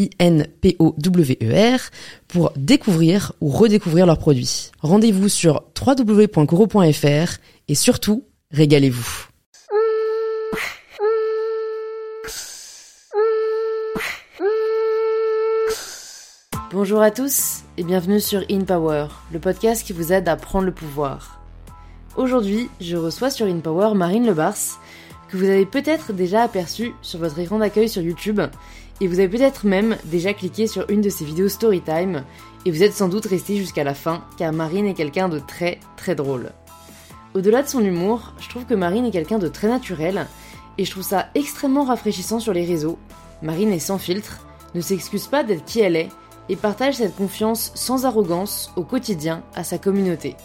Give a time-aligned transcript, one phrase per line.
[0.00, 1.80] I-N-P-O-W-E-R,
[2.28, 4.70] pour découvrir ou redécouvrir leurs produits.
[4.80, 9.26] Rendez-vous sur www.coro.fr et surtout, régalez-vous.
[16.72, 20.66] Bonjour à tous et bienvenue sur In Power, le podcast qui vous aide à prendre
[20.66, 21.40] le pouvoir.
[22.16, 24.78] Aujourd'hui, je reçois sur In Power Marine Lebars,
[25.28, 28.40] que vous avez peut-être déjà aperçu sur votre écran d'accueil sur YouTube
[29.00, 32.24] et vous avez peut-être même déjà cliqué sur une de ses vidéos Storytime,
[32.66, 35.80] et vous êtes sans doute resté jusqu'à la fin, car Marine est quelqu'un de très
[35.96, 36.52] très drôle.
[37.34, 40.26] Au-delà de son humour, je trouve que Marine est quelqu'un de très naturel,
[40.76, 42.98] et je trouve ça extrêmement rafraîchissant sur les réseaux.
[43.42, 46.08] Marine est sans filtre, ne s'excuse pas d'être qui elle est,
[46.48, 50.36] et partage cette confiance sans arrogance au quotidien à sa communauté.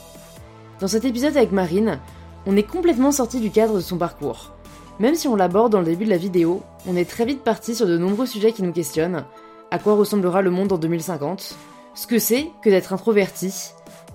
[0.80, 2.00] Dans cet épisode avec Marine,
[2.46, 4.55] on est complètement sorti du cadre de son parcours.
[5.00, 7.76] Même si on l'aborde dans le début de la vidéo, on est très vite parti
[7.76, 9.26] sur de nombreux sujets qui nous questionnent.
[9.70, 11.56] À quoi ressemblera le monde en 2050
[11.96, 13.72] Ce que c'est que d'être introverti?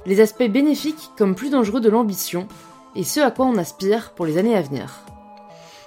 [0.07, 2.49] Les aspects bénéfiques comme plus dangereux de l'ambition?
[2.97, 5.01] Et ce à quoi on aspire pour les années à venir?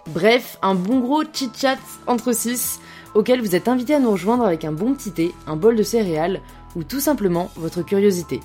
[0.10, 2.80] Bref, un bon gros chit-chat entre six
[3.16, 5.84] auquel vous êtes invité à nous rejoindre avec un bon petit thé, un bol de
[5.84, 6.42] céréales
[6.76, 8.42] ou tout simplement votre curiosité.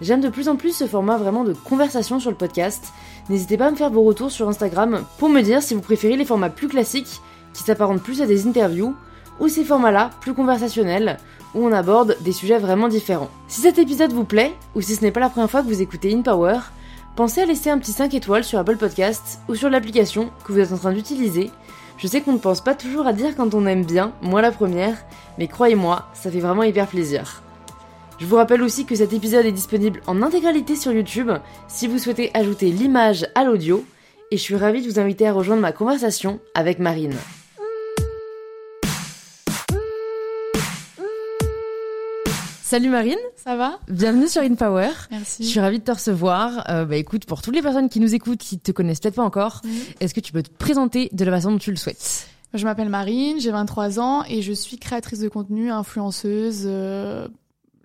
[0.00, 2.92] J'aime de plus en plus ce format vraiment de conversation sur le podcast
[3.30, 6.16] N'hésitez pas à me faire vos retours sur Instagram pour me dire si vous préférez
[6.16, 7.20] les formats plus classiques,
[7.52, 8.96] qui s'apparentent plus à des interviews,
[9.38, 11.16] ou ces formats-là, plus conversationnels,
[11.54, 13.30] où on aborde des sujets vraiment différents.
[13.46, 15.80] Si cet épisode vous plaît, ou si ce n'est pas la première fois que vous
[15.80, 16.58] écoutez In Power,
[17.14, 20.58] pensez à laisser un petit 5 étoiles sur Apple Podcasts ou sur l'application que vous
[20.58, 21.52] êtes en train d'utiliser.
[21.98, 24.50] Je sais qu'on ne pense pas toujours à dire quand on aime bien, moi la
[24.50, 24.96] première,
[25.38, 27.42] mais croyez-moi, ça fait vraiment hyper plaisir.
[28.20, 31.30] Je vous rappelle aussi que cet épisode est disponible en intégralité sur YouTube
[31.68, 33.84] si vous souhaitez ajouter l'image à l'audio,
[34.30, 37.16] et je suis ravie de vous inviter à rejoindre ma conversation avec Marine.
[42.62, 43.80] Salut Marine, ça va?
[43.88, 44.90] Bienvenue sur InPower.
[45.10, 45.42] Merci.
[45.42, 46.64] Je suis ravie de te recevoir.
[46.70, 49.24] Euh, bah écoute, pour toutes les personnes qui nous écoutent, qui te connaissent peut-être pas
[49.24, 49.62] encore,
[49.98, 52.28] est-ce que tu peux te présenter de la façon dont tu le souhaites?
[52.54, 56.64] Je m'appelle Marine, j'ai 23 ans et je suis créatrice de contenu, influenceuse.
[56.66, 57.26] euh,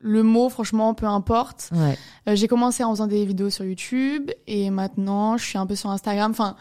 [0.06, 1.70] le mot, franchement, peu importe.
[1.74, 1.98] Ouais.
[2.30, 5.76] Euh, j'ai commencé en faisant des vidéos sur YouTube et maintenant je suis un peu
[5.76, 6.30] sur Instagram.
[6.30, 6.56] Enfin,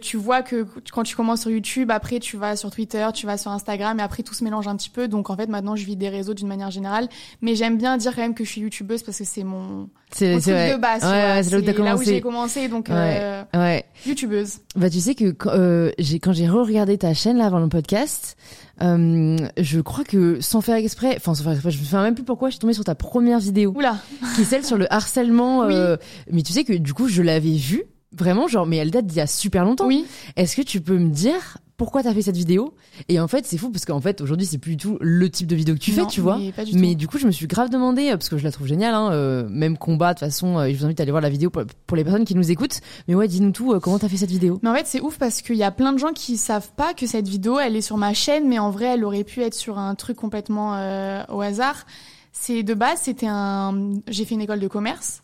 [0.00, 3.36] tu vois que quand tu commences sur YouTube, après tu vas sur Twitter, tu vas
[3.38, 5.08] sur Instagram et après tout se mélange un petit peu.
[5.08, 7.08] Donc en fait maintenant je vis des réseaux d'une manière générale.
[7.42, 9.88] Mais j'aime bien dire quand même que je suis YouTubeuse parce que c'est mon, mon
[10.12, 10.72] C'est truc c'est vrai.
[10.74, 11.02] de base.
[11.02, 12.04] Ouais, ouais, c'est là où t'as C'est là où commencé.
[12.14, 12.68] j'ai commencé.
[12.68, 13.84] Donc euh, Ouais.
[14.06, 14.58] YouTubeuse.
[14.76, 17.68] Bah tu sais que quand, euh, j'ai quand j'ai re-regardé ta chaîne là avant le
[17.68, 18.36] podcast,
[18.82, 22.14] euh, je crois que sans faire exprès, enfin sans faire exprès, je me souviens même
[22.14, 23.96] plus pourquoi je suis tombée sur ta première vidéo, Oula.
[24.34, 25.62] qui est celle sur le harcèlement.
[25.64, 25.96] euh,
[26.30, 29.18] mais tu sais que du coup je l'avais vue vraiment genre, mais elle date d'il
[29.18, 29.86] y a super longtemps.
[29.86, 30.04] Oui.
[30.36, 32.72] Est-ce que tu peux me dire pourquoi t'as fait cette vidéo?
[33.10, 35.46] Et en fait c'est fou parce qu'en fait aujourd'hui c'est plus du tout le type
[35.46, 36.38] de vidéo que tu fais, tu vois.
[36.38, 36.94] mais pas du Mais tout.
[36.94, 39.10] du coup, je me suis grave demandé, euh, parce que je la trouve géniale, hein,
[39.12, 41.50] euh, même combat, de toute façon, euh, je vous invite à aller voir la vidéo
[41.50, 42.80] pour, pour les personnes qui nous écoutent.
[43.08, 44.58] Mais ouais, dis-nous tout, euh, comment t'as fait cette vidéo?
[44.62, 46.94] Mais en fait, c'est ouf parce qu'il y a plein de gens qui savent pas
[46.94, 49.54] que cette vidéo, elle est sur ma chaîne, mais en vrai, elle aurait pu être
[49.54, 51.84] sur un truc complètement euh, au hasard.
[52.32, 53.92] C'est de base, c'était un.
[54.08, 55.22] J'ai fait une école de commerce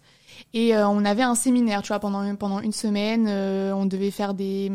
[0.55, 4.11] et euh, on avait un séminaire, tu vois, pendant pendant une semaine, euh, on devait
[4.11, 4.71] faire des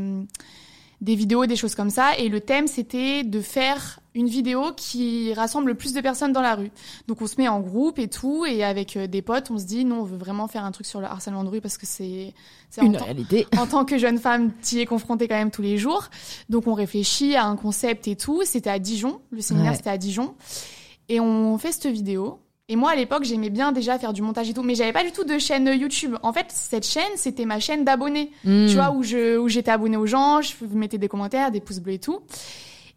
[1.00, 5.32] des vidéos, des choses comme ça, et le thème c'était de faire une vidéo qui
[5.36, 6.72] rassemble le plus de personnes dans la rue.
[7.08, 9.66] Donc on se met en groupe et tout, et avec euh, des potes, on se
[9.66, 11.86] dit non, on veut vraiment faire un truc sur le harcèlement de rue parce que
[11.86, 12.34] c'est
[12.80, 13.46] en Une réalité.
[13.60, 16.10] en tant que jeune femme, tu y es confrontée quand même tous les jours.
[16.50, 18.42] Donc on réfléchit à un concept et tout.
[18.44, 19.78] C'était à Dijon, le séminaire Ouais.
[19.78, 20.34] c'était à Dijon.
[21.10, 22.40] Et on fait cette vidéo.
[22.70, 25.04] Et moi à l'époque j'aimais bien déjà faire du montage et tout, mais j'avais pas
[25.06, 26.16] du tout de chaîne YouTube.
[26.22, 28.68] En fait cette chaîne c'était ma chaîne d'abonnés, Hmm.
[28.68, 31.80] tu vois où je où j'étais abonnée aux gens, je mettais des commentaires, des pouces
[31.80, 32.20] bleus et tout.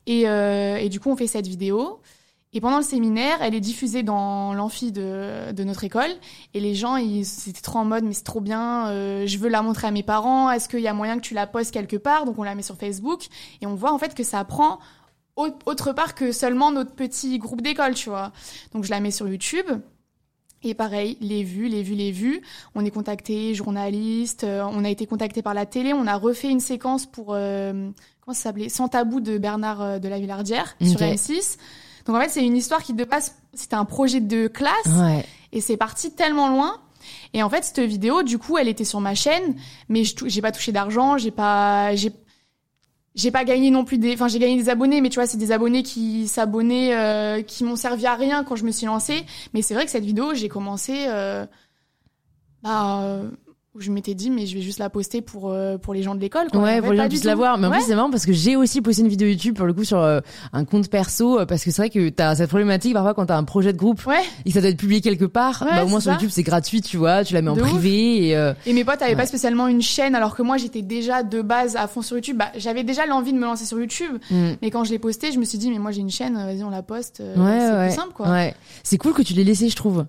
[0.07, 2.01] Et, euh, et du coup on fait cette vidéo.
[2.53, 6.11] Et pendant le séminaire, elle est diffusée dans l'amphi de, de notre école.
[6.53, 9.49] Et les gens, ils étaient trop en mode, mais c'est trop bien, euh, je veux
[9.49, 10.51] la montrer à mes parents.
[10.51, 12.25] Est-ce qu'il y a moyen que tu la postes quelque part?
[12.25, 13.27] Donc on la met sur Facebook.
[13.63, 14.81] Et on voit en fait que ça prend
[15.67, 18.33] autre part que seulement notre petit groupe d'école, tu vois.
[18.73, 19.67] Donc je la mets sur YouTube.
[20.63, 22.43] Et pareil, les vues, les vues, les vues.
[22.75, 26.51] On est contacté, journaliste, euh, on a été contacté par la télé, on a refait
[26.51, 27.91] une séquence pour, euh,
[28.21, 28.69] comment ça s'appelait?
[28.69, 31.57] Sans tabou de Bernard euh, de la Villardière sur M6.
[32.05, 34.75] Donc en fait, c'est une histoire qui de base, c'était un projet de classe.
[34.87, 35.25] Ouais.
[35.53, 36.79] Et c'est parti tellement loin.
[37.33, 39.55] Et en fait, cette vidéo, du coup, elle était sur ma chaîne,
[39.89, 42.13] mais j'ai pas touché d'argent, j'ai pas, j'ai,
[43.15, 45.37] j'ai pas gagné non plus des enfin j'ai gagné des abonnés mais tu vois c'est
[45.37, 49.25] des abonnés qui s'abonnaient euh, qui m'ont servi à rien quand je me suis lancée.
[49.53, 51.47] Mais c'est vrai que cette vidéo j'ai commencé euh,
[52.63, 53.31] bah, euh,
[53.77, 56.17] où je m'étais dit mais je vais juste la poster pour euh, pour les gens
[56.17, 56.61] de l'école quoi.
[56.61, 57.77] ouais pour les gens puissent la voir mais en Ouais.
[57.77, 59.99] plus c'est marrant parce que j'ai aussi posté une vidéo YouTube pour le coup sur
[60.01, 60.19] euh,
[60.53, 63.37] un compte perso euh, parce que c'est vrai que t'as cette problématique parfois quand t'as
[63.37, 65.85] un projet de groupe ouais et que ça doit être publié quelque part Ouais, bah
[65.85, 66.15] au moins sur ça.
[66.15, 67.61] YouTube c'est gratuit tu vois tu la mets en ouf.
[67.61, 70.83] privé et euh, et mes potes avaient pas spécialement une chaîne alors que moi j'étais
[70.83, 73.79] déjà de base à fond sur YouTube bah j'avais déjà l'envie de me lancer sur
[73.79, 74.51] YouTube mm.
[74.63, 76.65] mais quand je l'ai posté je me suis dit mais moi j'ai une chaîne vas-y
[76.65, 78.53] on la poste euh, ouais c'est plus simple quoi ouais
[78.83, 80.07] c'est cool que tu l'aies laissé je trouve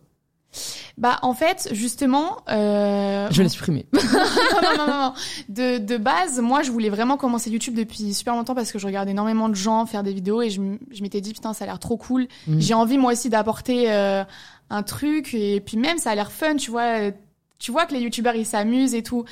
[1.02, 5.14] bah en fait justement euh, je vais la supprimer non, non, non, non.
[5.50, 8.86] De, de base, moi, je voulais vraiment commencer YouTube depuis super longtemps parce que je
[8.86, 10.62] regardais énormément de gens faire des vidéos et je,
[10.92, 12.28] je m'étais dit, putain, ça a l'air trop cool.
[12.48, 12.60] Mm.
[12.60, 14.24] J'ai envie, moi aussi, d'apporter euh,
[14.70, 17.12] un truc et puis même, ça a l'air fun, tu vois.
[17.60, 19.26] Tu vois que les YouTubeurs, ils s'amusent et tout.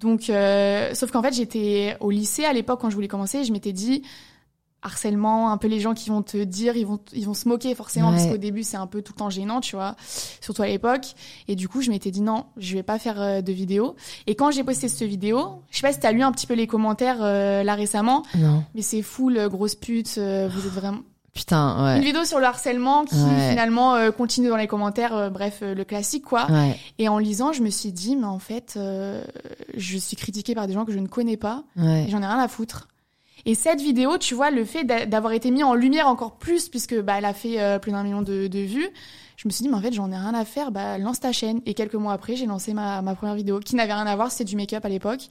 [0.00, 3.44] Donc, euh, sauf qu'en fait, j'étais au lycée à l'époque quand je voulais commencer et
[3.44, 4.02] je m'étais dit,
[4.82, 7.74] harcèlement, un peu les gens qui vont te dire, ils vont, ils vont se moquer
[7.74, 9.96] forcément parce qu'au début, c'est un peu tout le temps gênant, tu vois.
[10.40, 11.14] Surtout à l'époque.
[11.48, 13.96] Et du coup, je m'étais dit, non, je vais pas faire euh, de vidéo.
[14.26, 16.54] Et quand j'ai posté cette vidéo, je sais pas si t'as lu un petit peu
[16.54, 20.72] les commentaires euh, là récemment, non mais c'est full euh, grosse pute, euh, vous êtes
[20.72, 20.98] vraiment
[21.34, 23.50] putain une ouais vidéo sur le harcèlement qui Ouais.
[23.50, 26.46] finalement euh, continue dans les commentaires, euh, bref le classique quoi.
[26.50, 29.22] ouais Et en lisant, je me suis dit mais en fait, euh,
[29.76, 32.26] je suis critiquée par des gens que je ne connais pas ouais et j'en ai
[32.26, 32.88] rien à foutre.
[33.46, 36.68] Et cette vidéo, tu vois, le fait d'a- d'avoir été mis en lumière encore plus,
[36.68, 38.88] puisque bah, elle a fait euh, plus d'un million de, de vues,
[39.36, 41.30] je me suis dit, mais en fait, j'en ai rien à faire, bah, lance ta
[41.32, 41.60] chaîne.
[41.64, 44.30] Et quelques mois après, j'ai lancé ma, ma première vidéo, qui n'avait rien à voir,
[44.30, 45.28] c'était du make-up à l'époque.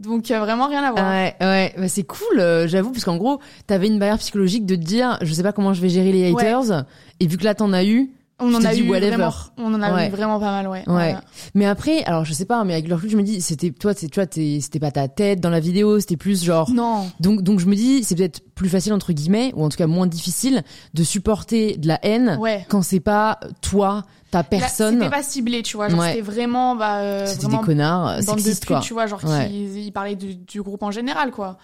[0.00, 1.08] Donc, euh, vraiment rien à voir.
[1.08, 4.74] Ouais, ouais, bah c'est cool, euh, j'avoue, parce qu'en gros, t'avais une barrière psychologique de
[4.74, 6.42] te dire, je sais pas comment je vais gérer les Ouais.
[6.42, 6.84] haters,
[7.20, 9.10] et vu que là t'en as eu, on je en a eu whatever.
[9.16, 10.08] vraiment, on en a Ouais.
[10.08, 10.78] eu vraiment pas mal, ouais.
[10.80, 10.84] Ouais.
[10.86, 11.20] Voilà.
[11.54, 13.92] Mais après, alors je sais pas, mais avec le recul, je me dis, c'était toi,
[13.94, 16.68] c'est tu vois, c'était pas ta tête dans la vidéo, c'était plus genre.
[16.70, 17.10] Non.
[17.20, 19.86] Donc donc je me dis, c'est peut-être plus facile entre guillemets, ou en tout cas
[19.86, 20.62] moins difficile,
[20.94, 22.66] de supporter de la haine Ouais.
[22.68, 24.94] quand c'est pas toi, ta personne.
[24.98, 25.88] C'était pas ciblé, tu vois.
[25.90, 28.80] C'était vraiment, bah, euh, C'était des connards bande de sexistes putes, quoi.
[28.80, 31.56] tu vois, genre qui ils parlaient du, du groupe en général, quoi.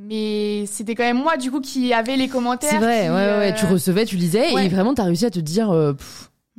[0.00, 2.70] Mais c'était quand même moi, du coup, qui avait les commentaires.
[2.70, 4.66] C'est vrai, qui, ouais, ouais, ouais, euh, tu recevais, tu lisais, ouais.
[4.66, 5.70] et vraiment t'as réussi à te dire.
[5.72, 5.92] euh,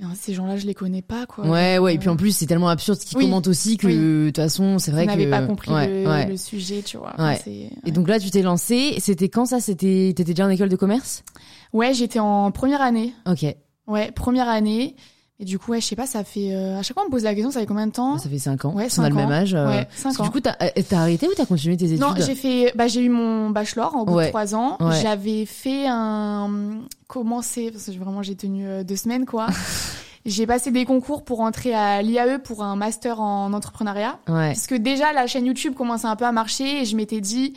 [0.01, 1.45] hein, ces gens-là, je les connais pas, quoi.
[1.47, 3.23] ouais, ouais, et puis en plus c'est tellement absurde ce qu'ils Oui.
[3.23, 5.11] commentent aussi que de toute façon c'est vrai que.
[5.11, 6.25] n'avez pas compris ouais, le, ouais.
[6.25, 7.13] le sujet, tu vois.
[7.17, 7.39] Ouais.
[7.85, 8.95] Et donc là, tu t'es lancé.
[8.99, 9.61] C'était quand ça?
[9.61, 11.23] C'était t'étais déjà en école de commerce?
[11.71, 13.13] Ouais, j'étais en première année.
[13.25, 13.45] Ok.
[13.87, 14.95] Ouais, première année.
[15.41, 16.53] Et du coup, ouais, je sais pas, ça fait.
[16.53, 18.27] euh, à chaque fois, on me pose la question, ça fait combien de temps Ça
[18.27, 18.73] fait 5 ans.
[18.73, 19.53] Ouais, on a le même âge.
[19.53, 20.25] euh, Ouais, parce cinq que ans.
[20.25, 22.87] Du coup, t'as euh, t'as arrêté ou t'as continué tes études Non, j'ai fait, bah,
[22.87, 24.25] j'ai eu mon bachelor au bout Ouais.
[24.25, 24.75] de trois ans.
[24.81, 24.99] Ouais.
[25.01, 29.47] J'avais fait un, commencé, parce que vraiment j'ai tenu euh, deux semaines, quoi.
[30.25, 34.19] j'ai passé des concours pour entrer à l'IAE pour un master en entrepreneuriat.
[34.27, 34.49] Ouais.
[34.49, 37.53] Parce que déjà, la chaîne YouTube commençait un peu à marcher et je m'étais dit,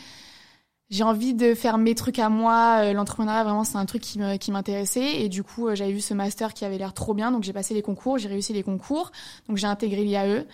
[0.92, 2.82] j'ai envie de faire mes trucs à moi.
[2.82, 5.22] Euh, L'entrepreneuriat, vraiment, c'est un truc qui m'intéressait.
[5.22, 7.32] Et du coup, euh, j'avais vu ce master qui avait l'air trop bien.
[7.32, 9.10] Donc, j'ai passé les concours, j'ai réussi les concours.
[9.48, 10.44] Donc, j'ai intégré l'IAE.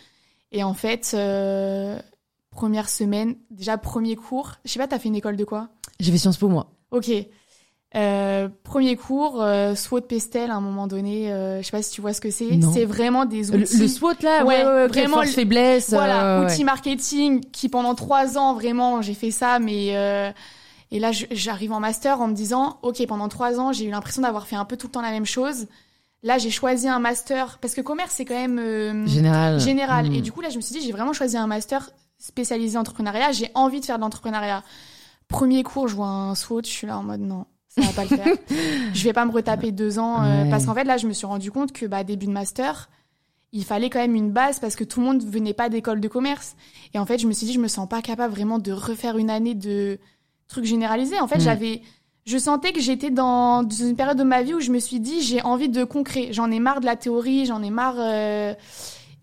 [0.52, 2.00] Et en fait, euh,
[2.52, 4.52] première semaine, déjà premier cours.
[4.64, 5.70] Je sais pas, t'as fait une école de quoi?
[5.98, 6.70] J'ai fait Sciences Po moi.
[6.92, 7.10] Ok.
[7.94, 11.32] Euh, premier cours, euh, SWOT Pestel à un moment donné.
[11.32, 12.60] Euh, je sais pas si tu vois ce que c'est.
[12.74, 13.78] C'est vraiment des outils.
[13.78, 15.90] le SWOT là, ouais, vraiment force le- faiblesse.
[15.90, 16.52] Voilà, euh, ouais.
[16.52, 20.30] outil marketing qui pendant trois ans vraiment j'ai fait ça, mais euh,
[20.90, 24.20] et là j'arrive en master en me disant ok pendant trois ans j'ai eu l'impression
[24.20, 25.66] d'avoir fait un peu tout le temps la même chose.
[26.22, 29.60] Là j'ai choisi un master parce que commerce c'est quand même euh, Général.
[29.60, 30.14] général Mm.
[30.14, 32.82] et du coup là je me suis dit j'ai vraiment choisi un master spécialisé en
[32.82, 33.32] entrepreneuriat.
[33.32, 34.62] J'ai envie de faire de l'entrepreneuriat.
[35.28, 37.46] Premier cours je vois un SWOT, je suis là en mode non.
[37.80, 38.36] Ça va pas le faire.
[38.94, 40.50] je vais pas me retaper deux ans euh, Ouais.
[40.50, 42.88] parce qu'en fait là je me suis rendu compte que bah début de master
[43.52, 46.08] il fallait quand même une base parce que tout le monde venait pas d'école de
[46.08, 46.54] commerce.
[46.92, 49.16] Et en fait, je me suis dit, je me sens pas capable vraiment de refaire
[49.16, 49.98] une année de
[50.48, 51.18] trucs généralisés.
[51.18, 51.40] En fait, Mm.
[51.40, 51.82] j'avais,
[52.26, 55.22] je sentais que j'étais dans une période de ma vie où je me suis dit,
[55.22, 56.28] j'ai envie de concret.
[56.30, 57.94] J'en ai marre de la théorie, j'en ai marre.
[57.96, 58.52] euh,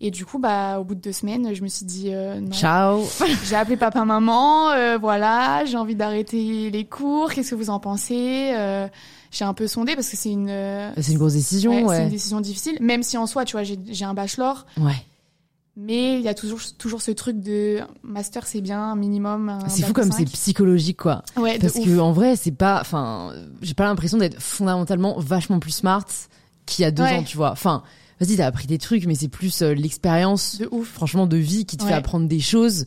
[0.00, 2.50] Et du coup, bah, au bout de deux semaines, je me suis dit euh, non.
[2.52, 3.00] Ciao.
[3.44, 4.70] J'ai appelé papa, maman.
[4.72, 7.32] euh, voilà, j'ai envie d'arrêter les cours.
[7.32, 8.88] Qu'est-ce que vous en pensez Euh,
[9.30, 10.48] J'ai un peu sondé parce que c'est une.
[10.50, 11.96] euh, C'est une grosse décision, ouais, ouais.
[11.96, 14.92] C'est une décision difficile, même si en soi, tu vois, j'ai j'ai un bachelor, Ouais.
[15.76, 19.58] mais il y a toujours toujours ce truc de master, c'est bien, un minimum.
[19.68, 21.22] C'est fou comme c'est psychologique, quoi.
[21.38, 21.84] Ouais, Parce ouf.
[21.86, 26.04] que en vrai, c'est pas, enfin, j'ai pas l'impression d'être fondamentalement vachement plus smart
[26.66, 27.16] qu'il y a deux Ouais.
[27.16, 27.50] ans, tu vois.
[27.52, 27.82] Enfin,
[28.20, 31.82] vas-y, t'as appris des trucs, mais c'est plus euh, l'expérience, franchement, de vie qui te
[31.84, 31.90] Ouais.
[31.90, 32.86] fait apprendre des choses.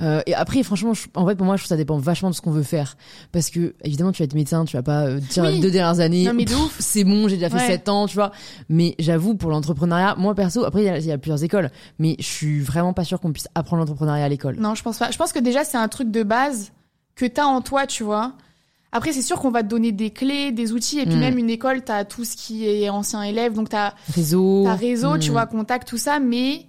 [0.00, 2.30] Euh, et après, franchement, je- en vrai, pour moi, je trouve que ça dépend vachement
[2.30, 2.96] de ce qu'on veut faire.
[3.32, 5.54] Parce que, évidemment, tu vas être médecin, tu vas pas euh, dire Oui.
[5.56, 6.26] les deux dernières années,
[6.78, 7.66] c'est bon, j'ai déjà fait Ouais.
[7.66, 8.32] 7 ans, tu vois.
[8.70, 12.24] Mais j'avoue, pour l'entrepreneuriat, moi perso, après, il y, y a plusieurs écoles, mais je
[12.24, 14.56] suis vraiment pas sûre qu'on puisse apprendre l'entrepreneuriat à l'école.
[14.58, 15.10] Non, je pense pas.
[15.10, 16.72] Je pense que déjà, c'est un truc de base
[17.14, 18.32] que t'as en toi, tu vois.
[18.92, 21.20] Après, c'est sûr qu'on va te donner des clés, des outils, et puis Mm.
[21.20, 24.62] même une école, t'as tout ce qui est ancien élève, donc t'as Réseau.
[24.64, 25.32] t'as réseau, tu hmm.
[25.32, 26.66] vois, contact, tout ça, mais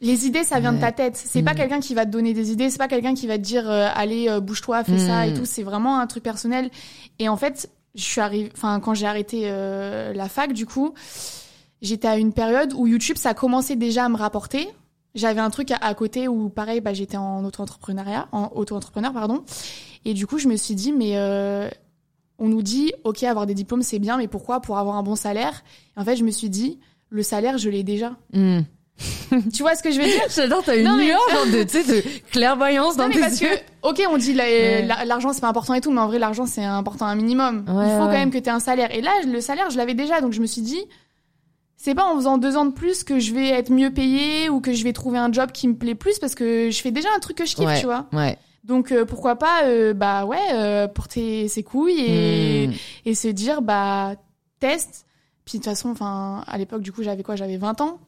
[0.00, 1.16] les idées, ça vient de ta tête.
[1.16, 1.56] C'est pas Mm.
[1.56, 3.88] quelqu'un qui va te donner des idées, c'est pas quelqu'un qui va te dire, euh,
[3.94, 5.30] allez, euh, bouge-toi, fais ça Mm.
[5.30, 5.44] et tout.
[5.44, 6.68] C'est vraiment un truc personnel.
[7.20, 10.94] Et en fait, je suis arrivée, enfin, quand j'ai arrêté euh, la fac, du coup,
[11.82, 14.68] j'étais à une période où YouTube, ça commençait déjà à me rapporter.
[15.14, 19.44] J'avais un truc à, à côté où, pareil, bah, j'étais en auto-entrepreneuriat, en auto-entrepreneur, pardon.
[20.04, 21.68] Et du coup, je me suis dit, mais euh,
[22.38, 24.60] on nous dit, ok, avoir des diplômes, c'est bien, mais pourquoi?
[24.60, 25.62] Pour avoir un bon salaire.
[25.96, 26.78] Et en fait, je me suis dit,
[27.10, 28.16] le salaire, je l'ai déjà.
[28.32, 28.60] Hmm.
[29.52, 30.22] tu vois ce que je veux dire?
[30.34, 33.40] J'adore, t'as une Non, mais- de, tu sais, de clairvoyance Non, dans mais tes parce
[33.40, 33.48] yeux.
[33.48, 34.86] que, ok, on dit Ouais.
[35.06, 37.64] l'argent c'est pas important et tout, mais en vrai l'argent c'est important un minimum.
[37.68, 38.06] Ouais, Il faut ouais.
[38.06, 38.94] quand même que tu aies un salaire.
[38.94, 40.84] Et là, le salaire, je l'avais déjà, donc je me suis dit,
[41.84, 44.60] c'est pas en faisant deux ans de plus que je vais être mieux payée ou
[44.60, 47.08] que je vais trouver un job qui me plaît plus parce que je fais déjà
[47.16, 47.80] un truc que je kiffe, Ouais.
[47.80, 48.06] tu vois.
[48.12, 48.38] Ouais.
[48.62, 52.72] Donc euh, pourquoi pas, euh, bah ouais, euh, porter ses couilles et, Hmm.
[53.06, 54.14] et se dire, bah
[54.60, 55.06] teste.
[55.44, 57.34] Puis de toute façon, enfin, à l'époque, du coup, j'avais quoi?
[57.34, 57.98] J'avais 20 ans.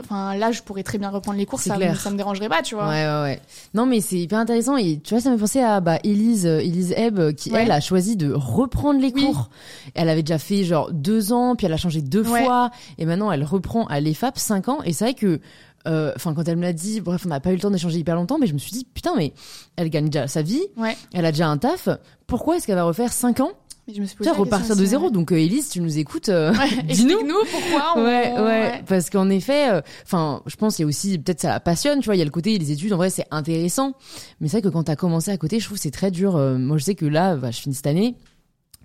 [0.00, 2.60] Enfin, là, je pourrais très bien reprendre les cours, ça, me- ça me dérangerait pas,
[2.62, 2.88] tu vois.
[2.88, 3.40] Ouais, ouais, ouais.
[3.72, 4.76] Non, mais c'est hyper intéressant.
[4.76, 7.62] Et tu vois, ça m'a pensé à bah, Elise, euh, Elise Ebb, euh, qui, Ouais.
[7.62, 9.24] elle, a choisi de reprendre les Oui.
[9.26, 9.48] cours.
[9.94, 12.42] Elle avait déjà fait genre deux ans, puis elle a changé deux Ouais.
[12.44, 12.70] fois.
[12.98, 14.78] Et maintenant, elle reprend à l'EFAP cinq ans.
[14.84, 15.40] Et c'est vrai que,
[15.86, 17.98] euh, enfin, quand elle me l'a dit, bref, on n'a pas eu le temps d'échanger
[17.98, 19.34] hyper longtemps, mais je me suis dit, putain, mais
[19.76, 20.62] elle gagne déjà sa vie.
[20.76, 20.96] Ouais.
[21.14, 21.88] Elle a déjà un taf.
[22.26, 23.52] Pourquoi est-ce qu'elle va refaire cinq ans?
[23.88, 25.10] Mais je me suis Tu posé repartir de zéro.
[25.10, 26.28] Donc, euh, Elise, tu nous écoutes.
[26.28, 27.10] euh, Ouais, Dis-nous.
[27.10, 28.04] explique-nous pourquoi on...
[28.04, 28.84] Ouais, ouais, ouais.
[28.88, 32.00] parce qu'en effet, euh, enfin, je pense qu'il y a aussi peut-être ça la passionne,
[32.00, 33.92] tu vois, il y a le côté les études en vrai c'est intéressant,
[34.40, 36.34] mais c'est vrai que quand t'as commencé à côté, je trouve c'est très dur.
[36.36, 38.16] Euh, moi, je sais que là, bah, je finis cette année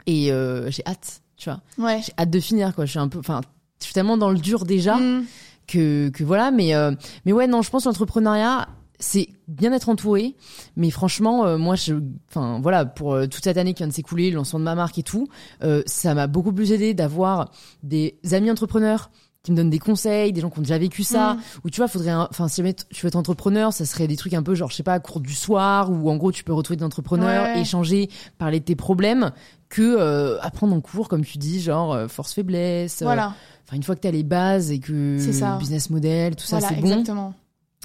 [0.06, 2.02] et euh, j'ai hâte, tu vois, Ouais.
[2.06, 2.86] j'ai hâte de finir quoi.
[2.86, 3.42] Je suis un peu, enfin,
[3.80, 5.26] je suis tellement dans le dur déjà Mm.
[5.68, 6.92] que que voilà, mais euh,
[7.26, 8.68] mais ouais, non, je pense l'entrepreneuriat
[9.04, 10.36] c'est bien d'être entouré,
[10.78, 11.96] mais franchement, euh, moi, je,
[12.30, 14.76] enfin voilà, pour euh, toute cette année qui vient de s'écouler, le lancement de ma
[14.76, 15.28] marque et tout,
[15.64, 17.50] euh, ça m'a beaucoup plus aidé d'avoir
[17.84, 19.10] des amis entrepreneurs
[19.44, 21.40] qui me donnent des conseils, des gens qui ont déjà vécu ça, Mm.
[21.66, 24.36] ou tu vois, faudrait, enfin, si jamais tu veux être entrepreneur, ça serait des trucs
[24.36, 26.78] un peu genre, je sais pas, cours du soir, où en gros tu peux retrouver
[26.78, 27.62] des entrepreneurs, Ouais.
[27.62, 29.32] échanger, parler de tes problèmes,
[29.68, 33.02] que apprendre en cours, comme tu dis, genre force faiblesse.
[33.02, 33.34] Voilà,
[33.68, 36.76] Enfin, une fois que t'as les bases et que le business model, tout ça, voilà,
[36.76, 36.88] c'est bon.
[36.90, 37.34] exactement.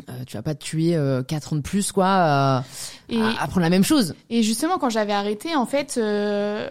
[0.09, 2.63] Euh, tu vas pas te tuer euh, quatre ans de plus, quoi,
[3.09, 4.15] Et, à apprendre la même chose.
[4.31, 6.69] et justement, quand j'avais arrêté, en fait, euh,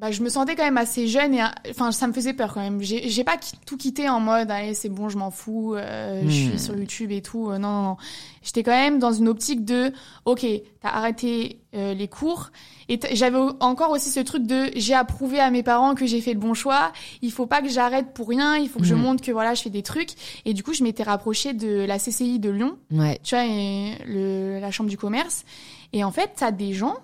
[0.00, 2.60] bah, je me sentais quand même assez jeune et, enfin, ça me faisait peur quand
[2.60, 2.80] même.
[2.80, 6.26] J'ai pas qui- tout quitté en mode, allez, c'est bon, je m'en fous, euh, je
[6.26, 6.30] Hmm.
[6.50, 7.50] suis sur YouTube et tout.
[7.50, 7.96] Euh, non, non, non.
[8.42, 9.92] J'étais quand même dans une optique de,
[10.24, 10.46] ok,
[10.80, 12.50] t'as arrêté euh, les cours.
[12.88, 16.32] Et j'avais encore aussi ce truc de, j'ai approuvé à mes parents que j'ai fait
[16.32, 16.92] le bon choix.
[17.20, 18.56] Il faut pas que j'arrête pour rien.
[18.56, 19.02] Il faut que je Hmm.
[19.02, 20.10] montre que voilà, je fais des trucs.
[20.46, 23.20] Et du coup, je m'étais rapprochée de la CCI de Lyon Ouais.
[23.22, 25.44] tu vois, et le, la chambre du commerce.
[25.92, 26.96] Et en fait, t'as des gens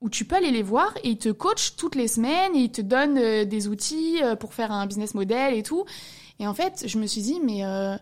[0.00, 2.72] où tu peux aller les voir et ils te coachent toutes les semaines et ils
[2.72, 5.84] te donnent euh, des outils euh, pour faire un business model et tout.
[6.38, 7.96] Et en fait, je me suis dit, mais euh,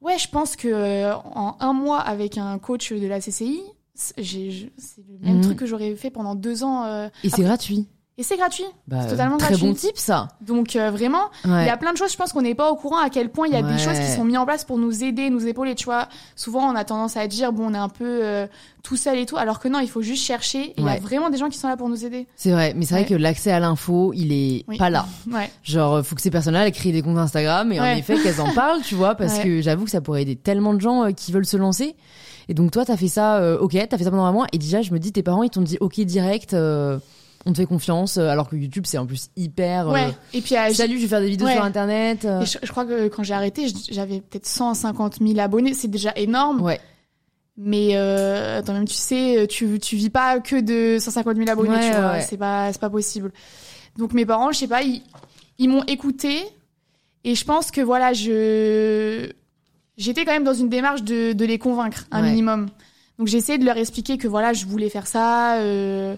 [0.00, 3.60] ouais, je pense que euh, en un mois avec un coach de la CCI,
[3.94, 5.40] c'est le même Mhm.
[5.42, 7.08] truc que j'aurais fait pendant deux ans.
[7.24, 7.86] Et c'est gratuit.
[8.18, 8.64] Et c'est gratuit.
[8.88, 9.66] Bah, C'est totalement très gratuit.
[9.66, 10.28] bon type, ça.
[10.40, 11.66] Donc euh, vraiment, il Ouais.
[11.66, 13.46] y a plein de choses, je pense qu'on n'est pas au courant à quel point
[13.46, 13.72] il y a Ouais.
[13.72, 16.08] des choses qui sont mises en place pour nous aider, nous épauler, tu vois.
[16.34, 18.46] Souvent, on a tendance à dire, bon, on est un peu euh,
[18.82, 20.72] tout seul et tout, alors que non, il faut juste chercher.
[20.78, 22.26] Il y a vraiment des gens qui sont là pour nous aider.
[22.36, 24.78] C'est vrai, mais c'est vrai que l'accès à l'info, il est Oui.
[24.78, 25.04] pas là.
[25.30, 25.50] Ouais.
[25.62, 28.50] Genre, faut que ces personnes-là elles créent des comptes Instagram et en effet qu'elles en
[28.54, 31.32] parlent, tu vois, parce que j'avoue que ça pourrait aider tellement de gens euh, qui
[31.32, 31.96] veulent se lancer.
[32.48, 34.58] Et donc toi, t'as fait ça, euh, ok, t'as fait ça pendant un mois, et
[34.58, 36.98] déjà, je me dis, tes parents, ils t'ont dit, ok, direct, euh,
[37.46, 39.88] on te fait confiance, euh, alors que YouTube, c'est en plus hyper.
[39.88, 40.08] euh, Ouais.
[40.34, 41.54] Et puis, euh, j'ai- Salut, je vais faire des vidéos Ouais.
[41.54, 42.24] sur Internet.
[42.24, 42.40] euh.
[42.42, 45.72] et je, je crois que quand j'ai arrêté, j'avais peut-être 150 000 abonnés.
[45.74, 46.60] C'est déjà énorme.
[46.60, 46.80] Ouais.
[47.56, 51.70] Mais euh, attends, même tu sais, tu, tu vis pas que de 150 000 abonnés,
[51.70, 52.12] Ouais, tu vois.
[52.12, 52.20] ouais.
[52.22, 53.32] C'est pas, c'est pas possible.
[53.96, 55.02] Donc mes parents, je sais pas, ils,
[55.58, 56.40] ils m'ont écouté.
[57.24, 59.30] Et je pense que voilà, je
[59.96, 62.66] j'étais quand même dans une démarche de, de les convaincre un minimum.
[63.18, 65.56] Donc j'ai essayé de leur expliquer que voilà, je voulais faire ça.
[65.56, 66.14] euh,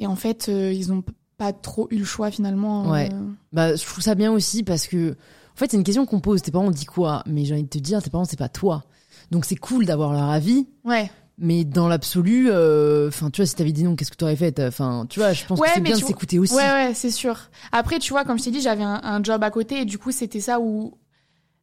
[0.00, 1.04] et en fait, euh, ils ont
[1.38, 2.86] pas trop eu le choix finalement.
[2.88, 2.92] euh.
[2.92, 3.08] Ouais.
[3.52, 6.42] Bah, je trouve ça bien aussi parce que, en fait, c'est une question qu'on pose.
[6.42, 7.22] Tes parents disent quoi?
[7.26, 8.82] Mais j'ai envie de te dire, tes parents, c'est pas toi.
[9.30, 10.66] Donc c'est cool d'avoir leur avis.
[10.84, 11.08] Ouais.
[11.38, 14.60] Mais dans l'absolu, euh, enfin, tu vois, si t'avais dit non, qu'est-ce que t'aurais fait?
[14.60, 16.54] Enfin, tu vois, je pense Ouais, que c'est bien de s'écouter aussi.
[16.54, 17.38] Ouais, ouais, c'est sûr.
[17.72, 19.96] Après, tu vois, comme je t'ai dit, j'avais un, un job à côté et du
[19.96, 20.98] coup, c'était ça où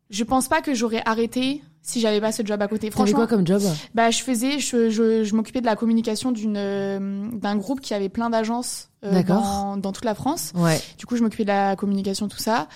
[0.09, 2.91] je pense pas que j'aurais arrêté si j'avais pas ce job à côté.
[2.91, 3.61] Franchement, quoi comme job
[3.95, 7.93] bah, je faisais, je, je, je m'occupais de la communication d'une euh, d'un groupe qui
[7.93, 10.51] avait plein d'agences euh, dans, dans toute la France.
[10.55, 10.79] Ouais.
[10.97, 12.67] Du coup, je m'occupais de la communication, tout ça.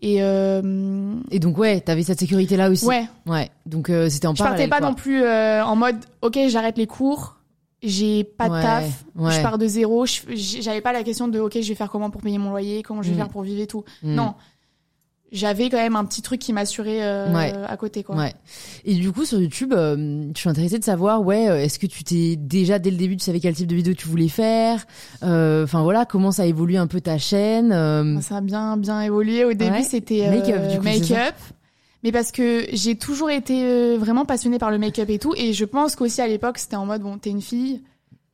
[0.00, 2.86] Et euh, Et donc, ouais, t'avais cette sécurité-là aussi.
[2.86, 3.50] ouais, Ouais.
[3.66, 4.70] Donc, c'était en je partais parallèle.
[4.70, 4.88] pas quoi.
[4.88, 7.36] non plus en mode, ok, j'arrête les cours,
[7.82, 9.32] j'ai pas de taf, ouais.
[9.32, 10.06] je pars de zéro.
[10.06, 10.22] je-
[10.60, 13.02] J'avais pas la question de, ok, je vais faire comment pour payer mon loyer, comment
[13.02, 13.18] je vais Mm.
[13.18, 13.84] faire pour vivre et tout.
[14.04, 14.14] Mm.
[14.14, 14.34] Non.
[15.34, 17.52] J'avais quand même un petit truc qui m'assurait euh, Ouais.
[17.66, 18.16] à côté, quoi.
[18.16, 18.34] Ouais.
[18.84, 21.86] Et du coup, sur YouTube, euh, je suis intéressée de savoir, ouais, euh, est-ce que
[21.86, 24.84] tu t'es déjà dès le début, tu savais quel type de vidéo tu voulais faire?
[25.22, 29.00] Euh, Enfin voilà, comment ça évolue un peu ta chaîne euh, Ça a bien, bien
[29.00, 29.44] évolué.
[29.46, 29.82] Au début, Ouais.
[29.82, 31.34] c'était euh, Make-up, du coup, make-up.
[32.04, 35.32] Mais parce que j'ai toujours été vraiment passionnée par le make-up et tout.
[35.36, 37.80] Et je pense qu'aussi à l'époque, c'était en mode, bon, t'es une fille,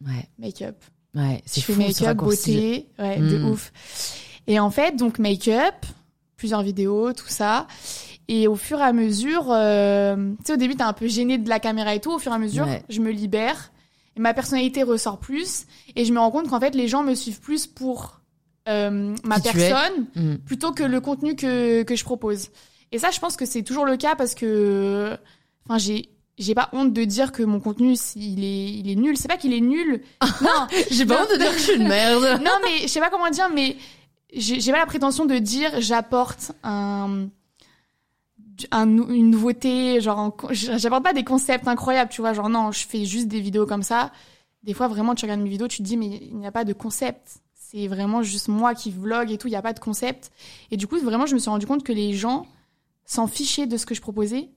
[0.05, 0.75] Ouais, make-up.
[1.15, 3.51] ouais, c'est Je fais fou ce make-up, beauté, ouais, de Mm.
[3.51, 3.71] ouf.
[4.47, 5.75] Et en fait, donc make-up,
[6.39, 7.67] plusieurs vidéos, tout ça.
[8.29, 11.37] Et au fur et à mesure, euh, tu sais, au début, t'es un peu gêné
[11.37, 12.13] de la caméra et tout.
[12.13, 12.83] Au fur et à mesure, Ouais.
[12.89, 13.73] je me libère.
[14.17, 15.67] Et ma personnalité ressort plus.
[15.97, 18.21] Et je me rends compte qu'en fait, les gens me suivent plus pour
[18.69, 20.35] euh, ma personne Mm.
[20.45, 22.49] plutôt que le contenu que, que je propose.
[22.93, 25.17] Et ça, je pense que c'est toujours le cas parce que,
[25.67, 29.17] enfin, j'ai, j'ai pas honte de dire que mon contenu, il est, il est nul.
[29.17, 30.03] C'est pas qu'il est nul.
[30.43, 32.23] non, J'ai pas honte de dire que je suis une merde.
[32.45, 33.77] non, mais je sais pas comment dire, mais
[34.33, 37.29] j'ai pas la prétention de dire j'apporte un,
[38.71, 42.87] un- une nouveauté, genre en- j'apporte pas des concepts incroyables, tu vois, genre non, je
[42.87, 44.13] fais juste des vidéos comme ça.
[44.65, 46.65] Des fois, vraiment, tu regardes mes vidéos, tu te dis mais il n'y a pas
[46.65, 47.39] de concept.
[47.55, 50.31] C'est vraiment juste moi qui vlog et tout, il n'y a pas de concept.
[50.71, 52.47] Et du coup, vraiment, je me suis rendu compte que les gens
[53.05, 54.49] s'en fichaient de ce que je proposais,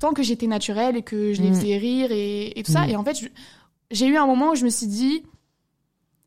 [0.00, 1.54] tant que j'étais naturelle et que je les Mm.
[1.54, 2.86] faisais rire et, et tout ça.
[2.86, 2.90] Mm.
[2.90, 3.30] Et en fait,
[3.90, 5.22] j'ai eu un moment où je me suis dit,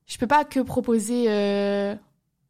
[0.05, 1.95] je peux pas que proposer euh,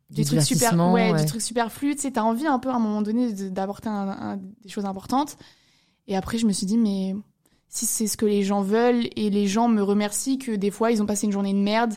[0.10, 1.96] Du des trucs super, ouais, superflus.
[1.96, 4.86] Tu sais, t'as envie un peu à un moment donné d'apporter un- un- des choses
[4.86, 5.38] importantes.
[6.08, 7.13] Et après, je me suis dit, mais
[7.67, 10.91] si c'est ce que les gens veulent et les gens me remercient que des fois
[10.91, 11.93] ils ont passé une journée de merde,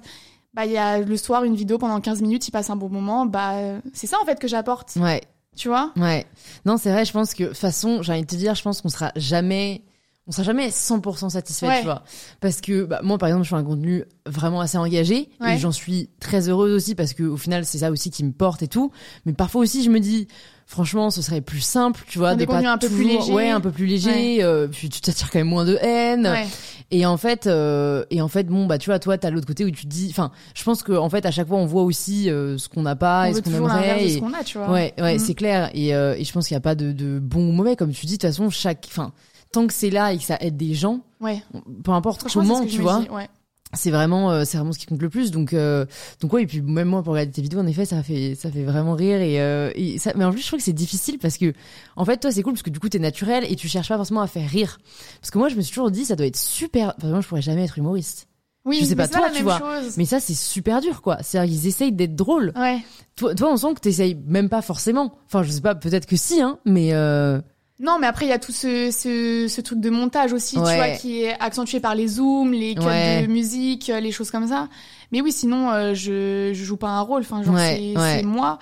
[0.52, 2.88] bah il y a le soir une vidéo pendant 15 minutes, ils passent un bon
[2.88, 5.20] moment, bah c'est ça en fait que j'apporte, Ouais,
[5.56, 5.92] tu vois?
[5.96, 6.26] Ouais.
[6.64, 8.62] Non, c'est vrai, je pense que, de toute façon, j'ai envie de te dire, je
[8.62, 9.84] pense qu'on sera jamais,
[10.30, 11.78] on sera jamais 100% satisfait, Ouais.
[11.80, 12.04] tu vois.
[12.40, 15.56] Parce que, bah, moi, par exemple, je fais un contenu vraiment assez engagé Ouais.
[15.56, 18.30] et j'en suis très heureuse aussi parce que, au final, c'est ça aussi qui me
[18.30, 18.92] porte et tout.
[19.26, 20.28] Mais parfois aussi, je me dis,
[20.66, 23.32] franchement, ce serait plus simple, tu vois, Faire de des pas un peu plus légers.
[23.32, 26.28] ouais, un peu plus léger, euh, puis tu t'attires quand même moins de haine.
[26.28, 26.46] Ouais.
[26.92, 29.64] Et en fait, euh, et en fait, bon, bah, tu vois, toi, t'as l'autre côté
[29.64, 31.82] où tu te dis, enfin, je pense que, en fait, à chaque fois, on voit
[31.82, 34.04] aussi euh, ce qu'on n'a pas On et ce qu'on aimerait.
[34.04, 34.70] et- ce qu'on a, tu vois.
[34.70, 35.18] Ouais, ouais, Mm.
[35.18, 35.70] c'est clair.
[35.74, 37.90] Et, euh, et je pense qu'il n'y a pas de, de bon ou mauvais, comme
[37.90, 38.12] tu dis.
[38.18, 39.12] De toute façon, chaque, enfin,
[39.52, 41.42] tant que c'est là et que ça aide des gens, Ouais.
[41.84, 43.28] peu importe comment, tu vois, dis, ouais.
[43.74, 45.30] c'est vraiment, euh, c'est vraiment ce qui compte le plus.
[45.30, 45.84] Donc, euh,
[46.20, 46.42] donc ouais.
[46.42, 48.94] Et puis même moi, pour regarder tes vidéos, en effet, ça fait, ça fait vraiment
[48.94, 49.20] rire.
[49.20, 51.52] Et, euh, et ça, mais en plus, je trouve que c'est difficile parce que,
[51.96, 53.96] en fait, toi, c'est cool parce que du coup, t'es naturel et tu cherches pas
[53.96, 54.78] forcément à faire rire.
[55.20, 56.94] Parce que moi, je me suis toujours dit, ça doit être super.
[56.98, 58.26] Vraiment, je pourrais jamais être humoriste.
[58.66, 59.58] Oui, Je sais mais pas c'est toi, la tu vois.
[59.58, 59.96] chose.
[59.96, 61.16] Mais ça, c'est super dur, quoi.
[61.22, 62.52] C'est-à-dire qu'ils essayent d'être drôles.
[62.56, 62.78] Ouais.
[63.16, 65.14] Toi, toi, on sent que t'essayes même pas forcément.
[65.26, 66.58] Enfin, je sais pas, peut-être que si, hein.
[66.66, 67.40] Mais euh,
[67.82, 70.60] Non, mais après, il y a tout ce, ce, ce truc de montage aussi, tu
[70.60, 73.22] vois, qui est accentué par les zooms, les cuts Ouais.
[73.22, 74.68] de musique, euh, les choses comme ça.
[75.12, 77.22] Mais oui, sinon, euh, je, je joue pas un rôle.
[77.22, 78.58] Enfin, genre, Ouais, c'est moi.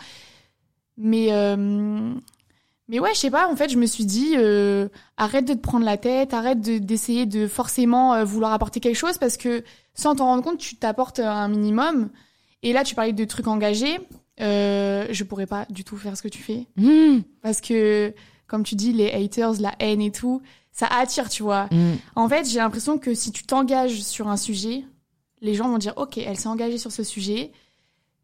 [0.96, 2.14] Mais, euh,
[2.88, 5.58] mais ouais, je sais pas, en fait, je me suis dit, euh, arrête de te
[5.58, 10.14] prendre la tête, arrête de- d'essayer de, forcément vouloir apporter quelque chose parce que sans
[10.14, 12.08] t'en rendre compte, tu t'apportes un minimum.
[12.62, 13.98] Et là, tu parlais de trucs engagés.
[14.38, 18.14] Je pourrais pas du tout faire ce que tu fais hmm, parce que
[18.48, 21.96] comme tu dis les haters la haine et tout ça attire tu vois hmm.
[22.16, 24.84] en fait j'ai l'impression que si tu t'engages sur un sujet
[25.40, 27.52] les gens vont dire ok elle s'est engagée sur ce sujet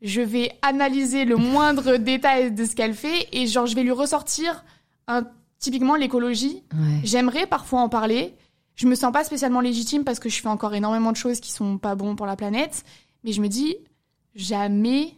[0.02, 3.92] je vais analyser le moindre détail de ce qu'elle fait et genre je vais lui
[3.92, 4.64] ressortir
[5.06, 5.24] un,
[5.58, 7.00] typiquement l'écologie ouais.
[7.04, 8.34] j'aimerais parfois en parler
[8.74, 11.52] je me sens pas spécialement légitime parce que je fais encore énormément de choses qui
[11.52, 12.84] sont pas bons pour la planète
[13.22, 13.76] mais je me dis
[14.34, 15.14] jamais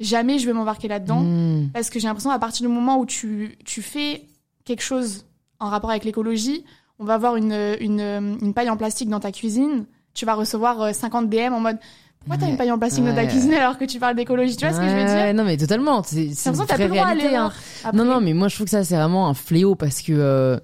[0.00, 1.22] jamais je vais m'embarquer là-dedans
[1.64, 1.70] Hmm.
[1.72, 4.26] parce que j'ai l'impression à partir du moment où tu, tu fais
[4.64, 5.26] quelque chose
[5.60, 6.64] en rapport avec l'écologie,
[6.98, 10.80] on va avoir une, une, une paille en plastique dans ta cuisine, tu vas recevoir
[10.80, 11.78] euh, 50 DM en mode
[12.20, 14.56] Pourquoi t'as une paille en plastique dans ta cuisine alors que tu parles d'écologie?
[14.56, 15.34] Tu vois ce que je veux dire?
[15.34, 16.02] Non, mais totalement.
[16.02, 17.26] C'est une vraie réalité.
[17.36, 17.52] hein.
[17.82, 17.94] l'erreur.
[17.94, 20.58] Non, non, mais moi je trouve que ça c'est vraiment un fléau parce que euh,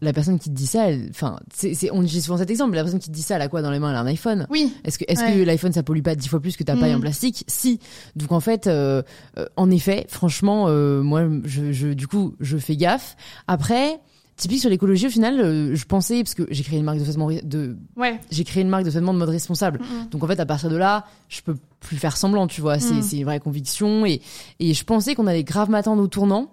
[0.00, 2.74] la personne qui te dit ça, elle, enfin, c'est, c'est, on utilise souvent cet exemple.
[2.74, 3.90] La personne qui te dit ça, elle a quoi dans les mains?
[3.90, 4.46] Elle a un iPhone.
[4.50, 4.72] Oui.
[4.84, 5.34] Est-ce que, est-ce Ouais.
[5.34, 7.44] que l'iPhone ça pollue pas dix fois plus que ta paille en plastique?
[7.48, 7.80] Si.
[8.14, 9.02] Donc en fait, euh,
[9.38, 13.16] euh, en effet, franchement, euh, moi, je, je, du coup, je fais gaffe.
[13.48, 13.98] Après,
[14.36, 17.04] typique sur l'écologie, au final, euh, je pensais parce que j'ai créé une marque de
[17.04, 18.20] vêtements de, Ouais.
[18.30, 19.80] j'ai créé une marque de vêtements de mode responsable.
[19.80, 20.10] Mhm.
[20.10, 22.78] Donc en fait, à partir de là, je peux plus faire semblant, tu vois.
[22.78, 23.02] C'est Mm.
[23.02, 24.20] c'est une vraie conviction et
[24.60, 26.52] et je pensais qu'on allait grave m'attendre au tournant.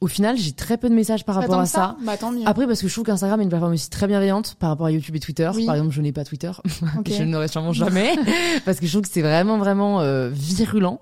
[0.00, 1.96] Au final, j'ai très peu de messages par Pas rapport à que ça.
[2.02, 2.42] Bah tant mieux.
[2.46, 4.90] Après, parce que je trouve qu'Instagram est une plateforme aussi très bienveillante par rapport à
[4.90, 5.50] YouTube et Twitter.
[5.54, 5.64] Oui.
[5.66, 6.50] Par exemple, je n'ai pas Twitter,
[6.98, 7.10] Ok.
[7.10, 8.14] je ne l'aurai sûrement jamais,
[8.66, 11.00] parce que je trouve que c'est vraiment, vraiment euh, virulent.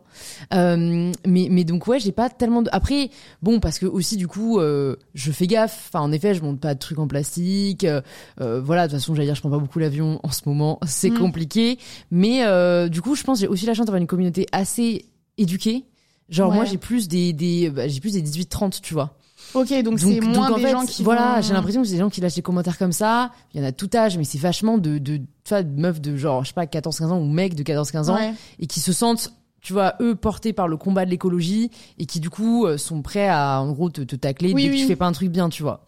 [0.55, 2.63] Euh, mais, mais donc ouais, j'ai pas tellement.
[2.63, 2.69] De...
[2.73, 3.11] Après,
[3.43, 5.89] bon, parce que aussi du coup, euh, je fais gaffe.
[5.93, 7.85] Enfin, en effet, je monte pas de trucs en plastique.
[7.85, 8.03] Euh,
[8.41, 10.79] euh, voilà, de toute façon, j'allais dire, je prends pas beaucoup l'avion en ce moment.
[10.87, 11.19] C'est Mm.
[11.19, 11.79] compliqué.
[12.11, 15.07] Mais euh, du coup, je pense que j'ai aussi la chance d'avoir une communauté assez
[15.39, 15.87] éduquée.
[16.29, 19.17] Genre moi, j'ai plus des, des bah, j'ai plus des 18-30, tu vois.
[19.55, 21.95] Ok, donc c'est moins en des fait, gens qui voilà, vont- j'ai l'impression que c'est
[21.95, 23.33] des gens qui lâchent des commentaires comme ça.
[23.53, 26.01] Il y en a tout âge, mais c'est vachement de, de, tu vois, de meufs
[26.01, 28.33] de genre, je sais pas, 14-15 ans ou mecs de 14-15 ans Ouais.
[28.61, 32.19] et qui se sentent, tu vois, eux portés par le combat de l'écologie et qui
[32.19, 34.81] du coup euh, sont prêts à, en gros, te, te tacler Oui, dès que oui.
[34.83, 35.87] tu fais pas un truc bien, tu vois.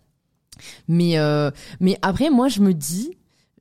[0.87, 3.17] Mais, euh, mais après, moi, je me dis,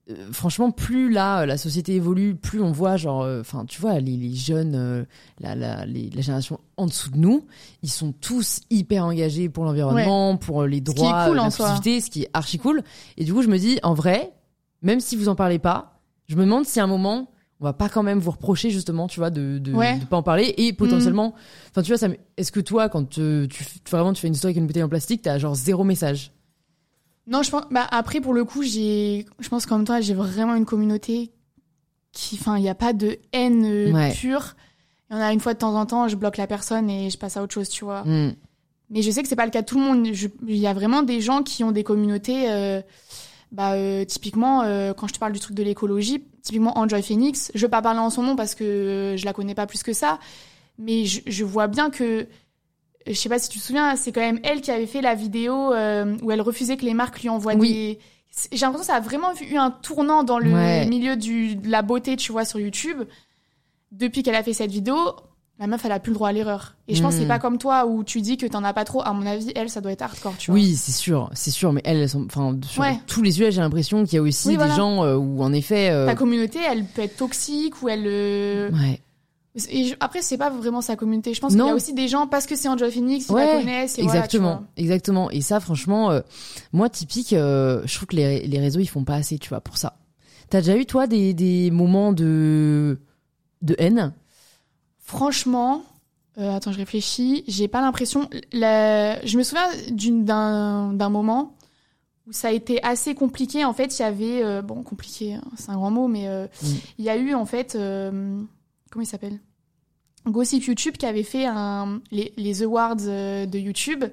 [0.10, 3.80] euh, franchement, plus là, euh, la société évolue, plus on voit, genre, euh, enfin, tu
[3.80, 5.06] vois, les, les jeunes, euh,
[5.40, 7.46] la, la, les- la génération en dessous de nous,
[7.84, 12.30] ils sont tous hyper engagés pour l'environnement, pour les droits, cool l'inclusivité, ce qui est
[12.34, 12.82] archi cool.
[13.18, 14.34] Et du coup, je me dis, en vrai,
[14.82, 17.30] même si vous en parlez pas, je me demande si à un moment,
[17.62, 19.98] on va pas quand même vous reprocher justement, tu vois, de de, Ouais.
[20.00, 21.34] de pas en parler et potentiellement,
[21.70, 22.08] enfin, tu vois, ça.
[22.36, 23.48] Est-ce que toi, quand tu
[23.90, 26.32] vraiment tu fais une histoire avec une bouteille en plastique, t'as genre zéro message?
[27.28, 27.64] Non, je pense.
[27.72, 29.26] Bah après, pour le coup, j'ai.
[29.40, 31.32] Je pense comme toi, j'ai vraiment une communauté
[32.12, 32.38] qui.
[32.40, 34.12] Enfin, il n'y a pas de haine euh, Ouais.
[34.14, 34.56] pure.
[35.10, 37.10] Il y en a une fois de temps en temps, je bloque la personne et
[37.10, 38.04] je passe à autre chose, tu vois.
[38.04, 38.34] Hmm.
[38.90, 40.08] Mais je sais que c'est pas le cas de tout le monde.
[40.08, 42.52] Il y a vraiment des gens qui ont des communautés.
[42.52, 42.82] euh,
[43.52, 44.62] bah, euh, typiquement,
[44.98, 48.00] quand je te parle du truc de l'écologie, typiquement Enjoy Phoenix, je vais pas parler
[48.00, 50.20] en son nom parce que je la connais pas plus que ça.
[50.80, 52.28] Mais je, je vois bien que.
[53.08, 55.16] Je sais pas si tu te souviens, c'est quand même elle qui avait fait la
[55.16, 57.74] vidéo euh, où elle refusait que les marques lui envoient Oui.
[57.74, 58.00] des.
[58.52, 60.86] J'ai l'impression que ça a vraiment eu un tournant dans le Ouais.
[60.88, 62.98] milieu du, de la beauté, tu vois, sur YouTube.
[63.92, 64.96] Depuis qu'elle a fait cette vidéo,
[65.60, 66.76] la meuf, elle a plus le droit à l'erreur.
[66.88, 67.28] Et je pense que c'est Mm.
[67.28, 69.04] pas comme toi où tu dis que t'en as pas trop.
[69.06, 70.60] À mon avis, elle, ça doit être hardcore, tu vois.
[70.60, 72.98] Oui, c'est sûr, c'est sûr, mais elles sont, enfin, sur Ouais.
[73.06, 75.54] tous les sujets, j'ai l'impression qu'il y a aussi Oui, des gens euh, où en
[75.54, 78.06] effet, euh, Ta communauté, elle peut être toxique ou elle.
[78.08, 79.00] euh, ouais,
[79.70, 81.34] Et je- après, c'est pas vraiment sa communauté.
[81.34, 83.46] Je pense qu'il y a aussi des gens parce que c'est Enjoy Phoenix, ils Ouais,
[83.46, 84.00] la connaissent.
[84.00, 84.64] Et voilà, exactement, vois.
[84.78, 85.30] exactement.
[85.32, 86.22] Et ça, franchement, euh,
[86.72, 89.62] moi, typique, euh, je trouve que les, les réseaux, ils font pas assez, tu vois,
[89.62, 89.98] pour ça.
[90.50, 93.00] T'as déjà eu toi des, des moments de
[93.62, 94.14] de haine?
[95.00, 95.84] Franchement,
[96.38, 97.44] euh, attends, je réfléchis.
[97.48, 98.30] J'ai pas l'impression.
[98.52, 101.56] la- Je me souviens d'un moment
[102.28, 103.66] où ça a été assez compliqué.
[103.66, 106.68] En fait, il y avait bon compliqué, hein, c'est un grand mot, mais Mm.
[107.00, 107.78] il y a eu en fait
[108.94, 109.40] comment il s'appelle?
[110.26, 114.06] Gossip YouTube qui avait fait un, les, les awards euh, de YouTube.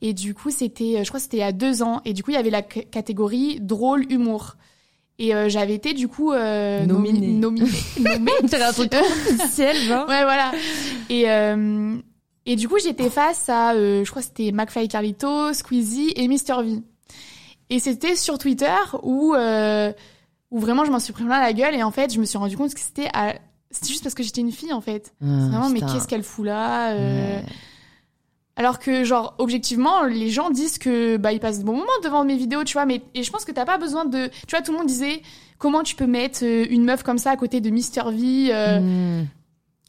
[0.00, 2.00] Et du coup, c'était, euh, je crois c'était a deux ans.
[2.06, 4.56] Et du coup, il y avait la catégorie drôle humour.
[5.18, 7.70] Et euh, j'avais été du coup euh, nomi- Nominée.
[8.00, 8.32] nominée.
[8.50, 10.52] T'as un truc officiel, genre Ouais, voilà.
[11.10, 11.96] Et, euh,
[12.46, 16.28] et du coup, j'étais face à, euh, je crois que c'était McFly Carlito, Squeezie et
[16.28, 16.62] Mr.
[16.62, 16.78] V.
[17.68, 21.74] Et c'était sur Twitter où, où vraiment je m'en suis pris plein la gueule.
[21.74, 23.34] Et en fait, je me suis rendu compte que c'était à-
[23.70, 25.12] c'était juste parce que j'étais une fille, en fait.
[25.22, 27.44] Ah, Vraiment, mais qu'est-ce qu'elle fout là euh, Ouais.
[28.56, 32.24] Alors que, genre, objectivement, les gens disent que bah ils passent de bons moments devant
[32.24, 32.86] mes vidéos, tu vois.
[32.86, 35.22] Mais et je pense que t'as pas besoin de, tu vois, tout le monde disait
[35.58, 38.48] comment tu peux mettre euh, une meuf comme ça à côté de Mr V.
[38.52, 38.80] euh,
[39.20, 39.26] Hmm.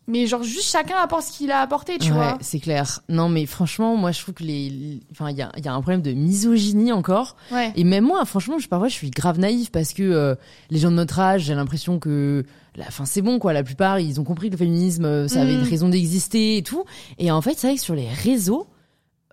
[0.07, 2.37] mais genre juste chacun apporte ce qu'il a apporté, tu ouais, vois.
[2.41, 2.99] c'est clair.
[3.09, 5.81] Non, mais franchement, moi, je trouve que les, enfin, il y a, y a un
[5.81, 7.37] problème de misogynie encore.
[7.51, 7.71] Ouais.
[7.75, 10.35] Et même moi, franchement, je, parfois, je suis grave naïve parce que euh,
[10.69, 12.43] les gens de notre âge, j'ai l'impression que,
[12.87, 13.53] enfin, c'est bon, quoi.
[13.53, 15.59] La plupart, ils ont compris que le féminisme, euh, ça avait Mm.
[15.61, 16.83] une raison d'exister et tout.
[17.17, 18.67] Et en fait, c'est vrai que sur les réseaux,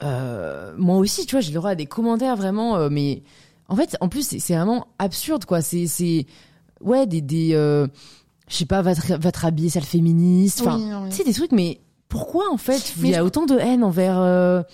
[0.03, 3.23] euh, moi aussi, tu vois, j'ai le droit à des commentaires vraiment, euh, mais
[3.69, 5.61] en fait, en plus, c'est vraiment absurde, quoi.
[5.63, 6.27] C'est, c'est,
[6.81, 7.87] ouais, des, des, euh,
[8.49, 10.61] je sais pas, va te, va te sale féministe.
[10.61, 13.59] Enfin, Oui, tu sais, des trucs, mais pourquoi en fait il y a autant de
[13.59, 14.65] haine envers.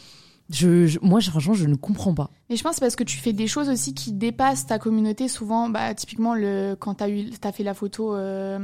[0.53, 2.31] Je, je- moi, franchement, je ne comprends pas.
[2.51, 5.29] Mais je pense parce que tu fais des choses aussi qui dépassent ta communauté.
[5.29, 8.59] Souvent, bah, typiquement, le, quand t'as eu, t'as fait la photo euh,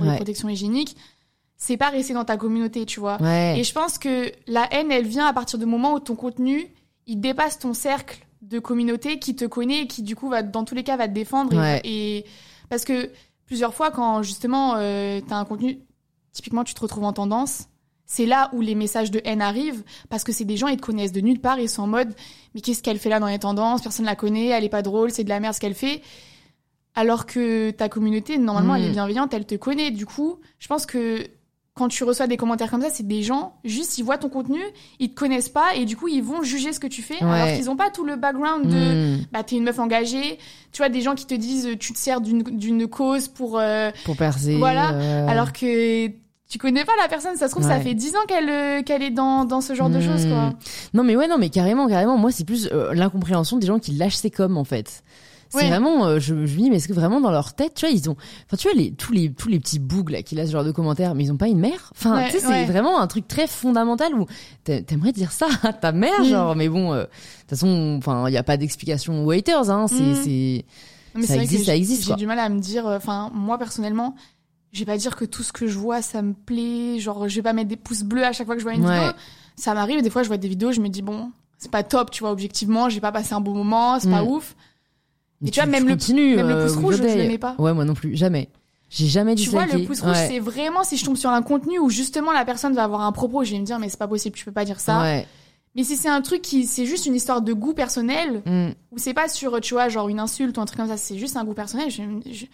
[0.00, 0.16] Ouais.
[0.16, 0.96] protections hygiéniques,
[1.56, 3.20] c'est pas resté dans ta communauté, tu vois.
[3.22, 3.58] Ouais.
[3.58, 6.66] Et je pense que la haine, elle vient à partir du moment où ton contenu,
[7.06, 10.64] il dépasse ton cercle de communauté qui te connaît et qui, du coup, va, dans
[10.64, 11.52] tous les cas, va te défendre.
[11.54, 11.80] et- Ouais.
[11.84, 12.24] Et,
[12.68, 13.10] parce que
[13.46, 15.78] plusieurs fois quand justement euh, t'as un contenu,
[16.32, 17.68] typiquement tu te retrouves en tendance,
[18.06, 20.82] c'est là où les messages de haine arrivent parce que c'est des gens ils te
[20.82, 22.12] connaissent de nulle part, ils sont en mode
[22.54, 25.10] mais qu'est-ce qu'elle fait là dans les tendances, personne la connaît, elle est pas drôle,
[25.10, 26.02] c'est de la merde ce qu'elle fait.
[26.94, 28.92] Alors que ta communauté normalement elle est Mm.
[28.92, 29.90] bienveillante, elle te connaît.
[29.90, 31.26] Du coup, je pense que
[31.76, 34.60] quand tu reçois des commentaires comme ça, c'est des gens juste ils voient ton contenu,
[35.00, 37.28] ils te connaissent pas et du coup ils vont juger ce que tu fais Ouais.
[37.28, 40.38] alors qu'ils ont pas tout le background de Hmm, bah t'es une meuf engagée,
[40.70, 43.90] tu vois des gens qui te disent tu te sers d'une d'une cause pour euh,
[44.04, 44.56] pour percer.
[44.58, 46.06] Voilà, euh, alors que
[46.54, 49.02] tu connais pas la personne, ça se trouve ça fait 10 ans qu'elle euh, qu'elle
[49.02, 50.02] est dans dans ce genre de Hmm.
[50.02, 50.52] choses quoi.
[50.92, 53.90] Non mais ouais non mais carrément carrément moi c'est plus euh, l'incompréhension des gens qui
[53.90, 55.02] lâchent ces coms en fait.
[55.50, 55.68] C'est Ouais.
[55.68, 57.92] vraiment euh, je, je me dis mais est-ce que vraiment dans leur tête tu vois
[57.92, 60.46] ils ont enfin tu vois les tous les tous les petits bougs là qui laissent
[60.48, 61.90] ce genre de commentaires mais ils ont pas une mère?
[61.96, 62.64] Enfin Ouais, tu sais c'est ouais.
[62.66, 64.26] vraiment un truc très fondamental où
[64.62, 66.24] t'a- t'aimerais dire ça à ta mère Mm.
[66.24, 67.08] genre mais bon euh, de
[67.40, 70.14] toute façon enfin il y a pas d'explication aux haters hein c'est Mm.
[70.24, 70.64] c'est
[71.28, 74.16] Ça existe, ça j'ai- existe, J'ai du mal à me dire euh, enfin moi personnellement,
[74.74, 77.36] je vais pas dire que tout ce que je vois ça me plaît, genre je
[77.36, 78.98] vais pas mettre des pouces bleus à chaque fois que je vois une Ouais.
[78.98, 79.12] vidéo.
[79.56, 82.10] Ça m'arrive des fois je vois des vidéos, je me dis bon, c'est pas top,
[82.10, 84.28] tu vois objectivement, j'ai pas passé un bon moment, c'est pas Mm.
[84.28, 84.54] ouf.
[85.40, 87.22] Mais tu vois, même le- continues, même le euh, pouce rouge, je Godet.
[87.22, 87.54] le mets pas.
[87.58, 88.48] Ouais moi non plus jamais.
[88.90, 90.28] J'ai jamais Tu vois, le pouce rouge, Ouais.
[90.28, 93.12] c'est vraiment si je tombe sur un contenu où justement la personne va avoir un
[93.12, 95.00] propos, je vais me dire, mais c'est pas possible, tu peux pas dire ça.
[95.00, 95.26] Ouais.
[95.74, 98.68] Mais si c'est un truc qui, c'est juste une histoire de goût personnel, Mm.
[98.92, 101.18] ou c'est pas sur, tu vois, genre une insulte ou un truc comme ça, c'est
[101.18, 102.44] juste un goût personnel, je, je,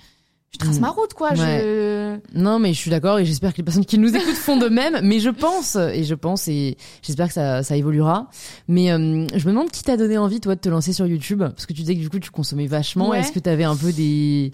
[0.53, 0.81] je trace Mm.
[0.81, 1.35] ma route, quoi.
[1.35, 2.19] Je...
[2.35, 4.69] Non, mais je suis d'accord et j'espère que les personnes qui nous écoutent font de
[4.69, 4.99] même.
[5.03, 8.29] Mais je pense, et je pense, et j'espère que ça, ça évoluera.
[8.69, 11.39] Mais euh, je me demande qui t'a donné envie, toi, de te lancer sur YouTube?
[11.41, 13.11] Parce que tu disais que du coup, tu consommais vachement.
[13.11, 13.21] Ouais.
[13.21, 14.53] Est-ce que t'avais un peu des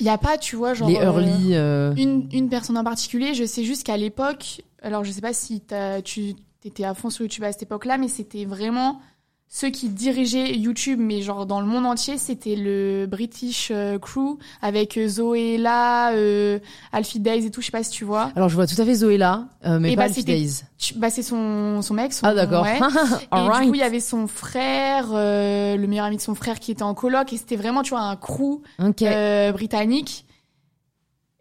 [0.00, 0.88] Il y a pas, tu vois, genre.
[0.88, 5.04] les euh, early euh, une, une personne en particulier, je sais juste qu'à l'époque, alors
[5.04, 8.08] je sais pas si t'as- tu étais à fond sur YouTube à cette époque-là, mais
[8.08, 9.00] c'était vraiment
[9.48, 14.38] ceux qui dirigeaient YouTube, mais genre dans le monde entier, c'était le British euh, Crew
[14.60, 16.58] avec euh, Zoéla, euh,
[16.92, 18.32] Alfie Days et tout, je sais pas si tu vois.
[18.36, 20.62] Alors, je vois tout à fait Zoé là, euh, mais Et pas bah, Alfie Days.
[20.96, 22.64] Bah c'est son, son mec, son Ah, d'accord.
[22.64, 22.76] ouais.
[23.22, 23.62] Et Alright.
[23.62, 26.72] du coup, il y avait son frère, euh, le meilleur ami de son frère qui
[26.72, 30.26] était en coloc, et c'était vraiment, tu vois, un crew Ok, euh, britannique.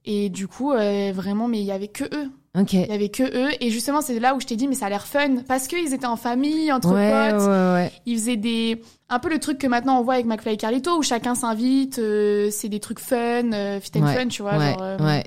[0.06, 2.30] Et du coup, euh, vraiment, mais il y avait que eux.
[2.72, 3.50] Il y avait que eux.
[3.60, 5.38] Et justement, c'est là où je t'ai dit, mais ça a l'air fun.
[5.48, 7.48] Parce qu'ils étaient en famille, entre Ouais, ouais, potes.
[7.48, 7.92] ouais.
[8.06, 8.82] Ils faisaient des.
[9.10, 12.00] Un peu le truc que maintenant on voit avec McFly et Carlito, où chacun s'invite,
[12.00, 14.58] euh, c'est des trucs fun, euh, fit and Ouais, fun, tu vois.
[14.58, 15.24] Ouais, genre, euh, ouais,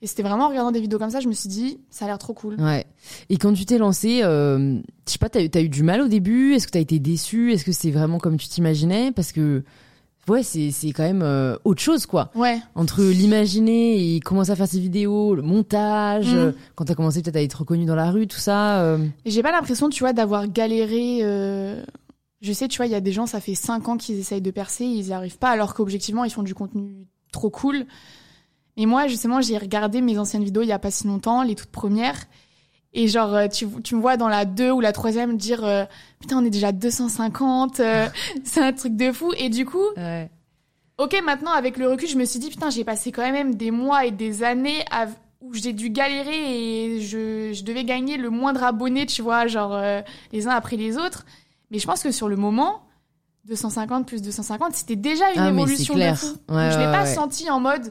[0.00, 2.08] Et c'était vraiment en regardant des vidéos comme ça, je me suis dit, ça a
[2.08, 2.56] l'air trop cool.
[2.60, 2.86] ouais.
[3.28, 6.00] Et quand tu t'es lancé, euh, je sais pas, t'as eu, t'as eu du mal
[6.00, 6.54] au début?
[6.54, 7.52] Est-ce que t'as été déçu?
[7.52, 9.12] Est-ce que c'est vraiment comme tu t'imaginais?
[9.12, 9.62] Parce que,
[10.28, 12.30] ouais, c'est c'est quand même euh, autre chose, quoi.
[12.34, 12.58] Ouais.
[12.74, 16.36] entre l'imaginer et commencer à faire ses vidéos, le montage, Mm.
[16.36, 18.80] euh, quand t'as commencé peut-être à être reconnu dans la rue, tout ça.
[18.82, 21.18] euh, j'ai pas l'impression, tu vois, d'avoir galéré.
[21.22, 21.82] euh,
[22.40, 24.40] Je sais, tu vois, il y a des gens, ça fait 5 ans qu'ils essayent
[24.42, 27.86] de percer, ils y arrivent pas, alors qu'objectivement, ils font du contenu trop cool.
[28.76, 31.54] Mais moi, justement, j'ai regardé mes anciennes vidéos il y a pas si longtemps, les
[31.54, 32.16] toutes premières.
[32.94, 35.84] Et genre, euh, tu, tu me vois dans la 2 ou la troisième dire euh,
[36.20, 38.06] Putain, on est déjà 250, euh,
[38.44, 39.32] c'est un truc de fou.
[39.38, 39.84] Et du coup,
[40.98, 43.70] ok, maintenant, avec le recul, je me suis dit Putain, j'ai passé quand même des
[43.70, 45.06] mois et des années à-
[45.40, 49.72] où j'ai dû galérer et je, je devais gagner le moindre abonné, tu vois, genre
[49.74, 50.00] euh,
[50.32, 51.24] les uns après les autres.
[51.70, 52.82] Mais je pense que sur le moment,
[53.46, 56.16] 250 plus 250, c'était déjà une Ah, mais évolution de clair.
[56.18, 56.26] fou.
[56.48, 57.90] Ouais, je l'ai ouais, pas senti en mode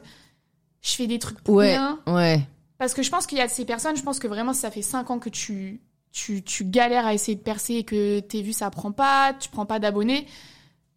[0.80, 1.98] je fais des trucs pour Ouais, rien.
[2.08, 2.40] ouais,
[2.82, 4.72] Parce que je pense qu'il y a ces personnes, je pense que vraiment, si ça
[4.72, 8.42] fait 5 ans que tu, tu, tu galères à essayer de percer et que tes
[8.42, 10.26] vues, ça prend pas, tu prends pas d'abonnés,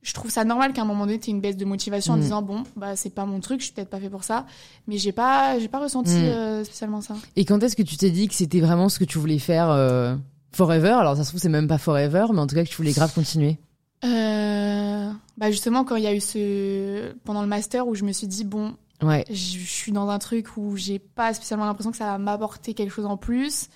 [0.02, 2.21] je trouve ça normal qu'à un moment donné, tu une baisse de motivation en Mm.
[2.21, 4.48] disant, bon, bah, c'est pas mon truc, je suis peut-être pas fait pour ça.
[4.88, 6.24] Mais j'ai pas, j'ai pas ressenti Mm.
[6.24, 7.15] euh, spécialement ça.
[7.36, 9.69] Et quand est-ce que tu t'es dit que c'était vraiment ce que tu voulais faire
[9.69, 10.15] euh,
[10.54, 10.89] forever?
[11.00, 12.93] Alors ça se trouve c'est même pas forever, mais en tout cas que tu voulais
[12.93, 13.60] grave continuer.
[14.04, 18.12] Euh, bah, justement, quand il y a eu ce, pendant le master où je me
[18.12, 21.98] suis dit, bon, Ouais, je suis dans un truc où j'ai pas spécialement l'impression que
[21.98, 23.70] ça va m'apporter quelque chose en plus.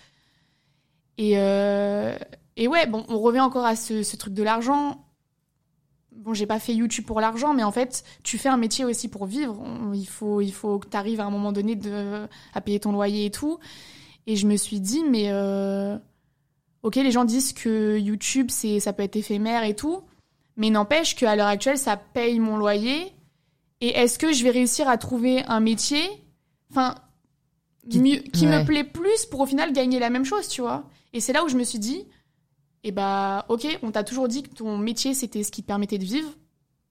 [1.17, 2.17] Et, euh,
[2.55, 5.05] et ouais, bon, on revient encore à ce, truc de l'argent.
[6.13, 9.09] Bon, j'ai pas fait YouTube pour l'argent, mais en fait, tu fais un métier aussi
[9.09, 9.61] pour vivre.
[9.93, 12.93] Il, faut, il faut que tu arrives à un moment donné de, à payer ton
[12.93, 13.59] loyer et tout.
[14.27, 15.97] Et je me suis dit, mais euh,
[16.83, 20.03] ok, les gens disent que YouTube, c'est, ça peut être éphémère et tout,
[20.55, 23.13] mais n'empêche qu'à l'heure actuelle, ça paye mon loyer.
[23.81, 26.01] Et est-ce que je vais réussir à trouver un métier,
[26.71, 26.95] enfin,
[27.89, 28.59] Qui- mieux, qui ouais.
[28.59, 30.83] me plaît plus pour au final gagner la même chose, tu vois?
[31.13, 32.05] Et c'est là où je me suis dit,
[32.83, 35.97] eh bah, ok, on t'a toujours dit que ton métier c'était ce qui te permettait
[35.97, 36.29] de vivre.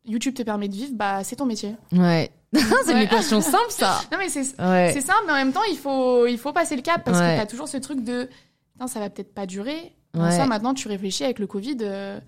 [0.06, 1.74] YouTube te permet de vivre, bah c'est ton métier.
[1.92, 2.30] ouais.
[2.86, 4.00] c'est une équation simple ça.
[4.10, 4.98] Non mais c'est Ouais.
[4.98, 7.34] simple, mais en même temps il faut il faut passer le cap parce Ouais.
[7.34, 8.26] que t'as toujours ce truc de,
[8.86, 9.94] ça va peut-être pas durer.
[10.14, 10.30] Ouais.
[10.30, 11.76] Ça maintenant tu réfléchis avec le Covid.
[11.82, 12.18] euh,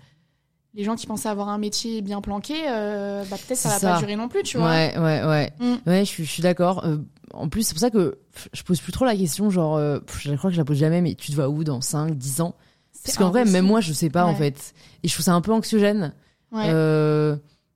[0.73, 3.93] les gens qui pensaient avoir un métier bien planqué, euh, bah, peut-être ça va ça.
[3.93, 4.69] pas durer non plus, tu vois.
[4.69, 5.53] Ouais, ouais, ouais.
[5.59, 5.89] Mm.
[5.89, 6.85] Ouais, je suis, je suis d'accord.
[6.85, 6.97] Euh,
[7.33, 8.19] en plus, c'est pour ça que
[8.53, 11.01] je pose plus trop la question, genre, euh, je crois que je la pose jamais,
[11.01, 12.55] mais tu te vois où dans 5, 10 ans?
[13.03, 14.73] Parce qu'en vrai, même moi, je sais pas, en fait.
[15.03, 16.13] Et je trouve ça un peu anxiogène.
[16.51, 16.69] Ouais.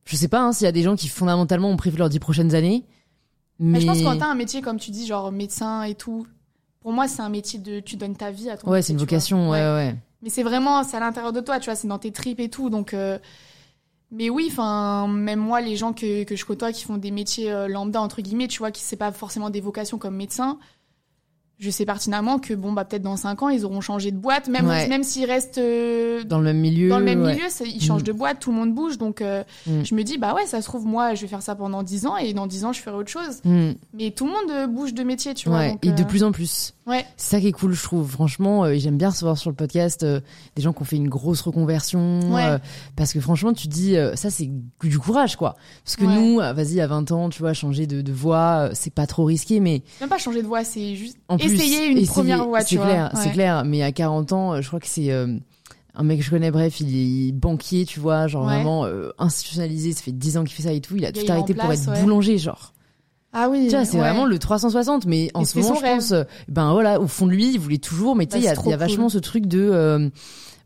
[0.08, 2.20] Je sais pas hein, s'il y a des gens qui, fondamentalement, ont prévu leurs 10
[2.20, 2.86] prochaines années.
[3.58, 5.96] Mais, Mais je pense que quand t'as un métier, comme tu dis, genre médecin et
[5.96, 6.28] tout,
[6.82, 7.80] pour moi, c'est un métier de.
[7.80, 9.96] Tu donnes ta vie à ton Ouais, c'est une vocation, ouais, ouais.
[10.22, 12.50] Mais c'est vraiment, c'est à l'intérieur de toi, tu vois, c'est dans tes tripes et
[12.50, 12.70] tout.
[12.70, 13.20] Donc, euh,
[14.12, 17.68] mais oui, enfin, même moi, les gens que, je côtoie qui font des métiers euh,
[17.68, 20.60] lambda, entre guillemets, tu vois, qui c'est pas forcément des vocations comme médecin,
[21.60, 24.48] je sais pertinemment que, bon, bah, peut-être dans 5 ans, ils auront changé de boîte,
[24.50, 24.88] même, Ouais.
[24.88, 26.90] même s'ils restent euh, Dans le même milieu.
[26.90, 27.34] dans le même ouais.
[27.36, 28.06] milieu, ils changent Mm.
[28.06, 28.98] de boîte, tout le monde bouge.
[28.98, 29.84] Donc, euh, Mm.
[29.86, 32.06] je me dis, bah ouais, ça se trouve, moi, je vais faire ça pendant 10
[32.08, 33.40] ans et dans 10 ans, je ferai autre chose.
[33.46, 33.72] Mm.
[33.94, 35.70] Mais tout le monde euh, bouge de métier, tu vois.
[35.70, 36.74] Donc, et de plus en plus.
[36.88, 37.04] Ouais.
[37.18, 38.08] C'est ça qui est cool, je trouve.
[38.12, 42.20] Franchement, j'aime bien recevoir sur le podcast des gens qui ont fait une grosse reconversion.
[42.32, 42.58] Ouais.
[42.96, 44.50] parce que franchement, tu dis, ça, c'est
[44.84, 45.56] du courage, quoi.
[45.84, 49.08] Parce que nous, vas-y, à 20 ans, tu vois, changer de, de voix, c'est pas
[49.08, 51.38] trop risqué, mais Même pas changer de voix, c'est juste en.
[51.54, 53.64] Essayer une essayer, première voix, C'est clair, c'est clair.
[53.66, 55.12] Mais à 40 ans, euh, je crois que c'est.
[55.12, 55.38] euh,
[55.98, 58.56] un mec que je connais, bref, il est banquier, tu vois, genre Ouais.
[58.56, 61.22] vraiment euh, institutionnalisé, ça fait 10 ans qu'il fait ça et tout, il a tout
[61.30, 62.02] arrêté pour être ouais.
[62.02, 62.74] boulanger, genre.
[63.32, 63.68] Ah oui.
[63.70, 66.14] Tu vois, c'est vraiment le 360, mais en ce moment, je pense,
[66.50, 68.50] ben voilà, au fond de lui, il voulait toujours, mais tu sais, Bah, il y
[68.50, 68.74] a, y cool.
[68.76, 70.10] vachement ce truc de, euh,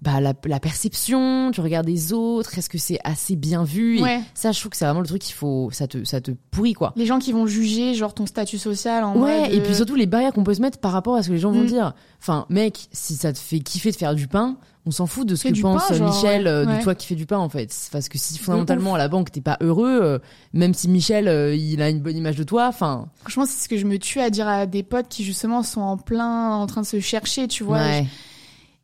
[0.02, 4.02] bah, la, la perception, tu regardes les autres, est-ce que c'est assez bien vu?
[4.02, 4.22] Ouais.
[4.34, 6.74] Ça, je trouve que c'est vraiment le truc qu'il faut, ça te, ça te pourrit,
[6.74, 6.94] quoi.
[6.96, 9.76] Les gens qui vont juger, genre ton statut social en Ouais, mode, et puis euh,
[9.76, 11.64] surtout les barrières qu'on peut se mettre par rapport à ce que les gens vont
[11.64, 11.68] Mm.
[11.68, 11.94] dire.
[12.22, 15.36] Enfin, mec, si ça te fait kiffer de faire du pain, on s'en fout de
[15.36, 16.48] ce Fais que pense pain, genre, Michel ouais.
[16.50, 16.82] euh, de Ouais.
[16.82, 17.70] toi qui fais du pain, en fait.
[17.92, 20.20] Parce que si fondamentalement à la banque t'es pas heureux, euh,
[20.54, 23.68] même si Michel euh, il a une bonne image de toi, enfin, Franchement, c'est ce
[23.70, 26.66] que je me tue à dire à des potes qui justement sont en plein en
[26.68, 27.78] train de se chercher, tu vois.
[27.80, 28.08] ouais,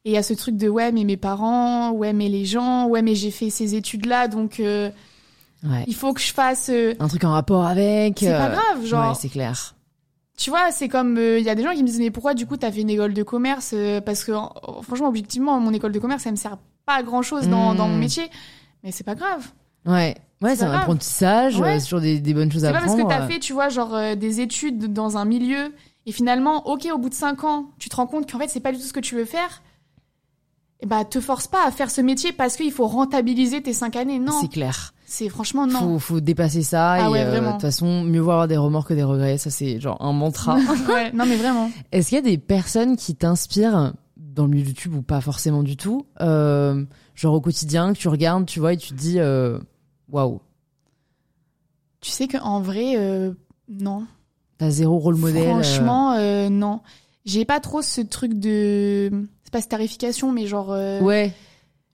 [0.05, 2.85] Et il y a ce truc de ouais, mais mes parents, ouais, mais les gens,
[2.87, 4.89] ouais, mais j'ai fait ces études-là, donc euh,
[5.63, 5.83] ouais.
[5.87, 6.69] il faut que je fasse.
[6.69, 8.17] euh, Un truc en rapport avec.
[8.19, 9.09] C'est pas euh, grave, genre.
[9.09, 9.73] Ouais, c'est clair.
[10.37, 12.45] Tu vois, c'est comme il y a des gens qui me disent mais pourquoi du
[12.45, 13.73] coup t'as fait une école de commerce
[14.05, 17.21] Parce que en- franchement, objectivement, mon école de commerce, ça me sert pas à grand
[17.21, 18.29] chose dans, dans mon métier.
[18.83, 19.47] Mais c'est pas grave.
[19.87, 20.81] Ouais, ouais, C'est c'est un grave.
[20.81, 21.79] apprentissage, Ouais.
[21.79, 23.17] c'est toujours des, des bonnes choses C'est à pas parce que apprendre.
[23.17, 25.71] t'as fait, tu vois, genre euh, des études dans un milieu
[26.05, 28.59] et finalement, ok, au bout de 5 ans, tu te rends compte qu'en fait, c'est
[28.59, 29.63] pas du tout ce que tu veux faire.
[30.81, 33.95] Et bah, te force pas à faire ce métier parce qu'il faut rentabiliser tes 5
[33.95, 34.19] années.
[34.19, 34.93] Non, C'est clair.
[35.05, 35.79] c'est franchement non.
[35.79, 36.91] Faut, faut dépasser ça.
[36.93, 39.37] Ah et ouais, euh, de toute façon, mieux vaut avoir des remords que des regrets.
[39.37, 40.57] Ça, c'est genre un mantra.
[40.89, 41.71] Ouais, non, mais vraiment.
[41.93, 45.63] Est-ce qu'il y a des personnes qui t'inspirent dans le milieu YouTube ou pas forcément
[45.63, 46.83] du tout euh,
[47.15, 49.57] Genre au quotidien, que tu regardes, tu vois, et tu te dis euh,
[50.11, 50.41] waouh,
[52.01, 53.31] Tu sais qu'en vrai, euh,
[53.69, 54.05] non.
[54.57, 55.43] t'as zéro rôle modèle.
[55.47, 56.81] euh, Franchement, euh, non.
[57.25, 59.27] J'ai pas trop ce truc de.
[59.45, 60.71] C'est pas starification, mais genre.
[60.73, 61.31] euh, Ouais,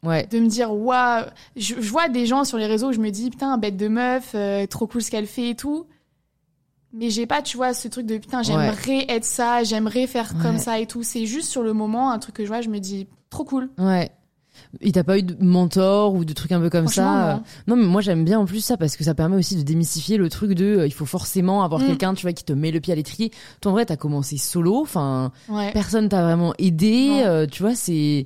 [0.04, 0.26] ouais.
[0.28, 1.26] De me dire, waouh.
[1.56, 3.88] Je, je vois des gens sur les réseaux où je me dis, putain, bête de
[3.88, 5.86] meuf, euh, trop cool ce qu'elle fait et tout.
[6.94, 10.58] Mais j'ai pas, tu vois, ce truc de putain, j'aimerais être ça, j'aimerais faire comme
[10.58, 11.04] ça et tout.
[11.04, 13.70] C'est juste sur le moment, un truc que je vois, je me dis, trop cool.
[13.78, 14.12] Ouais.
[14.80, 17.76] Et t'as pas eu de mentor ou de trucs un peu comme ça euh, non.
[17.76, 20.30] Mais moi j'aime bien en plus ça parce que ça permet aussi de démystifier le
[20.30, 21.88] truc de euh, il faut forcément avoir Mm.
[21.88, 23.32] quelqu'un tu vois qui te met le pied à l'étrier.
[23.60, 25.74] Toi en vrai t'as commencé solo, enfin Ouais.
[25.74, 28.26] personne t'a vraiment aidé, euh, tu vois c'est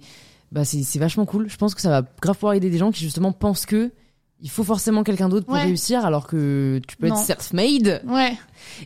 [0.52, 1.50] bah c'est c'est vachement cool.
[1.50, 3.92] Je pense que ça va grave pouvoir aider des gens qui justement pensent que
[4.40, 5.64] il faut forcément quelqu'un d'autre pour Ouais.
[5.64, 7.16] réussir alors que tu peux Non.
[7.16, 8.04] être self-made.
[8.06, 8.38] Ouais.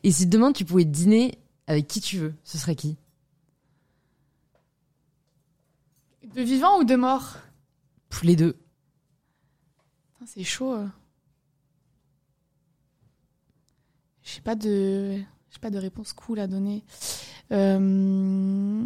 [0.05, 2.95] Et si demain tu pouvais dîner avec qui tu veux, ce serait qui?
[6.35, 7.37] De vivant ou de mort?
[8.23, 8.57] Les deux.
[10.25, 10.73] C'est chaud.
[10.73, 10.85] euh.
[14.23, 15.15] J'ai pas de,
[15.49, 16.83] j'ai pas de réponse cool à donner.
[17.51, 18.83] Euh,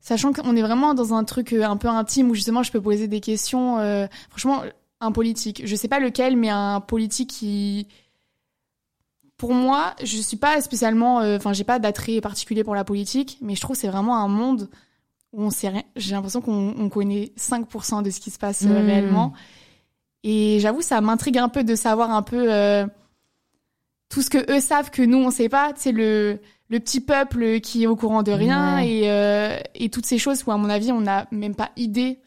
[0.00, 2.80] Sachant qu'on est vraiment dans un truc euh, un peu intime où justement je peux
[2.80, 3.78] poser des questions.
[3.78, 4.62] euh, Franchement,
[5.00, 5.62] un politique.
[5.64, 7.86] Je sais pas lequel, mais un politique qui,
[9.36, 13.38] pour moi, je suis pas spécialement, euh, enfin, j'ai pas d'attrait particulier pour la politique,
[13.40, 14.68] mais je trouve c'est vraiment un monde
[15.36, 15.82] on sait rien.
[15.96, 18.86] J'ai l'impression qu'on on connaît 5% de ce qui se passe euh, Mmh.
[18.86, 19.32] réellement.
[20.24, 22.86] Et j'avoue, ça m'intrigue un peu de savoir un peu euh,
[24.08, 25.72] tout ce que eux savent que nous on sait pas.
[25.72, 29.88] Tu sais le le petit peuple qui est au courant de rien et euh, et
[29.88, 32.18] toutes ces choses où à mon avis on n'a même pas idée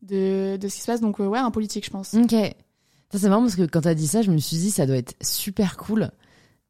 [0.00, 1.00] de de ce qui se passe.
[1.02, 2.14] Donc euh, ouais, un politique, je pense.
[2.14, 2.32] Ok.
[3.10, 4.96] Ça c'est marrant parce que quand t'as dit ça, je me suis dit ça doit
[4.96, 6.10] être super cool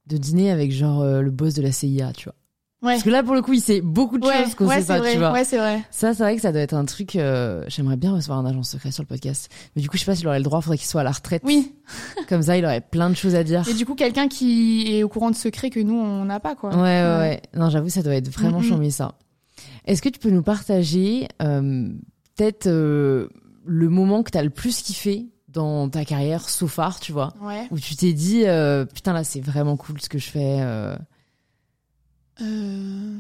[0.09, 2.35] de dîner avec genre le boss de la CIA, tu vois.
[2.83, 2.95] Ouais.
[2.95, 4.87] Parce que là pour le coup il sait beaucoup de Ouais, choses qu'on ouais, sait
[4.89, 5.13] pas, vrai.
[5.13, 5.31] tu vois.
[5.33, 5.83] Ouais, c'est vrai.
[5.93, 7.15] Ça c'est vrai que ça doit être un truc.
[7.17, 10.07] euh, J'aimerais bien recevoir un agent secret sur le podcast, mais du coup je sais
[10.07, 10.61] pas s'il aurait le droit.
[10.61, 11.43] Faudrait qu'il soit à la retraite.
[11.45, 11.73] Oui.
[12.29, 13.67] Comme ça il aurait plein de choses à dire.
[13.69, 16.55] Et du coup, quelqu'un qui est au courant de secrets que nous on n'a pas
[16.57, 16.71] quoi.
[16.71, 17.43] Ouais, ouais, ouais.
[17.55, 18.65] Non, j'avoue, ça doit être vraiment Mhm.
[18.69, 19.15] chambé, ça.
[19.85, 21.89] Est-ce que tu peux nous partager euh,
[22.37, 23.29] peut-être euh,
[23.65, 27.69] le moment que t'as le plus kiffé dans ta carrière so far, tu vois, Ouais.
[27.71, 30.59] où tu t'es dit euh, putain là c'est vraiment cool ce que je fais.
[32.41, 33.19] Euh.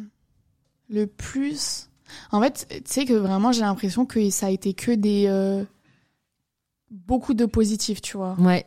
[0.90, 1.88] Le plus.
[2.30, 5.24] En fait, tu sais que vraiment, j'ai l'impression que ça a été que des.
[5.26, 5.64] euh,
[6.90, 8.36] beaucoup de positifs, tu vois.
[8.38, 8.66] Ouais,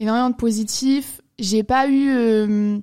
[0.00, 1.20] Énormément de positifs.
[1.38, 2.08] J'ai pas eu.
[2.10, 2.78] euh,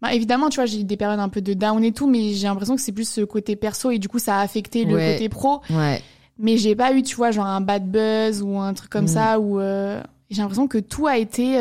[0.00, 2.32] bah, évidemment, tu vois, j'ai eu des périodes un peu de down et tout, mais
[2.32, 4.94] j'ai l'impression que c'est plus ce côté perso et du coup, ça a affecté le
[4.94, 5.12] Ouais.
[5.12, 5.60] côté pro.
[5.70, 6.02] ouais,
[6.38, 9.08] Mais j'ai pas eu, tu vois, genre un bad buzz ou un truc comme Mm.
[9.08, 9.60] ça où.
[9.60, 11.58] euh, j'ai l'impression que tout a été.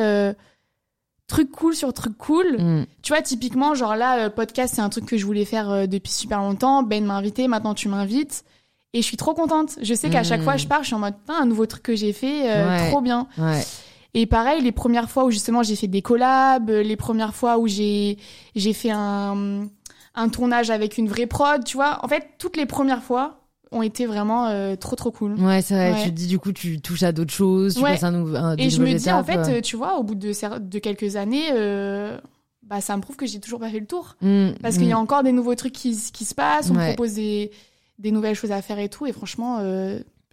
[1.30, 2.58] Truc cool sur truc cool.
[2.60, 2.86] Mm.
[3.02, 5.86] Tu vois, typiquement, genre là, euh, podcast, c'est un truc que je voulais faire euh,
[5.88, 6.84] depuis super longtemps.
[6.84, 8.44] Ben m'a invité, maintenant tu m'invites.
[8.94, 9.78] Et je suis trop contente.
[9.82, 10.44] Je sais qu'à chaque Mm.
[10.44, 12.90] fois, je pars, je suis en mode, un nouveau truc que j'ai fait, euh, Ouais.
[12.90, 13.28] trop bien.
[13.38, 13.64] ouais,
[14.16, 17.60] Et pareil, les premières fois où justement j'ai fait des collabs, euh, les premières fois
[17.60, 18.18] où j'ai
[18.56, 19.68] j'ai fait un,
[20.16, 22.00] un tournage avec une vraie prod, tu vois.
[22.04, 23.39] En fait, toutes les premières fois
[23.72, 25.34] ont été vraiment euh, trop trop cool.
[25.36, 25.92] ouais, c'est vrai.
[25.94, 26.04] Ouais.
[26.04, 27.92] Tu te dis du coup tu touches à d'autres choses, tu Ouais.
[27.92, 30.80] passes un Et je me dis, en fait, euh, tu vois, au bout de, de
[30.80, 32.18] quelques années, euh,
[32.64, 34.16] bah, ça me prouve que j'ai toujours pas fait le tour.
[34.22, 35.00] Mm, Parce qu'il y a mm.
[35.00, 37.52] encore des nouveaux trucs qui, qui se passent, on me propose des,
[38.00, 39.60] des nouvelles choses à faire et tout, et franchement,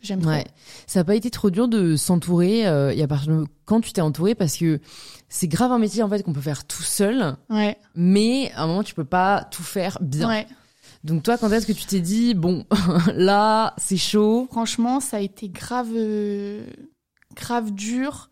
[0.03, 0.31] j'aime trop.
[0.31, 0.45] Ouais.
[0.87, 3.93] Ça n'a pas été trop dur de s'entourer euh, et à partir de quand tu
[3.93, 4.81] t'es entouré parce que
[5.29, 8.67] c'est grave un métier en fait qu'on peut faire tout seul, Ouais, mais à un
[8.67, 10.29] moment tu peux pas tout faire bien.
[10.29, 10.47] ouais.
[11.07, 12.65] Donc toi, quand est-ce que tu t'es dit bon,
[13.15, 14.47] là c'est chaud.
[14.51, 16.67] Franchement, ça a été grave, euh,
[17.35, 18.29] grave dur.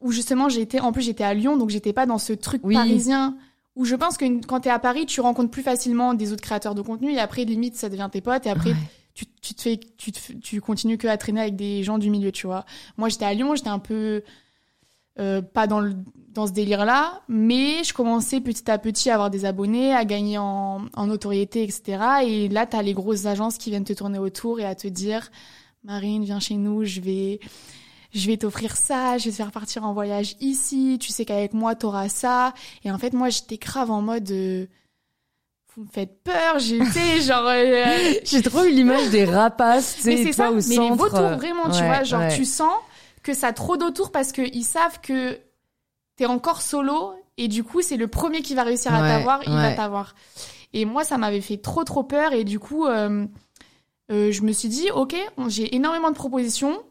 [0.00, 2.74] Où justement, j'étais, en plus, j'étais à Lyon, donc j'étais pas dans ce truc Oui.
[2.74, 3.36] parisien.
[3.76, 6.74] Où je pense que quand t'es à Paris, tu rencontres plus facilement des autres créateurs
[6.74, 8.76] de contenu, et après, limite, ça devient tes potes, et après, Ouais.
[9.14, 12.10] tu, tu te fais, tu, te tu continues que à traîner avec des gens du
[12.10, 12.64] milieu, tu vois.
[12.96, 14.22] Moi, j'étais à Lyon, j'étais un peu
[15.20, 15.94] euh, pas dans le
[16.34, 20.38] dans ce délire-là, mais je commençais petit à petit à avoir des abonnés, à gagner
[20.38, 21.98] en, en notoriété, etc.
[22.24, 25.30] Et là, t'as les grosses agences qui viennent te tourner autour et à te dire,
[25.84, 27.38] Marine, viens chez nous, je vais
[28.14, 31.54] je vais t'offrir ça, je vais te faire partir en voyage ici, tu sais qu'avec
[31.54, 32.52] moi, t'auras ça.
[32.84, 34.30] Et en fait, moi, j'étais grave en mode...
[34.30, 34.66] euh,
[35.74, 37.46] vous me faites peur, j'étais genre...
[37.46, 40.60] euh, J'ai trop eu l'image des rapaces, tu mais sais, c'est toi ça, au mais
[40.62, 40.90] centre.
[40.90, 42.36] les vautours, vraiment, tu Ouais, vois, genre ouais.
[42.36, 42.74] tu sens
[43.22, 45.38] que ça a trop d'autour parce qu'ils savent que
[46.16, 49.40] t'es encore solo et du coup c'est le premier qui va réussir à Ouais, t'avoir,
[49.46, 50.14] il va t'avoir.
[50.72, 53.26] Et moi ça m'avait fait trop trop peur et du coup euh,
[54.10, 55.16] euh, je me suis dit ok,
[55.48, 56.82] j'ai énormément de propositions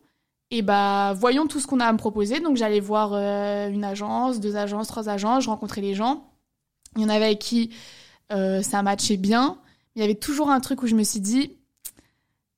[0.50, 2.40] et bah voyons tout ce qu'on a à me proposer.
[2.40, 6.26] Donc j'allais voir euh, une agence, deux agences, trois agences, je rencontrais les gens.
[6.96, 7.72] Il y en avait avec qui
[8.30, 9.58] ça matchait bien.
[9.96, 11.58] Il y avait toujours un truc où je me suis dit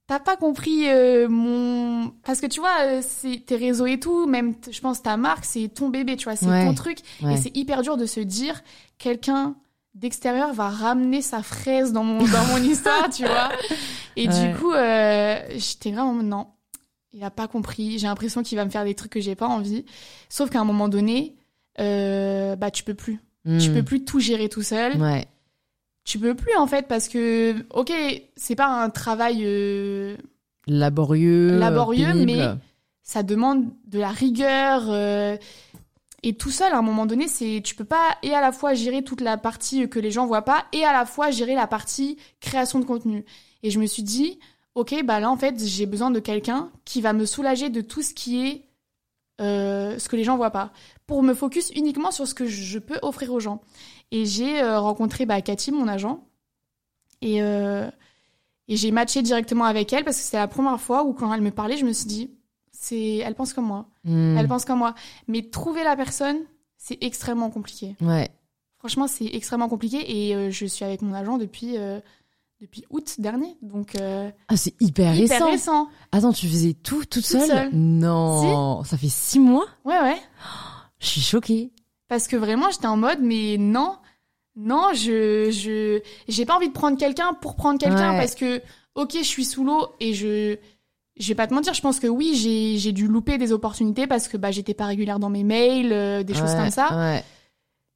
[0.08, 4.26] T'as pas compris euh, mon parce que tu vois euh, c'est tes réseaux et tout
[4.28, 6.66] même je pense ta marque c'est ton bébé tu vois c'est Ouais.
[6.66, 7.34] ton truc Ouais.
[7.34, 8.62] et c'est hyper dur de se dire
[8.98, 9.56] quelqu'un
[9.96, 13.50] d'extérieur va ramener sa fraise dans mon dans mon histoire tu vois
[14.18, 14.48] et Ouais.
[14.52, 16.48] du coup euh, j'étais vraiment non
[17.14, 19.48] il a pas compris j'ai l'impression qu'il va me faire des trucs que j'ai pas
[19.48, 19.86] envie
[20.28, 21.38] sauf qu'à un moment donné
[21.80, 23.74] euh, bah tu peux plus tu Mm.
[23.74, 25.28] peux plus tout gérer tout seul Ouais.
[26.06, 27.92] Tu peux plus en fait parce que ok
[28.36, 30.18] c'est pas un travail euh,
[30.68, 31.58] Laborieux.
[31.60, 32.32] Laborieux, pénible.
[32.32, 32.56] mais-
[33.06, 35.36] ça demande de la rigueur euh,
[36.24, 38.74] et tout seul à un moment donné c'est tu peux pas et à la fois
[38.74, 41.68] gérer toute la partie que les gens voient pas et à la fois gérer la
[41.68, 43.26] partie création de contenu
[43.62, 44.40] et je me suis dit
[44.76, 48.02] ok bah là en fait j'ai besoin de quelqu'un qui va me soulager de tout
[48.02, 48.62] ce qui est
[49.42, 50.72] euh, ce que les gens voient pas
[51.06, 53.62] pour me focus uniquement sur ce que je peux offrir aux gens
[54.16, 56.24] et j'ai euh, rencontré bah, Cathy mon agent
[57.22, 57.90] et euh,
[58.68, 61.42] et j'ai matché directement avec elle parce que c'était la première fois où quand elle
[61.42, 62.32] me parlait je me suis dit
[62.72, 64.36] c'est elle pense comme moi Mm.
[64.38, 64.94] elle pense comme moi
[65.30, 66.38] mais trouver la personne
[66.78, 68.30] c'est extrêmement compliqué Ouais.
[68.80, 72.02] franchement c'est extrêmement compliqué et euh, je suis avec mon agent depuis euh,
[72.60, 73.96] depuis août dernier donc
[74.50, 75.52] Ah, c'est hyper, hyper récent.
[75.52, 77.70] récent Attends, tu faisais tout toute seule, seule.
[77.74, 79.66] Non, ça fait six mois?
[79.86, 80.18] ouais ouais
[81.00, 81.72] Je suis choquée.
[82.10, 83.98] parce que vraiment j'étais en mode mais non
[84.56, 88.18] non je je j'ai pas envie de prendre quelqu'un pour prendre quelqu'un Ouais.
[88.20, 88.62] parce que
[88.96, 90.58] ok je suis sous l'eau et je
[91.20, 94.06] je vais pas te mentir je pense que oui j'ai j'ai dû louper des opportunités
[94.08, 97.24] parce que bah j'étais pas régulière dans mes mails euh, des choses comme ça Ouais.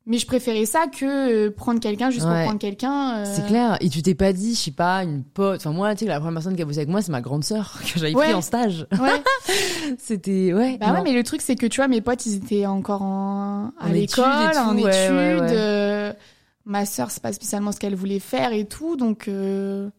[0.07, 2.33] mais je préférais ça que euh, prendre quelqu'un juste Ouais.
[2.33, 3.77] pour prendre quelqu'un euh, C'est clair.
[3.81, 5.59] Et tu t'es pas dit, je sais pas, une pote.
[5.59, 7.43] Enfin, moi, tu sais, la première personne qui a bossé avec moi, c'est ma grande
[7.43, 8.87] sœur que j'avais pris en stage.
[8.93, 9.21] ouais
[9.97, 10.77] C'était, ouais.
[10.77, 13.71] bah ouais mais le truc c'est que tu vois mes potes ils étaient encore en
[13.79, 14.25] à l'école
[14.57, 16.13] en études euh,
[16.67, 19.89] ma sœur c'est pas spécialement ce qu'elle voulait faire et tout donc euh,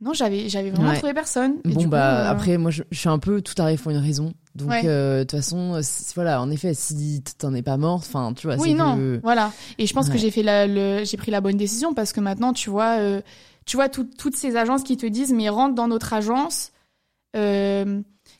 [0.00, 0.98] non j'avais j'avais vraiment Ouais.
[0.98, 3.40] trouvé personne Et Bon, du coup, bah, euh, après, moi, je, je suis un peu
[3.40, 4.34] tout arrive pour une raison.
[4.54, 4.82] Donc, Ouais.
[4.84, 5.80] euh, de toute façon,
[6.14, 9.52] voilà, en effet, si t'en es pas mort, enfin, tu vois, oui non que- voilà
[9.78, 12.20] et je pense que j'ai fait la, le j'ai pris la bonne décision parce que
[12.20, 13.22] maintenant tu vois euh,
[13.64, 16.72] tu vois tout- toutes ces agences qui te disent mais rentre dans notre agence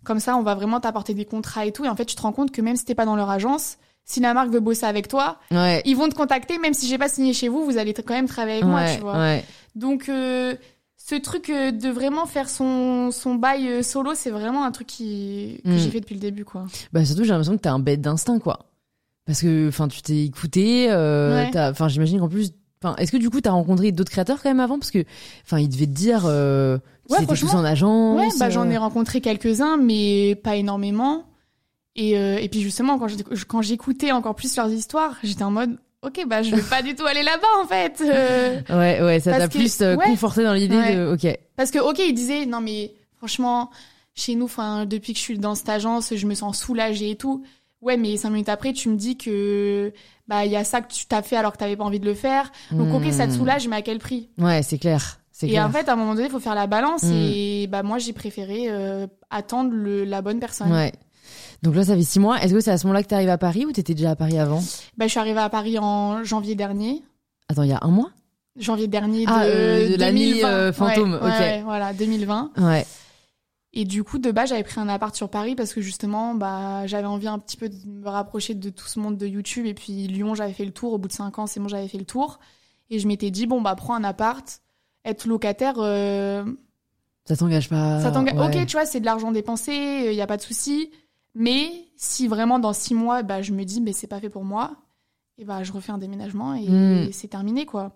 [0.05, 1.85] comme ça, on va vraiment t'apporter des contrats et tout.
[1.85, 3.79] Et en fait, tu te rends compte que même si t'es pas dans leur agence,
[4.05, 5.83] si la marque veut bosser avec toi, Ouais.
[5.85, 8.29] ils vont te contacter, même si j'ai pas signé chez vous, vous allez quand même
[8.29, 9.19] travailler avec moi, tu vois.
[9.19, 9.45] ouais.
[9.75, 10.55] Donc, euh,
[10.97, 14.87] ce truc euh, de vraiment faire son, son bail euh, solo, c'est vraiment un truc
[14.87, 16.67] qui, que j'ai fait depuis le début, quoi.
[16.93, 18.67] Bah surtout j'ai l'impression que t'as un bête d'instinct quoi.
[19.27, 23.31] Parce que enfin tu t'es écouté, euh, enfin j'imagine qu'en plus, enfin est-ce que du
[23.31, 24.79] coup t'as rencontré d'autres créateurs quand même avant?
[24.79, 25.05] Parce que
[25.45, 26.79] enfin ils devaient te dire euh,
[27.09, 28.19] Ouais, étaient tous en agence.
[28.21, 31.25] Ouais, bah, j'en ai rencontré quelques-uns, mais pas énormément.
[31.97, 35.51] Et, euh, et puis justement, quand j'éc- quand j'écoutais encore plus leurs histoires, j'étais en
[35.51, 38.01] mode, ok, bah je vais pas du tout aller là-bas en fait.
[38.01, 40.07] Euh, Ouais ouais, ça t'a que- plus euh, ouais.
[40.07, 40.97] conforté dans l'idée Ouais.
[40.97, 41.39] de OK.
[41.57, 43.71] parce que ok, ils disaient, non mais franchement,
[44.15, 47.17] chez nous, enfin depuis que je suis dans cette agence, je me sens soulagée et
[47.17, 47.45] tout.
[47.83, 49.93] Ouais, mais cinq minutes après, tu me dis que
[50.29, 52.07] bah il y a ça que tu t'as fait alors que t'avais pas envie de
[52.07, 52.51] le faire.
[52.71, 53.37] Donc ok, ça te Hmm.
[53.37, 54.31] soulage, mais à quel prix?
[54.39, 55.19] Ouais, c'est clair.
[55.31, 55.67] C'est Et clair.
[55.67, 57.03] en fait, à un moment donné, il faut faire la balance.
[57.03, 57.13] Mm.
[57.13, 60.71] Et bah moi, j'ai préféré euh, attendre le, la bonne personne.
[60.71, 60.93] Ouais.
[61.63, 62.41] Donc là ça fait six mois.
[62.43, 64.39] Est-ce que c'est à ce moment-là que t'arrives à Paris ou t'étais déjà à Paris
[64.39, 64.61] avant
[64.97, 67.03] Bah, je suis arrivée à Paris en janvier dernier.
[67.49, 68.11] Attends, il y a un mois
[68.59, 70.49] janvier dernier de, Ah, euh, de l'année, 2020.
[70.49, 71.39] euh, fantôme, Ouais, ok.
[71.41, 72.51] ouais, voilà, 2020.
[72.59, 72.87] Ouais.
[73.73, 76.87] Et du coup, de base, j'avais pris un appart sur Paris parce que justement, bah,
[76.87, 79.65] j'avais envie un petit peu de me rapprocher de tout ce monde de YouTube.
[79.65, 80.93] Et puis Lyon, j'avais fait le tour.
[80.93, 82.41] Au bout de cinq ans, c'est bon, j'avais fait le tour.
[82.91, 84.61] Et je m'étais dit, bon, bah, prends un appart,
[85.07, 86.45] être locataire, euh,
[87.25, 88.01] Ça t'engage pas.
[88.03, 88.35] ça t'engage.
[88.35, 88.61] ouais.
[88.61, 89.73] Ok, tu vois, c'est de l'argent dépensé,
[90.09, 90.91] il y a pas de souci.
[91.35, 94.45] Mais si vraiment dans six mois, bah, je me dis, mais c'est pas fait pour
[94.45, 94.73] moi,
[95.39, 97.13] et bah, je refais un déménagement et, Mm.
[97.13, 97.93] c'est terminé, quoi.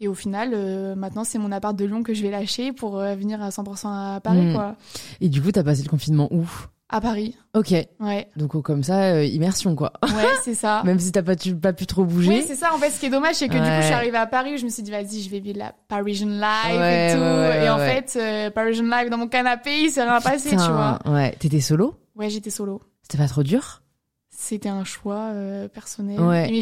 [0.00, 2.98] Et au final, euh, maintenant, c'est mon appart de Lyon que je vais lâcher pour
[2.98, 4.54] euh, venir à 100% à Paris, Mm.
[4.54, 4.76] quoi.
[5.20, 6.44] Et du coup, t'as passé le confinement où?
[6.92, 7.70] À Paris, Ok.
[8.00, 8.28] ouais.
[8.34, 9.92] Donc oh, comme ça, euh, immersion quoi.
[10.02, 10.82] Ouais, c'est ça.
[10.84, 12.28] Même si t'as pas, tu, pas pu trop bouger.
[12.30, 12.74] Oui, c'est ça.
[12.74, 14.58] En fait, ce qui est dommage, c'est que du coup, je suis arrivée à Paris,
[14.58, 17.20] je me suis dit, vas-y, je vais vivre la Parisian life Ouais, et tout.
[17.22, 20.56] ouais, et en fait, euh, Parisian life dans mon canapé, il s'est rien passé, tu
[20.56, 20.98] vois.
[21.06, 21.30] Ouais.
[21.38, 21.94] T'étais solo?
[22.16, 22.80] Ouais, j'étais solo.
[23.02, 23.82] C'était pas trop dur?
[24.30, 26.20] C'était un choix euh, personnel.
[26.20, 26.50] Ouais.
[26.50, 26.60] Mais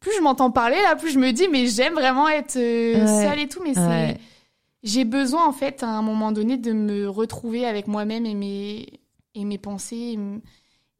[0.00, 3.24] plus je m'entends parler là, plus je me dis mais j'aime vraiment être euh, Ouais.
[3.24, 3.62] seule et tout.
[3.62, 4.18] Mais Ouais.
[4.82, 9.00] j'ai besoin en fait à un moment donné de me retrouver avec moi-même et mes
[9.34, 10.16] et mes pensées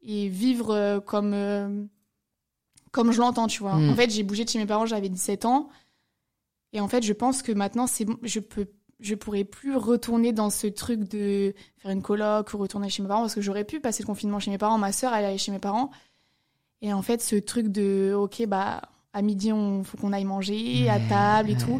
[0.01, 1.87] et, vivre euh, comme
[2.91, 3.75] comme je l'entends, tu vois.
[3.75, 3.89] Mm.
[3.89, 5.69] En fait, j'ai bougé de chez mes parents, j'avais 17 ans.
[6.73, 8.67] Et en fait, je pense que maintenant c'est bon, je peux
[8.99, 13.07] je pourrais plus retourner dans ce truc de faire une coloc ou retourner chez mes
[13.09, 15.37] parents parce que j'aurais pu passer le confinement chez mes parents, ma sœur elle allait
[15.37, 15.91] chez mes parents.
[16.81, 18.81] Et en fait, ce truc de OK bah
[19.13, 21.79] à midi on faut qu'on aille manger à table et tout.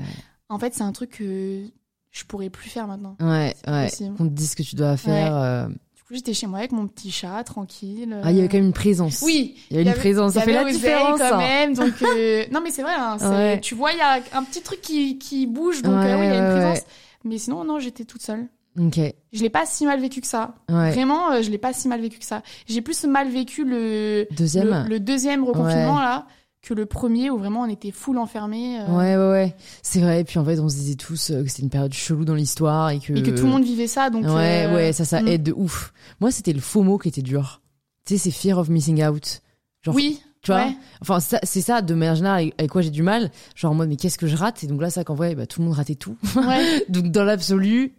[0.49, 1.63] En fait, c'est un truc que
[2.11, 3.15] je pourrais plus faire maintenant.
[3.19, 3.85] Ouais, ouais.
[3.89, 4.15] possible.
[4.15, 5.35] Qu'on te dise ce que tu dois faire.
[5.35, 5.67] euh.
[5.67, 8.15] Du coup, j'étais chez moi avec mon petit chat tranquille.
[8.23, 9.21] Ah, il y avait quand même une présence.
[9.23, 10.33] Oui, Il y avait une présence.
[10.33, 11.19] Ça y fait la différence.
[11.19, 11.37] quand hein.
[11.37, 11.73] même.
[11.73, 12.93] Donc euh, non mais c'est vrai.
[12.95, 13.59] hein, Ouais.
[13.59, 15.81] Tu vois, il y a un petit truc qui, qui bouge.
[15.81, 16.85] Donc euh, oui, il y a une présence.
[17.25, 18.47] Mais sinon, non, j'étais toute seule.
[18.79, 18.99] Ok.
[19.33, 20.55] Je l'ai pas si mal vécu que ça.
[20.69, 20.91] Ouais.
[20.91, 22.43] Vraiment, euh, je l'ai pas si mal vécu que ça.
[22.67, 24.83] J'ai plus mal vécu le Deuxième.
[24.83, 26.27] le, le deuxième reconfinement là
[26.61, 28.79] que le premier où vraiment on était full enfermés.
[28.81, 29.55] euh, Ouais, ouais, ouais.
[29.83, 30.21] C'est vrai.
[30.21, 32.33] Et puis en fait, on se disait tous euh, que c'était une période chelou dans
[32.33, 33.13] l'histoire et que.
[33.13, 34.09] Et que tout le monde vivait ça.
[34.09, 35.27] Donc Ouais, euh, ouais, ça, ça mm.
[35.27, 35.93] aide de ouf.
[36.19, 37.61] Moi, c'était le FOMO qui était dur.
[38.05, 39.41] Tu sais, c'est fear of missing out.
[39.83, 40.19] Genre, Oui.
[40.45, 40.75] Tu vois ouais.
[41.01, 43.31] Enfin, c'est ça, de manière générale, avec, quoi j'ai du mal.
[43.55, 44.63] Genre en mode, mais qu'est-ce que je rate?
[44.63, 46.15] Et donc là, ça qu'en vrai, bah, tout le monde ratait tout.
[46.35, 46.85] ouais.
[46.89, 47.93] donc dans l'absolu,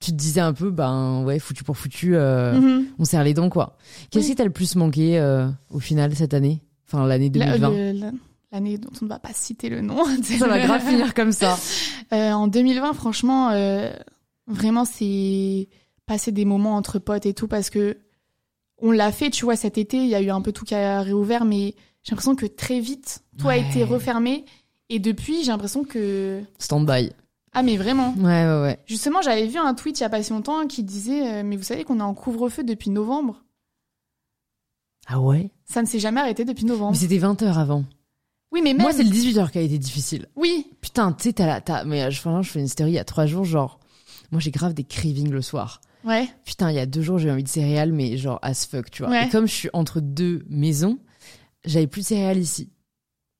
[0.00, 2.86] tu te disais un peu, ben ouais, foutu pour foutu, euh, Mhm.
[2.98, 3.76] on serre les dents, quoi.
[4.10, 4.30] Qu'est-ce Oui.
[4.30, 6.62] qui t'a le plus manqué euh, au final cette année?
[6.86, 7.70] Enfin, l'année La- 2020.
[7.70, 8.12] le- la-
[8.52, 10.02] L'année dont on ne va pas citer le nom.
[10.24, 11.56] Ça va grave finir comme ça.
[12.12, 13.88] Euh, en 2020, franchement, euh,
[14.48, 15.68] vraiment, c'est
[16.06, 17.98] passer des moments entre potes et tout parce que
[18.82, 20.74] on l'a fait, tu vois, cet été, il y a eu un peu tout qui
[20.74, 24.44] a réouvert, mais j'ai l'impression que très vite, tout a été refermé.
[24.88, 26.40] Et depuis, j'ai l'impression que.
[26.58, 27.12] Stand-by.
[27.52, 28.14] Ah, mais vraiment.
[28.18, 28.78] Ouais, ouais, ouais.
[28.86, 31.56] Justement, j'avais vu un tweet il y a pas si longtemps qui disait euh, Mais
[31.56, 33.42] vous savez qu'on est en couvre-feu depuis novembre
[35.06, 35.50] Ah ouais?
[35.64, 36.92] Ça ne s'est jamais arrêté depuis novembre.
[36.92, 37.84] Mais c'était 20h avant.
[38.52, 38.82] Oui, mais même.
[38.82, 40.26] Moi, c'est le 18h qui a été difficile.
[40.36, 41.60] Oui, Putain, tu sais, t'as la.
[41.60, 42.20] t'as- Mais euh, je
[42.50, 43.78] fais une story il y a trois jours, genre.
[44.32, 45.80] Moi, j'ai grave des cravings le soir.
[46.04, 46.28] Ouais.
[46.44, 49.02] Putain, il y a deux jours, j'ai envie de céréales, mais genre as fuck, tu
[49.02, 49.10] vois.
[49.10, 49.26] Ouais.
[49.26, 50.98] Et comme je suis entre deux maisons,
[51.64, 52.70] j'avais plus de céréales ici.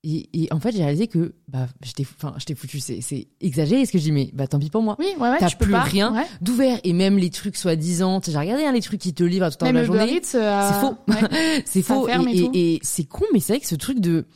[0.03, 2.81] Et, et en fait, j'ai réalisé que bah, j'étais enfin, j'étais foutu.
[2.81, 4.97] C'est c'est exagéré ce que je dis, mais bah tant pis pour moi.
[4.99, 5.37] Oui, ouais, ouais.
[5.39, 5.83] T'as plus pas.
[5.83, 6.15] rien.
[6.15, 6.25] Ouais.
[6.41, 9.51] D'ouvert, et même les trucs soi-disant, j'ai regardé hein, les trucs qui te livrent à
[9.51, 10.23] tout le temps de la journée.
[10.35, 10.97] Euh, C'est faux.
[11.09, 11.63] ouais.
[11.67, 12.09] C'est ça faux.
[12.09, 14.27] Et, et et- c'est con, mais c'est vrai que ce truc de.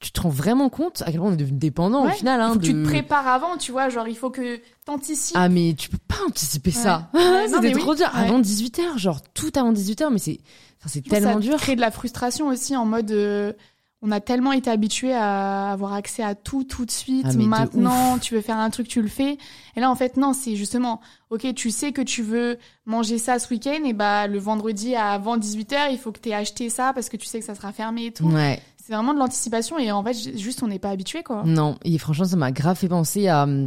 [0.00, 2.10] Tu te rends vraiment compte à quel point on est devenu dépendant Ouais.
[2.10, 2.38] au final.
[2.42, 5.36] Hein, que tu te prépares avant, tu vois, genre il faut que t'anticipes.
[5.38, 7.08] Ah, mais tu peux pas anticiper ça.
[7.14, 7.20] Ouais.
[7.48, 7.96] C'était trop oui.
[7.96, 8.10] dur.
[8.12, 10.38] Avant 18h, genre tout avant 18h, mais c'est
[10.80, 11.56] enfin, c'est tellement ça dur.
[11.56, 13.54] crée de la frustration aussi en mode euh,
[14.04, 17.26] on a tellement été habitué à avoir accès à tout tout de suite.
[17.30, 19.38] Ah, Maintenant, tu veux faire un truc, tu le fais.
[19.76, 21.00] Et là, en fait, non, c'est justement,
[21.30, 25.38] ok, tu sais que tu veux manger ça ce week-end, et bah le vendredi avant
[25.38, 27.72] 18h, il faut que tu aies acheté ça parce que tu sais que ça sera
[27.72, 28.26] fermé et tout.
[28.26, 28.60] Ouais.
[28.76, 31.42] C'est vraiment de l'anticipation et en fait, juste on n'est pas habitué quoi.
[31.46, 33.66] Non, et franchement, ça m'a grave fait penser à, euh,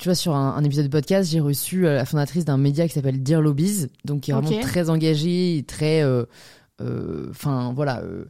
[0.00, 2.86] tu vois, sur un, un épisode de podcast, j'ai reçu euh, la fondatrice d'un média
[2.86, 6.24] qui s'appelle Dear Lobbies, donc qui est vraiment très engagée très, euh,
[6.80, 8.26] euh, enfin voilà, euh,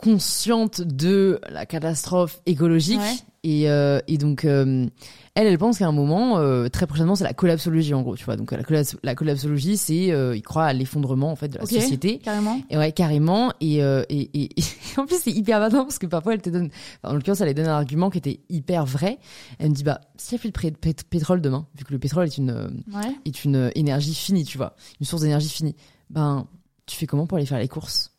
[0.00, 2.98] consciente de la catastrophe écologique.
[3.00, 3.14] Ouais.
[3.42, 4.86] Et, euh, et donc, euh,
[5.34, 8.24] elle, elle pense qu'à un moment, euh, très prochainement, c'est la collapsologie en gros, tu
[8.24, 8.36] vois.
[8.36, 11.64] Donc la, collaps- la collapsologie, c'est, euh, il croit à l'effondrement en fait de la
[11.64, 12.18] société.
[12.18, 12.60] Carrément.
[12.68, 13.52] Et ouais, carrément.
[13.60, 16.50] Et, euh, et, et, et en plus, c'est hyper badant parce que parfois, elle te
[16.50, 16.68] donne,
[17.02, 19.18] enfin, en l'occurrence, elle elle donne un argument qui était hyper vrai.
[19.58, 21.98] Elle me dit, bah, s'il n'y a plus de pét- pétrole demain, vu que le
[21.98, 23.14] pétrole est une, euh, Ouais.
[23.24, 25.76] est une énergie finie, tu vois, une source d'énergie finie,
[26.10, 26.46] ben,
[26.84, 28.12] tu fais comment pour aller faire les courses?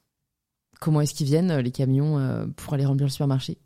[0.82, 3.58] Comment est-ce qu'ils viennent, euh, les camions, euh, pour aller remplir le supermarché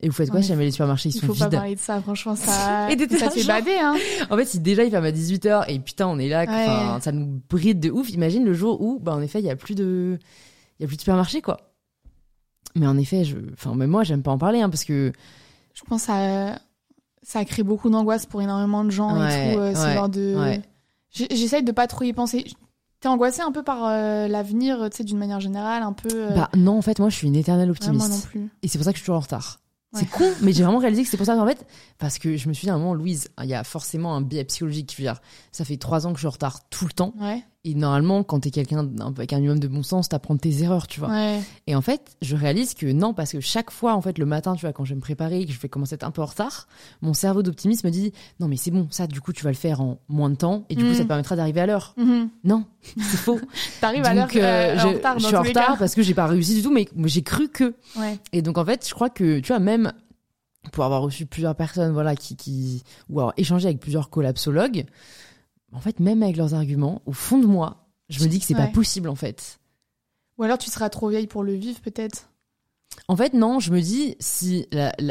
[0.00, 1.74] Et vous faites quoi si jamais les supermarchés ils Il sont faut pas vides parler
[1.76, 3.94] de ça, franchement, ça, Et ça fait bader, hein.
[4.30, 7.00] En fait, si déjà il ferme à 18h et putain, on est là, Ouais.
[7.00, 8.10] ça nous bride de ouf.
[8.10, 10.18] Imagine le jour où, bah, en effet, il y a plus de,
[10.78, 11.58] il y a plus de supermarché, quoi.
[12.74, 15.12] Mais en effet, je, enfin, même moi, j'aime pas en parler, hein, parce que,
[15.74, 16.58] Je pense que ça,
[17.22, 19.60] ça crée beaucoup d'angoisse pour énormément de gens Ouais, et tout.
[19.60, 20.58] euh, ce ouais, genre de...
[21.12, 22.44] J'essaye de pas trop y penser.
[23.04, 26.08] T'es angoissée un peu par euh, l'avenir, tu sais, d'une manière générale, un peu.
[26.10, 28.08] euh, bah, non, en fait, moi, je suis une éternelle ouais, optimiste.
[28.08, 28.48] moi non plus.
[28.62, 29.60] Et c'est pour ça que je suis toujours en retard.
[29.92, 30.00] Ouais.
[30.00, 31.66] C'est con, mais j'ai vraiment réalisé que c'est pour ça qu'en fait,
[31.98, 34.22] parce que je me suis dit à un moment, Louise, il y a forcément un
[34.22, 34.90] biais psychologique.
[34.92, 35.20] Je veux dire,
[35.52, 37.12] ça fait trois ans que je suis en retard tout le temps.
[37.20, 37.44] Ouais.
[37.66, 38.86] Et normalement, quand t'es quelqu'un
[39.16, 41.08] avec un minimum de bon sens, t'apprends tes erreurs, tu vois.
[41.08, 41.40] Ouais.
[41.66, 44.54] Et en fait, je réalise que non, parce que chaque fois, en fait, le matin,
[44.54, 46.20] tu vois, quand je vais me préparer, que je vais commencer à être un peu
[46.20, 46.68] en retard,
[47.00, 49.56] mon cerveau d'optimisme me dit, non, mais c'est bon, ça, du coup, tu vas le
[49.56, 51.94] faire en moins de temps, et du coup, ça te permettra d'arriver à l'heure.
[51.96, 52.28] Mhm.
[52.44, 53.40] Non, c'est faux.
[53.80, 55.76] T'arrives à l'heure euh, euh, en je, suis en retard cas.
[55.78, 57.74] parce que j'ai pas réussi du tout, mais j'ai cru que.
[57.96, 58.18] Ouais.
[58.34, 59.90] Et donc, en fait, je crois que, tu vois, même
[60.72, 64.84] pour avoir reçu plusieurs personnes, voilà, qui, qui, ou avoir échangé avec plusieurs collapsologues,
[65.74, 68.54] en fait, même avec leurs arguments, au fond de moi, je me dis que c'est
[68.54, 69.58] pas possible, en fait.
[70.38, 72.30] Ou alors tu seras trop vieille pour le vivre, peut-être.
[73.08, 74.66] En fait, non, je me dis, si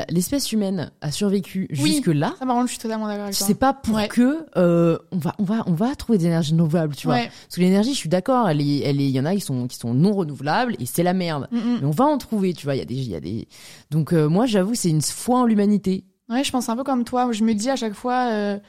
[0.09, 1.95] l'espèce humaine a survécu Oui.
[1.95, 3.45] jusque-là, Ça, contre, je suis totalement d'accord avec toi.
[3.45, 4.07] c'est pas pour Ouais.
[4.07, 7.15] que euh, on va on va on va trouver des énergies renouvelables, tu vois.
[7.17, 7.25] Ouais.
[7.43, 9.41] Parce que l'énergie, je suis d'accord, elle est elle est il y en a qui
[9.41, 11.49] sont qui sont non renouvelables et c'est la merde.
[11.51, 11.79] Mhm.
[11.81, 13.47] Mais on va en trouver, tu vois, il y a des il y a des
[13.91, 16.05] Donc euh, moi, j'avoue, c'est une foi en l'humanité.
[16.29, 17.31] Ouais, je pense un peu comme toi.
[17.33, 18.59] Je me dis à chaque fois, euh,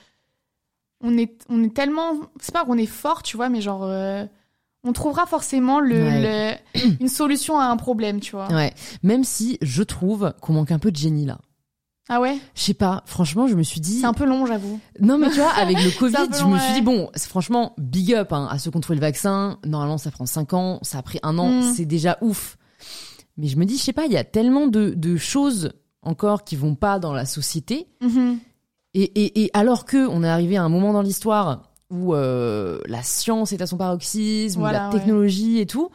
[1.01, 4.25] on est, on est tellement, c'est pas qu'on est fort, tu vois, mais genre, euh,
[4.85, 6.59] on trouvera forcément le, Ouais.
[6.75, 8.49] le- une solution à un problème, tu vois.
[8.53, 8.73] Ouais.
[9.03, 11.39] Même si je trouve qu'on manque un peu de génie là.
[12.11, 14.79] Ah ouais, Je sais pas, franchement, je me suis dit c'est un peu long, j'avoue.
[15.01, 18.31] Non mais tu vois, avec le Covid, je me suis dit bon, franchement big up
[18.35, 19.59] hein, à ceux qui ont trouvé le vaccin.
[19.65, 21.63] Normalement, ça prend 5 ans, ça a pris un an, Mm.
[21.75, 22.59] c'est déjà ouf.
[23.39, 25.73] Mais je me dis, je sais pas, il y a tellement de, de choses
[26.03, 27.89] encore qui vont pas dans la société.
[28.03, 28.39] Mhm.
[28.95, 32.81] Et, et, et alors que on est arrivé à un moment dans l'histoire où euh,
[32.87, 34.93] la science est à son paroxysme, où la ouais.
[34.93, 35.91] technologie et tout,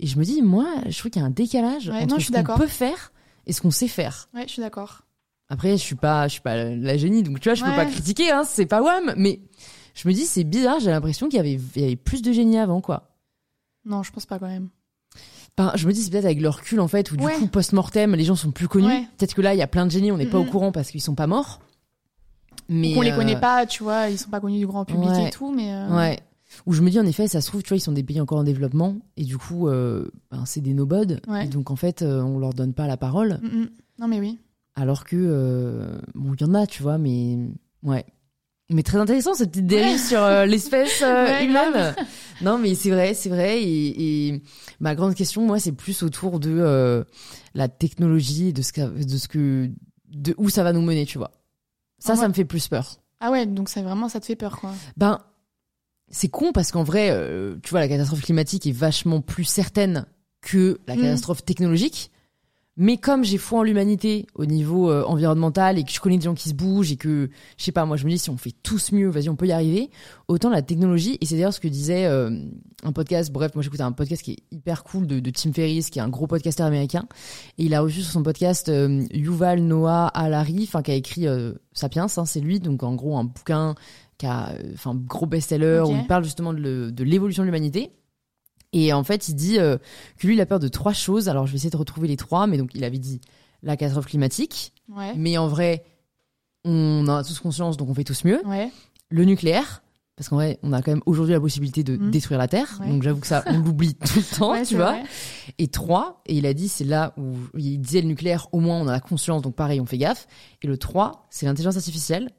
[0.00, 2.20] et je me dis, moi, je trouve qu'il y a un décalage Ouais, entre non,
[2.20, 3.12] ce qu'on peut faire
[3.46, 4.28] et ce qu'on sait faire.
[4.34, 5.02] Ouais, je suis d'accord.
[5.48, 7.84] Après, je suis pas, je suis pas la génie, donc tu vois, je peux pas
[7.86, 9.40] critiquer, hein, c'est pas wham, mais
[9.94, 12.32] je me dis, c'est bizarre, j'ai l'impression qu'il y avait, il y avait plus de
[12.32, 13.10] génie avant, quoi.
[13.84, 14.70] Non, je pense pas quand même.
[15.76, 17.34] Je me dis, c'est peut-être avec le recul, en fait, où du Ouais.
[17.34, 18.86] coup, post-mortem, les gens sont plus connus.
[18.88, 19.06] Ouais.
[19.18, 20.90] Peut-être que là, il y a plein de génies, on n'est pas au courant parce
[20.90, 21.60] qu'ils sont pas morts.
[22.68, 22.94] Mais.
[22.96, 25.28] on les euh, connaît pas, tu vois, ils sont pas connus du grand public Ouais.
[25.28, 25.72] et tout, mais.
[25.72, 26.20] euh, Ouais.
[26.66, 28.20] Où je me dis, en effet, ça se trouve, tu vois, ils sont des pays
[28.20, 31.20] encore en développement, et du coup, euh, ben, c'est des nobodes.
[31.26, 31.46] Ouais.
[31.46, 33.40] Et donc, en fait, on leur donne pas la parole.
[33.42, 33.68] Mhm.
[33.98, 34.38] Non, mais oui.
[34.76, 37.38] Alors que, bon, il y en a, tu vois, mais
[37.82, 38.04] ouais.
[38.70, 39.98] Mais très intéressant cette petite dérive Ouais.
[39.98, 41.94] sur euh, l'espèce euh, Ouais, humaine.
[42.40, 43.62] Non, mais c'est vrai, c'est vrai.
[43.62, 44.42] Et, et
[44.80, 47.04] ma grande question, moi, c'est plus autour de euh,
[47.54, 49.70] la technologie, de ce que, de ce que,
[50.08, 51.30] de où ça va nous mener, tu vois.
[52.06, 52.96] Ça, ça me fait plus peur.
[53.20, 54.72] Ah ouais, donc ça vraiment, ça te fait peur, quoi.
[54.96, 55.20] Ben,
[56.10, 60.06] c'est con parce qu'en vrai, euh, tu vois, la catastrophe climatique est vachement plus certaine
[60.42, 61.00] que la Mm.
[61.00, 62.10] catastrophe technologique.
[62.76, 66.24] Mais comme j'ai foi en l'humanité au niveau euh, environnemental et que je connais des
[66.24, 68.36] gens qui se bougent et que, je sais pas, moi je me dis si on
[68.36, 69.90] fait tous mieux, vas-y, on peut y arriver.
[70.26, 72.30] Autant la technologie, et c'est d'ailleurs ce que disait euh,
[72.84, 75.90] un podcast, bref, moi j'écoutais un podcast qui est hyper cool de, de Tim Ferriss,
[75.90, 77.06] qui est un gros podcasteur américain.
[77.58, 81.26] Et il a reçu sur son podcast euh, Yuval Noah Harari, enfin qui a écrit
[81.26, 83.74] euh, Sapiens, hein, c'est lui, donc en gros un bouquin
[84.18, 87.90] qui a, euh, enfin gros best-seller où il parle justement de l'évolution de l'humanité.
[88.74, 89.78] Et en fait, il dit euh,
[90.18, 91.28] que lui, il a peur de trois choses.
[91.30, 93.20] Alors, je vais essayer de retrouver les trois, mais donc il avait dit
[93.62, 94.72] la catastrophe climatique.
[94.94, 95.14] Ouais.
[95.16, 95.84] Mais en vrai,
[96.64, 98.44] on en a tous conscience, donc on fait tous mieux.
[98.46, 98.70] Ouais.
[99.10, 99.80] Le nucléaire
[100.16, 102.10] Parce qu'en vrai, on a quand même aujourd'hui la possibilité de Mhm.
[102.12, 102.78] détruire la Terre.
[102.80, 102.88] Ouais.
[102.88, 104.92] Donc j'avoue que ça, on l'oublie tout le temps, tu vois.
[104.92, 105.02] vrai.
[105.58, 108.78] Et trois, et il a dit, c'est là où il disait le nucléaire, au moins
[108.80, 110.28] on a la conscience, donc pareil, on fait gaffe.
[110.62, 112.30] Et le 3, c'est l'intelligence artificielle.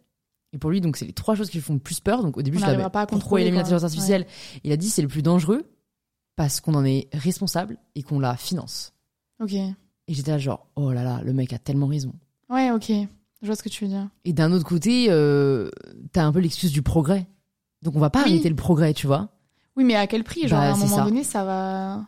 [0.53, 2.23] Et pour lui, donc c'est les trois choses qui lui font le plus peur.
[2.23, 4.25] Donc au début, On je l'avais pas à contrôler, l'intelligence artificielle.
[4.63, 5.65] Il a dit, c'est le plus dangereux
[6.35, 8.93] parce qu'on en est responsable et qu'on la finance.
[9.41, 9.53] Ok.
[9.53, 12.13] Et j'étais là genre, oh là là, le mec a tellement raison.
[12.49, 12.91] Ouais, ok.
[13.41, 14.09] Je vois ce que tu veux dire.
[14.23, 15.69] Et d'un autre côté, euh,
[16.11, 17.27] t'as un peu l'excuse du progrès.
[17.81, 18.29] Donc on va pas Oui.
[18.31, 19.29] arrêter le progrès, tu vois.
[19.75, 21.03] Oui, mais à quel prix Genre, Bah, à un moment ça.
[21.03, 22.05] donné, ça va.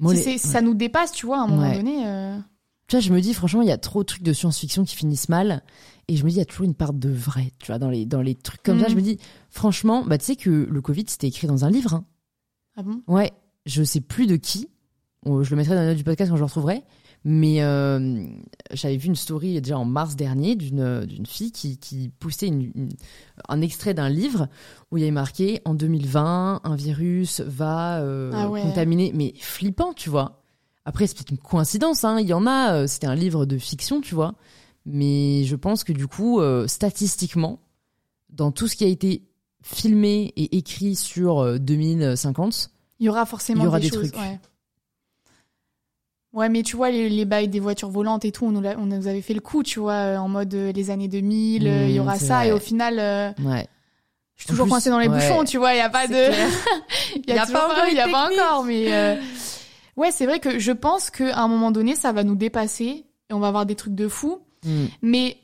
[0.00, 1.76] Moi, si les- ça nous dépasse, tu vois, à un moment Ouais.
[1.76, 2.06] donné.
[2.06, 2.38] euh,
[2.88, 4.94] Tu vois, je me dis, franchement, il y a trop de trucs de science-fiction qui
[4.96, 5.62] finissent mal.
[6.08, 7.88] Et je me dis, il y a toujours une part de vrai, tu vois, dans
[7.88, 8.88] les, dans les trucs comme ça.
[8.88, 9.18] Je me dis,
[9.50, 11.94] franchement, bah, tu sais que le Covid, c'était écrit dans un livre.
[11.94, 12.04] hein.
[12.76, 13.02] Ah bon?
[13.06, 13.32] Ouais,
[13.66, 14.68] je sais plus de qui.
[15.26, 16.82] Je le mettrai dans la note du podcast quand je le retrouverai.
[17.26, 18.26] Mais euh,
[18.72, 22.70] j'avais vu une story déjà en mars dernier d'une d'une fille qui, qui poussait une-
[22.74, 22.92] une-
[23.48, 24.48] un extrait d'un livre
[24.90, 28.60] où il y avait marqué en 2020 un virus va euh, Ah ouais.
[28.60, 29.12] contaminer.
[29.14, 30.42] Mais flippant, tu vois.
[30.84, 32.04] Après, c'est peut-être une coïncidence.
[32.04, 32.20] Hein.
[32.20, 32.74] Il y en a.
[32.74, 34.34] euh, C'était un livre de fiction, tu vois.
[34.84, 37.60] Mais je pense que du coup, euh, statistiquement,
[38.28, 39.22] dans tout ce qui a été
[39.62, 42.70] filmé et écrit sur euh, 2050,
[43.04, 44.12] Il y aura forcément Il y aura des, des choses.
[44.12, 44.22] trucs.
[44.22, 44.38] Ouais.
[46.32, 48.76] Ouais, mais tu vois, les, les bails des voitures volantes et tout, on nous, l'a-
[48.78, 51.66] on nous avait fait le coup, tu vois, euh, en mode euh, les années 2000,
[51.68, 52.48] euh, il y Mmh, aura ça, vrai.
[52.48, 53.68] et au final, euh, ouais.
[54.34, 55.14] je suis toujours coincée dans les ouais.
[55.28, 56.14] bouchons, tu vois, il y a pas de.
[57.16, 59.14] Il y a, Y a pas encore il y a une pas encore, mais euh,
[59.96, 63.32] ouais, c'est vrai que je pense qu'à un moment donné, ça va nous dépasser et
[63.34, 64.40] on va avoir des trucs de fou.
[64.64, 64.86] Mm.
[65.02, 65.36] Mais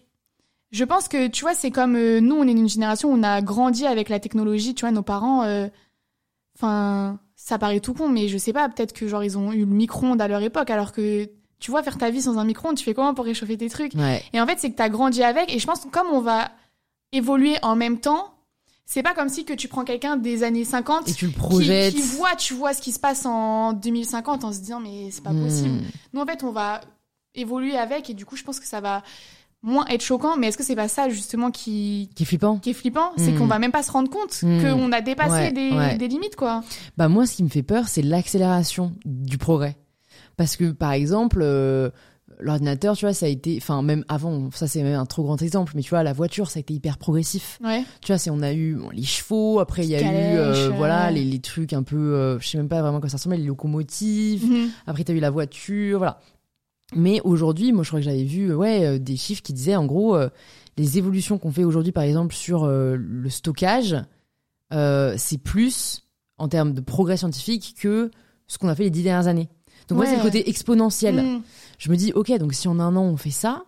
[0.73, 3.23] je pense que tu vois, c'est comme euh, nous, on est d'une génération où on
[3.23, 4.75] a grandi avec la technologie.
[4.75, 5.69] Tu vois, nos parents, euh,
[6.59, 9.61] enfin, ça paraît tout con, mais je sais pas, peut-être que genre ils ont eu
[9.61, 11.29] le micro-ondes à leur époque, alors que
[11.59, 13.95] tu vois, faire ta vie sans un micro-ondes, tu fais comment pour réchauffer tes trucs?
[13.95, 14.23] Ouais.
[14.33, 15.53] et en fait, c'est que tu as grandi avec.
[15.53, 16.51] Et je pense que comme on va
[17.13, 18.35] évoluer en même temps,
[18.87, 21.95] c'est pas comme si que tu prends quelqu'un des années 50 Et tu le projettes.
[21.95, 25.23] qui voit, tu vois ce qui se passe en 2050 en se disant mais c'est
[25.23, 25.77] pas possible.
[25.77, 25.83] Mm.
[26.15, 26.81] Nous, en fait, on va
[27.35, 29.03] évoluer avec et du coup, je pense que ça va
[29.63, 30.37] moins être choquant.
[30.37, 32.59] Mais est-ce que c'est pas ça justement qui, Qui est flippant.
[32.59, 33.39] qui est flippant C'est Mm.
[33.39, 34.61] qu'on va même pas se rendre compte Mm.
[34.63, 35.97] qu'on a dépassé Ouais, des, ouais.
[35.99, 36.63] des limites, quoi.
[36.97, 39.77] Bah moi, ce qui me fait peur, c'est l'accélération du progrès.
[40.37, 41.91] Parce que par exemple, euh,
[42.39, 45.43] l'ordinateur, tu vois, ça a été, enfin même avant, ça c'est même un trop grand
[45.43, 47.59] exemple, mais tu vois, la voiture, ça a été hyper progressif.
[47.63, 47.85] Ouais.
[48.01, 50.37] Tu vois, c'est on a eu bon, les chevaux, après il y a eu, Calèche,
[50.39, 53.11] euh, euh, voilà, les, les trucs un peu, euh, je sais même pas vraiment quoi
[53.11, 54.47] ça ressemblait, les locomotives.
[54.47, 54.71] Mhm.
[54.87, 56.21] Après, t'as eu la voiture, voilà.
[56.95, 59.77] Mais aujourd'hui, moi, je crois que j'avais vu, euh, ouais, euh, des chiffres qui disaient,
[59.77, 60.29] en gros, euh,
[60.77, 63.97] les évolutions qu'on fait aujourd'hui, par exemple, sur le stockage,
[64.71, 66.07] c'est plus
[66.39, 68.11] en termes de progrès scientifique que
[68.47, 69.49] ce qu'on a fait les dix dernières années.
[69.89, 71.17] Donc moi, c'est le côté exponentiel.
[71.17, 71.43] Mhm.
[71.79, 73.65] Je me dis, ok, donc si en un an on fait ça,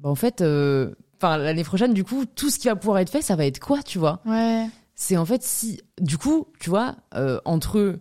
[0.00, 3.22] bah en fait, euh, l'année prochaine, du coup, tout ce qui va pouvoir être fait,
[3.22, 4.20] ça va être quoi, tu vois?
[4.24, 4.66] Ouais.
[4.94, 7.98] c'est en fait si du coup tu vois euh, entre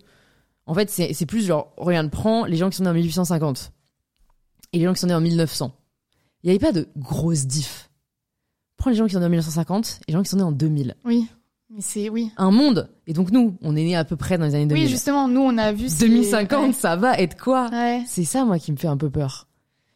[0.66, 3.72] en fait c'est c'est plus genre regarde prends les gens qui sont nés en 1850
[4.74, 5.72] et les gens qui sont nés en 1900
[6.44, 7.90] il n'y avait pas de grosse diff
[8.78, 10.52] prends les gens qui sont nés en 1950 et les gens qui sont nés en
[10.52, 11.28] 2000 Oui.
[11.72, 12.32] Mais c'est, oui.
[12.38, 14.84] un monde et donc nous on est nés à peu près dans les années 2000
[14.86, 15.88] Oui, justement, nous, on a vu.
[15.90, 17.70] ces- 2050 ça va être quoi?
[17.72, 18.04] Ouais.
[18.08, 19.46] C'est ça moi qui me fait un peu peur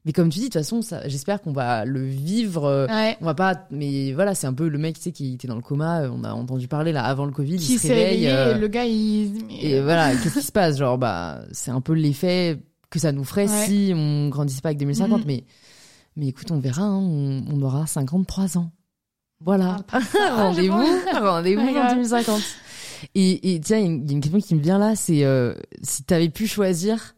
[0.06, 3.18] mais comme tu dis de toute façon ça j'espère qu'on va le vivre euh, Ouais.
[3.22, 5.56] on va pas mais voilà c'est un peu le mec tu sais qui était dans
[5.56, 7.94] le coma euh, on a entendu parler là avant le covid Qui il se s'est
[7.94, 9.32] réveille réveillé, euh, et le gars, il.
[9.62, 10.78] Et voilà, qu'est-ce qui se passe?
[10.78, 12.60] Genre, bah, c'est un peu l'effet
[12.94, 13.66] que ça nous ferait Ouais.
[13.66, 15.22] si on grandissait pas avec 2050.
[15.22, 15.26] Mhm.
[15.28, 15.44] Mais,
[16.16, 18.72] mais écoute, on verra, hein, on, on aura 53 ans.
[19.42, 19.84] Voilà.
[20.12, 21.94] Ça, rendez-vous, Ouais, en grave.
[21.96, 22.42] 2050.
[23.16, 24.78] Et, et tiens, il y a une- il y a une question qui me vient
[24.78, 27.16] là, c'est euh, si t'avais pu choisir,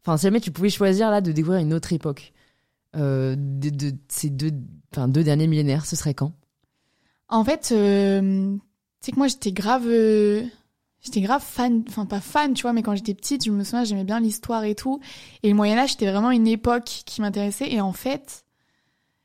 [0.00, 2.32] enfin, si jamais tu pouvais choisir là de découvrir une autre époque
[2.96, 4.52] euh, de, de ces deux,
[4.92, 6.32] enfin, deux derniers millénaires, ce serait quand?
[7.28, 8.60] En fait, euh, tu
[9.06, 10.42] sais que moi j'étais grave, euh,
[11.02, 13.84] j'étais grave fan, enfin pas fan, tu vois, mais quand j'étais petite, je me souviens,
[13.84, 15.00] j'aimais bien l'histoire et tout.
[15.42, 17.70] Et le Moyen Âge, c'était vraiment une époque qui m'intéressait.
[17.72, 18.44] Et en fait,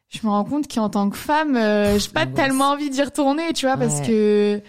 [0.10, 3.54] je me rends compte qu'en tant que femme, euh, j'ai pas tellement envie d'y retourner,
[3.54, 4.62] tu vois, parce que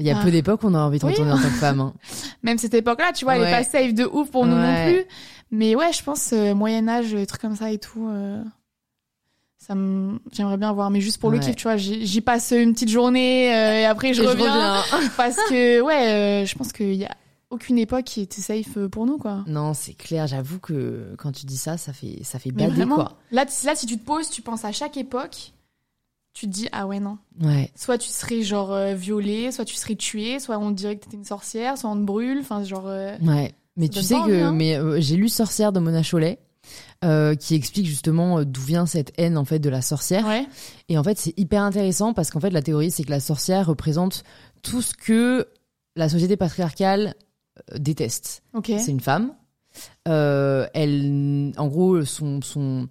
[0.00, 0.22] Il y a Ah.
[0.24, 1.10] peu d'époques où on a envie de Oui.
[1.10, 1.80] retourner en tant que femme.
[1.80, 1.92] hein.
[2.44, 5.04] même cette époque-là, tu vois, elle est pas safe de ouf pour nous non plus.
[5.50, 8.06] Mais ouais, je pense euh, Moyen Âge, euh, trucs comme ça et tout.
[8.08, 8.42] euh,
[9.68, 10.18] Ça me...
[10.32, 11.44] J'aimerais bien voir, mais juste pour le Ouais.
[11.44, 14.82] kiff, tu vois, j'y passe une petite journée euh, et après je Et reviens.
[15.16, 17.14] Parce que, ouais, euh, je pense qu'il y a
[17.50, 19.44] aucune époque qui était safe euh, pour nous, quoi.
[19.46, 20.26] Non, c'est clair.
[20.26, 23.18] J'avoue que quand tu dis ça, ça fait ça fait bader vraiment, quoi.
[23.30, 25.52] Là, là, si tu te poses, tu penses à chaque époque,
[26.32, 27.18] tu te dis, ah ouais, non.
[27.42, 27.70] Ouais.
[27.74, 31.04] Soit tu serais, genre, euh, violée, soit tu serais tuée, soit on te dirait que
[31.04, 32.86] t'étais une sorcière, soit on te brûle, enfin, genre...
[32.86, 33.54] Ouais.
[33.76, 34.52] Mais tu sais que hein.
[34.52, 36.38] mais j'ai lu Sorcière de Mona Chollet
[37.04, 40.26] euh, qui explique justement euh, d'où vient cette haine en fait de la sorcière.
[40.26, 40.46] Ouais.
[40.88, 43.66] Et en fait, c'est hyper intéressant parce qu'en fait, la théorie, c'est que la sorcière
[43.66, 44.24] représente
[44.62, 45.48] tout ce que
[45.96, 47.14] la société patriarcale
[47.72, 48.42] euh, déteste.
[48.54, 48.72] Ok.
[48.78, 49.32] C'est une femme.
[50.08, 52.88] Euh, elle, en gros, son, son,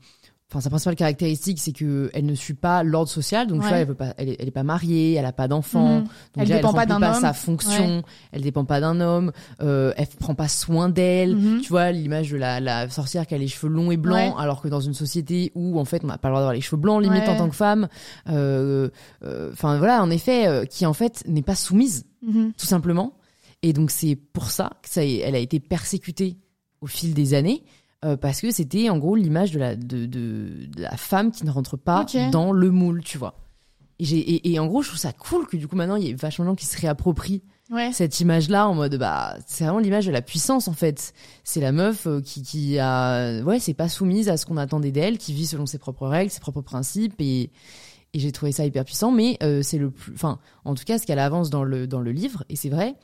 [0.50, 3.48] enfin, sa principale caractéristique, c'est que elle ne suit pas l'ordre social.
[3.48, 3.70] Donc, tu Ouais.
[3.70, 5.98] vois, elle, veut pas, elle, est, elle est pas mariée, elle a pas d'enfant.
[5.98, 6.04] Mhm.
[6.04, 7.20] Donc, Elle déjà, dépend pas d'un homme.
[7.22, 8.04] sa fonction.
[8.32, 9.32] Elle dépend pas d'un homme.
[9.62, 11.36] Euh, elle prend pas soin d'elle.
[11.36, 11.62] Mhm.
[11.62, 14.42] Tu vois, l'image de la, la sorcière qui a les cheveux longs et blancs, Ouais.
[14.42, 16.62] alors que dans une société où, en fait, on n'a pas le droit d'avoir les
[16.62, 17.88] cheveux blancs, limite, en tant que femme.
[18.30, 18.90] Euh,
[19.24, 22.54] euh, Enfin, voilà, en effet, euh, qui, en fait, n'est pas soumise Mhm.
[22.58, 23.14] tout simplement.
[23.64, 26.38] Et donc c'est pour ça que ça, elle a été persécutée
[26.82, 27.64] au fil des années.
[28.06, 31.46] Euh, parce que c'était en gros l'image de la, de, de, de la femme qui
[31.46, 33.36] ne rentre pas dans le moule, tu vois.
[34.00, 36.04] Et, j'ai, et, et en gros, je trouve ça cool que du coup maintenant il
[36.04, 37.92] y ait vachement de gens qui se réapproprient Ouais.
[37.92, 41.14] cette image-là en mode bah c'est vraiment l'image de la puissance en fait.
[41.44, 44.92] C'est la meuf euh, qui, qui a ouais c'est pas soumise à ce qu'on attendait
[44.92, 47.52] d'elle, qui vit selon ses propres règles, ses propres principes et
[48.14, 49.12] et j'ai trouvé ça hyper puissant.
[49.12, 52.00] Mais euh, c'est le plus, enfin en tout cas ce qu'elle avance dans le dans
[52.00, 52.96] le livre et c'est vrai,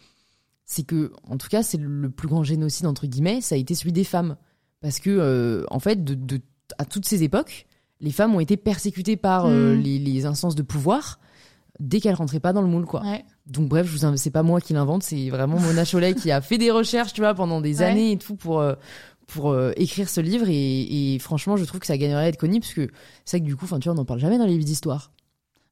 [0.64, 3.76] c'est que en tout cas c'est le plus grand génocide entre guillemets, ça a été
[3.76, 4.38] celui des femmes
[4.84, 6.40] parce que euh, en fait de, de
[6.78, 7.66] à toutes ces époques
[8.02, 9.80] les femmes ont été persécutées par euh, Mm.
[9.82, 11.20] les, les instances de pouvoir
[11.80, 13.02] dès qu'elles rentraient pas dans le moule quoi.
[13.02, 13.26] Ouais.
[13.48, 16.40] Donc bref, je vous c'est pas moi qui l'invente, c'est vraiment Mona Cholet qui a
[16.42, 17.86] fait des recherches, tu vois, pendant des Ouais.
[17.86, 18.76] années et tout pour euh,
[19.26, 22.38] pour euh, écrire ce livre et, et franchement, je trouve que ça gagnerait à être
[22.38, 22.90] connu parce que
[23.26, 24.66] c'est vrai que du coup, enfin tu vois, on n'en parle jamais dans les livres
[24.66, 25.12] d'histoire.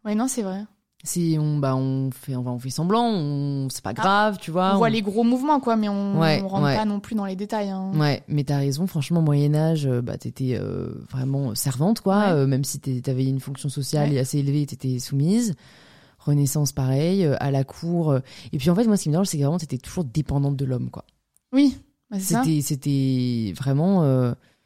[0.06, 0.64] Ouais, non, c'est vrai.
[1.04, 4.74] C'est on bah on fait on, fait semblant, on c'est pas grave, tu vois.
[4.76, 6.76] on voit les gros mouvements, quoi, mais on, Ouais, on rentre ouais.
[6.76, 7.70] pas non plus dans les détails.
[7.70, 7.92] hein.
[7.96, 12.18] Ouais, mais t'as raison, franchement, Moyen Âge, euh, bah t'étais euh, vraiment servante, quoi.
[12.20, 12.32] Ouais.
[12.34, 15.56] euh, même si t'avais une fonction sociale assez élevée, t'étais soumise.
[16.20, 18.16] Renaissance, pareil, euh, à la cour.
[18.54, 20.56] Et puis en fait, moi, ce qui me dérange, c'est que vraiment, t'étais toujours dépendante
[20.56, 21.04] de l'homme, quoi.
[21.52, 21.76] Oui,
[22.12, 22.44] bah, c'est ça.
[22.44, 24.04] C'était, c'était vraiment.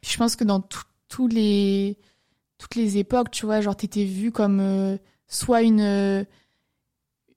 [0.02, 1.96] Je pense que dans tout- tous les
[2.58, 4.60] toutes les époques, tu vois, genre t'étais vue comme
[5.28, 6.24] soit une euh,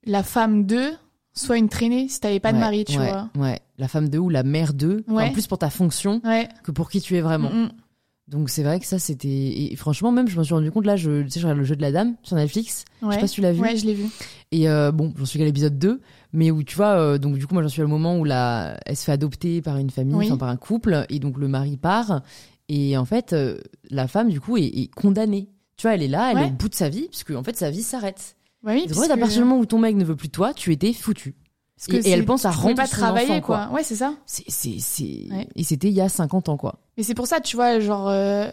[0.04, 0.92] la femme d'eux,
[1.32, 3.30] soit une traînée si t'avais pas de mari, tu ouais, vois.
[3.36, 5.04] Ouais, la femme d'eux ou la mère d'eux.
[5.08, 5.24] Ouais.
[5.24, 6.20] En plus pour ta fonction
[6.62, 7.50] que pour qui tu es vraiment.
[7.50, 7.70] Mm.
[8.30, 9.28] Donc c'est vrai que ça, c'était.
[9.28, 11.64] Et franchement, même, je me suis rendu compte, là, je, tu sais, je regarde le
[11.64, 12.84] jeu de la dame sur Netflix.
[13.02, 13.60] Je sais pas si tu l'as vu.
[13.60, 14.06] Ouais, je l'ai vu.
[14.52, 16.00] Et euh, bon, j'en suis qu'à l'épisode 2,
[16.32, 18.78] mais où tu vois, euh, donc du coup, moi j'en suis au moment où la,
[18.86, 20.26] elle se fait adopter par une famille, Oui.
[20.26, 22.22] enfin par un couple, et donc le mari part,
[22.68, 23.58] et en fait, euh,
[23.90, 25.48] la femme du coup est, est condamnée.
[25.80, 26.42] Tu vois, elle est là, elle Ouais.
[26.42, 28.36] est au bout de sa vie, parce qu'en fait sa vie s'arrête.
[28.62, 30.14] Bah oui, en parce fait, à que- partir du moment où ton mec ne veut
[30.14, 31.34] plus de toi, tu étais foutu.
[31.88, 33.66] que et- elle pense à rendre pas travailler, enfant, quoi.
[33.68, 33.76] quoi.
[33.76, 34.12] Ouais, c'est ça.
[34.26, 35.28] C'est, c'est, c'est...
[35.30, 35.48] Ouais.
[35.56, 36.74] Et c'était il y a 50 ans, quoi.
[36.98, 38.50] Mais c'est pour ça, tu vois, genre, euh,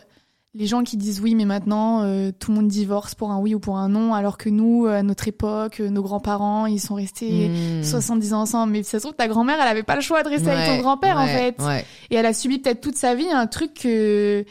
[0.53, 3.53] les gens qui disent oui, mais maintenant, euh, tout le monde divorce pour un oui
[3.53, 6.95] ou pour un non, alors que nous, à notre époque, euh, nos grands-parents, ils sont
[6.95, 7.83] restés Mmh.
[7.83, 8.71] 70 ans ensemble.
[8.71, 10.77] Mais ça se trouve, ta grand-mère, elle avait pas le choix de rester avec Ouais,
[10.77, 11.61] ton grand-père, en ouais, fait.
[11.61, 11.85] Ouais.
[12.09, 14.45] Et elle a subi peut-être toute sa vie un truc que,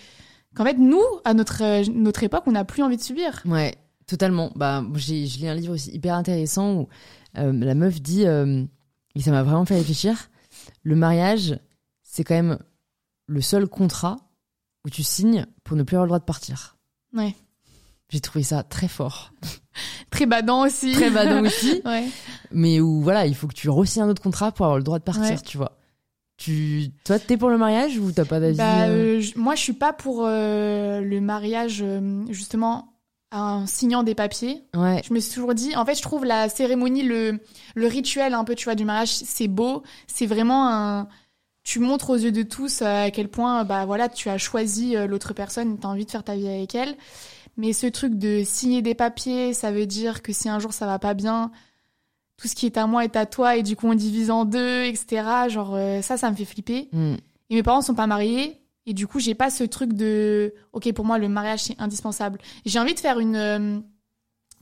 [0.57, 3.43] qu'en fait, nous, à notre, euh, notre époque, on n'a plus envie de subir.
[3.45, 3.77] Ouais,
[4.07, 4.51] totalement.
[4.57, 6.89] Bah, j'ai, je lis un livre aussi hyper intéressant où
[7.39, 8.65] euh, la meuf dit, euh,
[9.15, 10.31] et ça m'a vraiment fait réfléchir,
[10.83, 11.59] le mariage,
[12.03, 12.59] c'est quand même
[13.27, 14.17] le seul contrat
[14.85, 16.77] où tu signes pour ne plus avoir le droit de partir.
[17.13, 17.35] Ouais.
[18.09, 19.33] J'ai trouvé ça très fort.
[20.11, 20.93] Très badant aussi.
[20.93, 22.09] Très badant aussi, ouais.
[22.51, 24.99] mais où voilà, il faut que tu re-signes un autre contrat pour avoir le droit
[24.99, 25.39] de partir, Ouais.
[25.45, 25.77] tu vois.
[26.37, 29.61] Tu, toi, t'es pour le mariage ou t'as pas d'avis Bah, euh euh, moi, je
[29.63, 32.93] suis pas pour euh, le mariage, euh, justement,
[33.33, 34.63] en signant des papiers.
[34.75, 37.41] Ouais, Je me suis toujours dit, en fait, je trouve la cérémonie, le,
[37.75, 39.83] le rituel un peu, tu vois, du mariage, c'est beau.
[40.07, 41.09] C'est vraiment un.
[41.65, 44.95] Tu montres aux yeux de tous euh, à quel point, bah voilà, tu as choisi
[45.09, 46.97] l'autre personne, tu as envie de faire ta vie avec elle.
[47.57, 50.87] Mais ce truc de signer des papiers, ça veut dire que si un jour ça
[50.87, 51.51] va pas bien,
[52.37, 54.45] tout ce qui est à moi est à toi et du coup on divise en
[54.45, 55.23] deux, etc.
[55.49, 56.89] Genre euh, ça, ça me fait flipper.
[56.93, 57.15] Mm.
[57.51, 58.61] Et mes parents sont pas mariés.
[58.89, 62.39] Et du coup, j'ai pas ce truc de, ok, pour moi, le mariage, c'est indispensable.
[62.65, 63.81] J'ai envie de faire une, euh,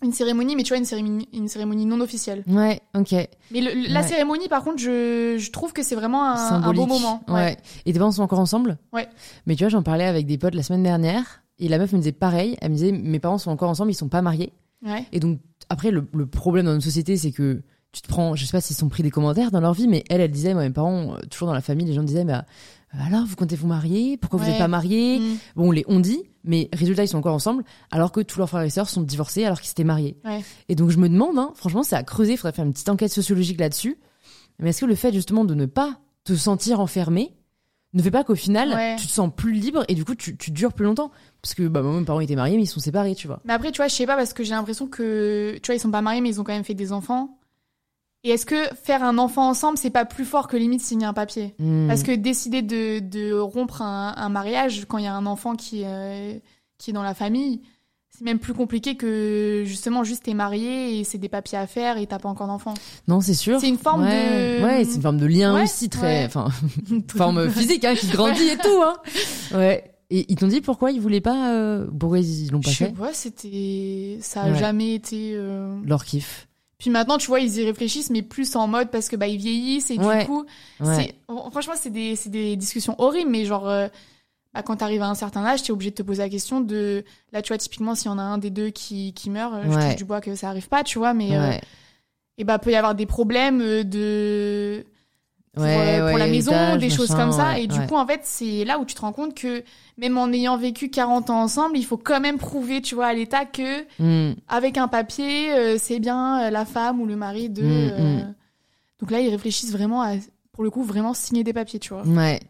[0.02, 2.42] une cérémonie, mais tu vois, une cérémonie, une cérémonie non officielle.
[2.46, 3.12] ouais, ok.
[3.50, 4.06] Mais le- la Ouais.
[4.08, 7.22] cérémonie, par contre, je, je trouve que c'est vraiment un, beau moment.
[7.28, 7.58] Ouais.
[7.84, 8.78] Et tes parents sont encore ensemble?
[8.94, 9.08] Ouais.
[9.46, 11.42] Mais tu vois, j'en parlais avec des potes la semaine dernière.
[11.58, 12.56] Et la meuf me disait pareil.
[12.62, 14.54] Elle me disait, mes parents sont encore ensemble, ils sont pas mariés.
[14.86, 15.04] Ouais.
[15.12, 17.62] Et donc, après, le, le problème dans notre société, c'est que
[17.92, 20.02] tu te prends, je sais pas s'ils sont pris des commentaires dans leur vie, mais
[20.10, 22.34] elle, elle disait, moi, mes parents, euh, toujours dans la famille, les gens disaient, mais
[22.34, 22.40] euh,
[23.06, 24.16] alors, vous comptez vous marier?
[24.16, 25.20] Pourquoi vous n'êtes pas mariés?
[25.20, 25.36] Mm.
[25.56, 28.48] Bon, on les on dit, mais résultat, ils sont encore ensemble, alors que tous leurs
[28.48, 30.16] frères et sœurs sont divorcés alors qu'ils s'étaient mariés.
[30.24, 30.42] Ouais.
[30.68, 32.88] Et donc, je me demande, hein, franchement, c'est à creuser, il faudrait faire une petite
[32.88, 33.96] enquête sociologique là-dessus.
[34.58, 37.32] Mais est-ce que le fait, justement, de ne pas te sentir enfermé
[37.94, 38.96] ne fait pas qu'au final, Ouais.
[38.98, 41.10] tu te sens plus libre et du coup, tu, tu dures plus longtemps
[41.42, 43.40] Parce que, bah, moi, mes parents étaient mariés, mais ils sont séparés, tu vois.
[43.44, 45.80] Mais après, tu vois, je sais pas, parce que j'ai l'impression que, tu vois, ils
[45.80, 47.38] sont pas mariés, mais ils ont quand même fait des enfants.
[48.26, 51.12] Et est-ce que faire un enfant ensemble, c'est pas plus fort que limite signer un
[51.12, 51.54] papier?
[51.58, 51.86] Hmm.
[51.88, 55.56] Parce que décider de, de rompre un, un mariage quand il y a un enfant
[55.56, 56.32] qui, euh,
[56.78, 57.60] qui est dans la famille,
[58.16, 61.98] c'est même plus compliqué que justement juste t'es marié et c'est des papiers à faire
[61.98, 62.74] et t'as pas encore d'enfant.
[63.08, 63.58] Non, c'est sûr.
[63.60, 64.58] C'est une forme ouais.
[64.60, 66.20] de- Ouais, c'est une forme de lien Ouais, aussi très.
[66.20, 66.24] ouais.
[66.26, 66.48] Enfin,
[67.16, 68.94] forme physique, hein, qui grandit et tout, hein.
[69.58, 69.90] Ouais.
[70.10, 71.50] Et ils t'ont dit pourquoi ils voulaient pas.
[71.52, 74.18] euh, Pourquoi ils l'ont pas Je sais fait pas, c'était.
[74.20, 75.32] Ça a jamais été.
[75.34, 76.46] euh, Leur kiff.
[76.78, 79.38] Puis maintenant, tu vois, ils y réfléchissent, mais plus en mode parce que bah ils
[79.38, 80.44] vieillissent et du coup,
[80.84, 81.14] c'est
[81.50, 83.88] franchement c'est des c'est des discussions horribles, mais genre euh,
[84.54, 87.04] bah, quand t'arrives à un certain âge, t'es obligé de te poser la question de
[87.32, 89.62] là tu vois typiquement s'il y en a un des deux qui qui meurt, euh,
[89.64, 89.86] je Ouais.
[89.88, 91.60] touche du bois que ça arrive pas, tu vois, mais euh, Ouais.
[92.38, 94.84] et bah peut y avoir des problèmes euh, de
[95.52, 97.58] pour, Ouais, pour la maison, des choses machin, comme ça.
[97.60, 99.62] et du coup, en fait, c'est là où tu te rends compte que
[99.98, 103.14] même en ayant vécu 40 ans ensemble, il faut quand même prouver, tu vois, à
[103.14, 104.34] l'État que Hmm.
[104.48, 107.62] avec un papier, euh, c'est bien la femme ou le mari de.
[107.62, 108.34] Mm, euh, mm.
[108.98, 110.14] Donc là, ils réfléchissent vraiment à,
[110.50, 112.02] pour le coup, vraiment signer des papiers, tu vois.
[112.04, 112.40] Ouais.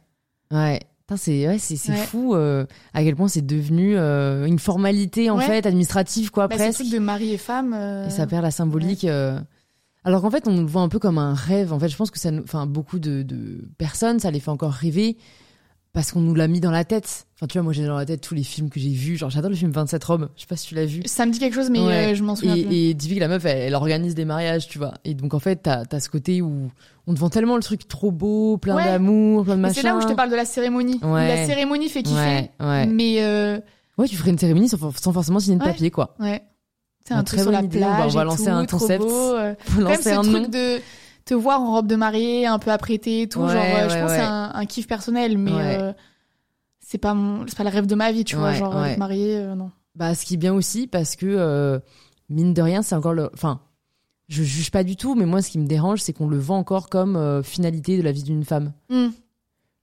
[0.50, 0.80] Ouais.
[1.16, 1.98] C'est ouais, c'est c'est Ouais.
[1.98, 5.44] fou euh, à quel point c'est devenu euh, une formalité en Ouais.
[5.46, 6.80] fait administrative quoi Bah, c'est presque.
[6.80, 7.74] truc de mari et femme.
[7.74, 9.06] euh, Et ça perd la symbolique.
[10.06, 11.72] Alors qu'en fait, on le voit un peu comme un rêve.
[11.72, 14.50] En fait, je pense que ça, nous- enfin, beaucoup de, de personnes, ça les fait
[14.50, 15.16] encore rêver
[15.94, 17.26] parce qu'on nous l'a mis dans la tête.
[17.36, 19.16] Enfin, tu vois, moi, j'ai dans la tête tous les films que j'ai vus.
[19.16, 20.28] Genre, j'adore le film 27 Roms.
[20.36, 21.02] Je sais pas si tu l'as vu.
[21.06, 22.12] Ça me dit quelque chose, mais Ouais.
[22.12, 22.74] euh, je m'en souviens plus.
[22.74, 24.92] Et, et typique, la meuf, elle, elle organise des mariages, tu vois.
[25.06, 26.70] Et donc, en fait, t'as as ce côté où
[27.06, 28.84] on te vend tellement le truc trop beau, plein Ouais.
[28.84, 29.74] d'amour, plein de machin.
[29.74, 30.98] c'est là où je te parle de la cérémonie.
[31.02, 31.28] Ouais.
[31.28, 32.50] La cérémonie fait kiffer,
[32.88, 33.58] mais euh,
[33.96, 36.14] Ouais, tu ferais une cérémonie sans, sans forcément signer de papier, quoi.
[36.18, 36.42] ouais.
[37.06, 38.50] C'est Ah, un truc sur la idée, on va- plage on va et lancer tout,
[38.50, 39.02] un concept.
[39.04, 39.54] beau, euh.
[39.66, 40.48] Quand même lancer ce un truc nom.
[40.48, 40.80] de
[41.24, 43.94] te voir en robe de mariée, un peu apprêtée et tout, Ouais, genre euh, je
[43.98, 45.92] pense que c'est un, un kiff personnel, mais euh,
[46.80, 49.36] c'est pas mon, c'est pas le rêve de ma vie, tu vois, genre être mariée,
[49.38, 49.70] euh, non.
[49.94, 51.78] Bah, ce qui est bien aussi, parce que, euh,
[52.28, 53.30] mine de rien, c'est encore le.
[53.32, 53.60] Enfin,
[54.28, 56.58] je juge pas du tout, mais moi, ce qui me dérange, c'est qu'on le vend
[56.58, 58.72] encore comme finalité de la vie d'une femme.
[58.90, 59.08] Hmm.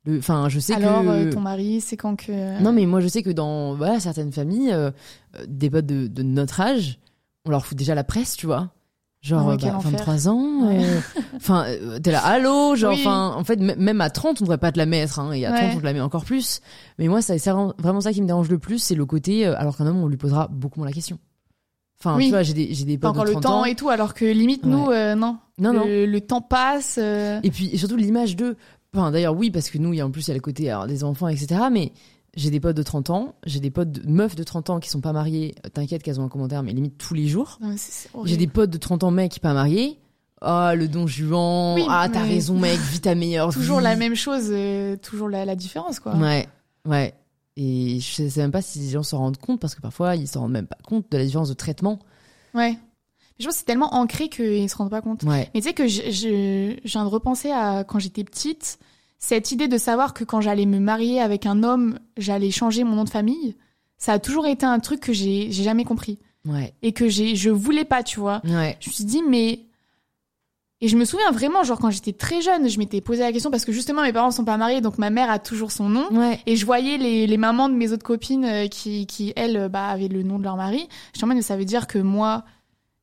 [0.10, 1.08] Enfin, je sais Alors que.
[1.10, 4.32] euh, ton mari, c'est quand que Non, mais moi, je sais que dans voilà, certaines
[4.32, 4.89] familles, euh,
[5.48, 6.98] des potes de, de notre âge,
[7.46, 8.72] on leur fout déjà la presse, tu vois.
[9.22, 9.91] Genre, Ah bah, enfer.
[9.91, 10.67] 23 ans.
[10.67, 10.84] Ouais.
[10.84, 10.99] euh,
[11.36, 12.99] Enfin, euh, t'es là, allô, genre, Oui.
[13.01, 15.51] enfin, en fait, même à 30, on devrait pas te la mettre, hein, et à
[15.51, 15.74] 30, Ouais.
[15.76, 16.59] on te la met encore plus.
[16.97, 19.55] Mais moi, ça, c'est vraiment ça qui me dérange le plus, c'est le côté, euh,
[19.59, 21.19] alors qu'un homme, on lui posera beaucoup moins la question.
[21.99, 22.26] Enfin, Oui.
[22.26, 23.65] tu vois, j'ai des, j'ai des pas potes encore de le 30 temps ans.
[23.65, 25.38] et tout, alors que limite nous, euh, non.
[25.59, 25.86] Non, le, non.
[25.86, 26.97] le temps passe.
[26.99, 28.55] euh, Et puis, et surtout, l'image de.
[28.95, 30.39] Enfin, d'ailleurs, oui, parce que nous, il y a en plus, il y a le
[30.41, 31.61] côté alors, des enfants, etc.
[31.72, 31.91] Mais
[32.36, 34.89] j'ai des potes de 30 ans, j'ai des potes de meufs de 30 ans qui
[34.89, 35.55] sont pas mariés.
[35.73, 37.59] T'inquiète qu'elles ont un commentaire, mais limite tous les jours.
[38.25, 39.99] J'ai des potes de 30 ans mecs pas mariés.
[40.41, 41.75] Ah, le don Juan.
[41.75, 43.84] Oui, ah, t'as raison, mec, vis ta meilleure toujours vie.
[43.84, 46.15] la même chose, euh, toujours la, la différence, quoi.
[46.15, 46.47] Ouais,
[46.88, 47.13] ouais.
[47.57, 50.27] Et je sais même pas si les gens s'en rendent compte, parce que parfois, ils
[50.27, 51.99] s'en rendent même pas compte de la différence de traitement.
[52.55, 52.71] Ouais.
[52.71, 52.77] Mais
[53.39, 55.21] je pense que c'est tellement ancré qu'ils se rendent pas compte.
[55.23, 55.47] Ouais.
[55.53, 58.79] Mais tu sais que je, je, je viens de repenser à quand j'étais petite,
[59.22, 62.95] cette idée de savoir que quand j'allais me marier avec un homme, j'allais changer mon
[62.95, 63.55] nom de famille,
[63.97, 66.17] ça a toujours été un truc que j'ai jamais compris.
[66.43, 66.74] Ouais.
[66.82, 68.41] Et que j'ai je voulais pas, tu vois.
[68.43, 68.76] Ouais.
[68.82, 69.67] Je me suis dit, mais.
[70.84, 73.51] Et je me souviens vraiment, genre quand j'étais très jeune, je m'étais posé la question
[73.51, 76.09] parce que justement mes parents sont pas mariés, donc ma mère a toujours son nom.
[76.11, 76.39] Ouais.
[76.47, 79.69] Et je voyais les, les mamans de mes autres copines euh, qui, qui elles, euh,
[79.69, 80.89] bah, avaient le nom de leur mari.
[81.15, 82.43] Je me mais ça veut dire que moi,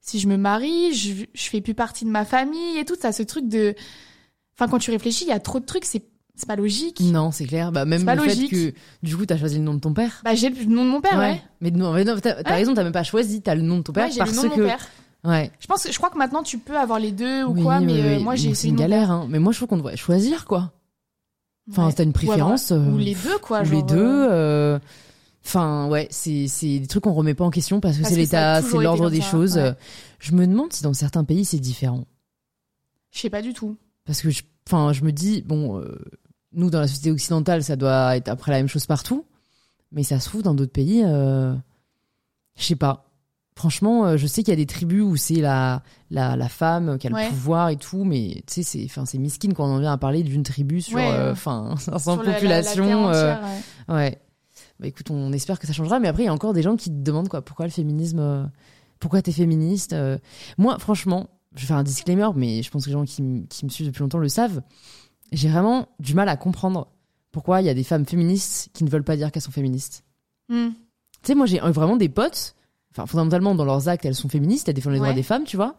[0.00, 2.96] si je me marie, je, je fais plus partie de ma famille et tout.
[3.00, 3.76] Ça, ce truc de.
[4.58, 6.02] Enfin, quand tu réfléchis, il y a trop de trucs, c'est
[6.34, 7.00] c'est pas logique.
[7.00, 7.72] Non, c'est clair.
[7.72, 8.50] Bah, même pas le logique.
[8.50, 10.20] fait que, du coup, t'as choisi le nom de ton père.
[10.24, 11.42] Bah, j'ai le nom de mon père, ouais.
[11.60, 12.42] Mais non, mais non, t'as Ouais.
[12.54, 14.36] raison, t'as même pas choisi, t'as le nom de ton père Ouais, j'ai parce le
[14.36, 14.62] nom de mon que.
[14.62, 14.86] père.
[15.24, 15.50] Ouais.
[15.58, 18.18] Je pense, je crois que maintenant tu peux avoir les deux ou Oui, quoi, mais
[18.18, 19.26] euh, moi j'ai C'est une galère, hein.
[19.28, 20.70] Mais moi, je trouve qu'on devrait choisir, quoi.
[21.70, 21.92] Enfin, Ouais.
[21.92, 22.70] t'as une avoir- préférence.
[22.70, 23.62] euh, Ou les deux, quoi.
[23.62, 23.96] ou genre, les deux.
[23.98, 24.78] euh, euh,
[25.44, 28.60] Enfin, ouais, c'est c'est des trucs qu'on remet pas en question parce que c'est l'état,
[28.62, 29.56] c'est l'ordre des ça, choses.
[29.56, 29.72] ouais.
[30.20, 32.04] Je me demande si dans certains pays c'est différent.
[33.10, 33.76] Je sais pas du tout.
[34.08, 35.96] Parce que, je- enfin, je me dis, bon, euh,
[36.54, 39.24] nous dans la société occidentale, ça doit être après la même chose partout,
[39.92, 41.54] mais ça se trouve dans d'autres pays, euh,
[42.56, 43.04] je sais pas.
[43.54, 46.96] Franchement, euh, je sais qu'il y a des tribus où c'est la, la, la femme
[46.98, 47.24] qui a Ouais.
[47.24, 49.92] le pouvoir et tout, mais tu sais, c'est, enfin, c'est miskin quand on en vient
[49.92, 52.84] à parler d'une tribu sur, Ouais, euh, enfin, 500 Sur la- la- la populations.
[52.86, 53.42] terre entière,
[53.88, 53.94] ouais.
[53.94, 54.18] Ouais.
[54.80, 55.98] Bah écoute, on espère que ça changera.
[56.00, 57.42] Mais après, il y a encore des gens qui te demandent quoi.
[57.42, 58.44] Pourquoi le féminisme euh,
[59.00, 60.18] Pourquoi t'es féministe euh
[60.56, 63.64] Moi, franchement, je vais faire un disclaimer, mais je pense que les gens qui, qui
[63.64, 64.62] me suivent depuis longtemps le savent.
[65.32, 66.88] J'ai vraiment du mal à comprendre
[67.32, 70.04] pourquoi il y a des femmes féministes qui ne veulent pas dire qu'elles sont féministes.
[70.48, 70.70] Hmm.
[71.22, 72.54] Tu sais, moi, j'ai vraiment des potes.
[72.92, 74.68] Enfin, fondamentalement, dans leurs actes, elles sont féministes.
[74.68, 75.76] Elles défendent les droits des femmes, tu vois.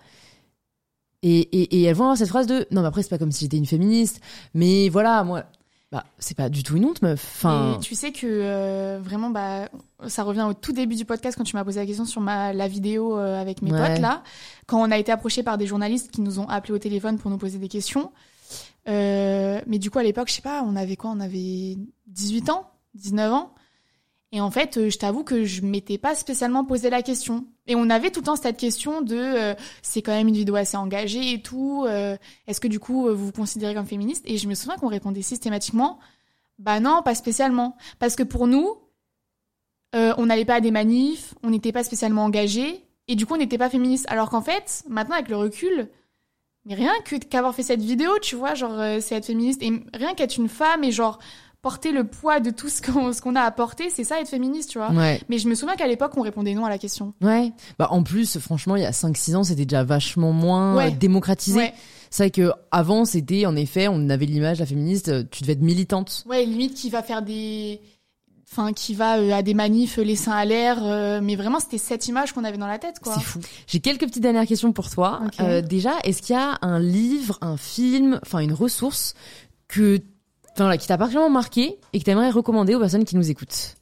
[1.22, 3.32] Et, et, et elles vont avoir cette phrase de non, mais après, c'est pas comme
[3.32, 4.22] si j'étais une féministe.
[4.54, 5.46] Mais voilà, moi,
[5.92, 7.20] Bah, c'est pas du tout une honte, meuf.
[7.38, 9.70] Enfin, Et tu sais que euh, vraiment, bah,
[10.08, 12.54] ça revient au tout début du podcast quand tu m'as posé la question sur ma,
[12.54, 13.94] la vidéo euh, avec mes Ouais.
[13.94, 14.22] potes là,
[14.68, 17.32] quand on a été approché par des journalistes qui nous ont appelé au téléphone pour
[17.32, 18.12] nous poser des questions.
[18.88, 21.10] Euh, mais du coup, à l'époque, je sais pas, on avait quoi?
[21.12, 21.76] On avait
[22.08, 23.54] 18 ans, 19 ans?
[24.32, 27.46] Et en fait, euh, je t'avoue que je m'étais pas spécialement posé la question.
[27.66, 30.56] Et on avait tout le temps cette question de euh, c'est quand même une vidéo
[30.56, 31.86] assez engagée et tout.
[31.88, 32.16] euh,
[32.46, 34.24] Est-ce que du coup vous vous considérez comme féministe?
[34.28, 36.00] Et je me souviens qu'on répondait systématiquement
[36.60, 37.78] bah non, pas spécialement.
[38.00, 38.76] Parce que pour nous,
[39.94, 43.38] on n'allait pas à des manifs, on n'était pas spécialement engagés, et du coup on
[43.38, 44.06] n'était pas féministe.
[44.10, 45.90] Alors qu'en fait, maintenant avec le recul,
[46.66, 46.92] mais rien
[47.30, 50.84] qu'avoir fait cette vidéo, tu vois, genre c'est être féministe, et rien qu'être une femme
[50.84, 51.20] et genre
[51.62, 54.30] porter le poids de tout ce qu'on ce qu'on a à porter, c'est ça être
[54.30, 54.92] féministe, tu vois.
[54.92, 55.20] ouais.
[55.30, 57.14] Mais je me souviens qu'à l'époque on répondait non à la question.
[57.22, 57.52] Ouais.
[57.78, 60.88] Bah, en plus, franchement, il y a 5-6 ans, c'était déjà vachement moins Ouais.
[60.88, 61.58] euh, démocratisé.
[61.58, 61.74] Ouais,
[62.10, 65.54] C'est vrai que avant, c'était, en effet, on avait l'image, la féministe, euh, tu devais
[65.54, 66.24] être militante.
[66.30, 67.82] ouais, limite qui va faire des
[68.52, 71.78] enfin qui va euh, à des manifs les seins à l'air euh, mais vraiment c'était
[71.78, 73.14] cette image qu'on avait dans la tête quoi.
[73.14, 73.40] C'est fou.
[73.68, 75.22] J'ai quelques petites dernières questions pour toi.
[75.40, 79.14] Euh, déjà, est-ce qu'il y a un livre, un film, enfin une ressource
[79.68, 80.00] que,
[80.62, 83.76] enfin, qui t'a particulièrement marqué et que t'aimerais recommander aux personnes qui nous écoutent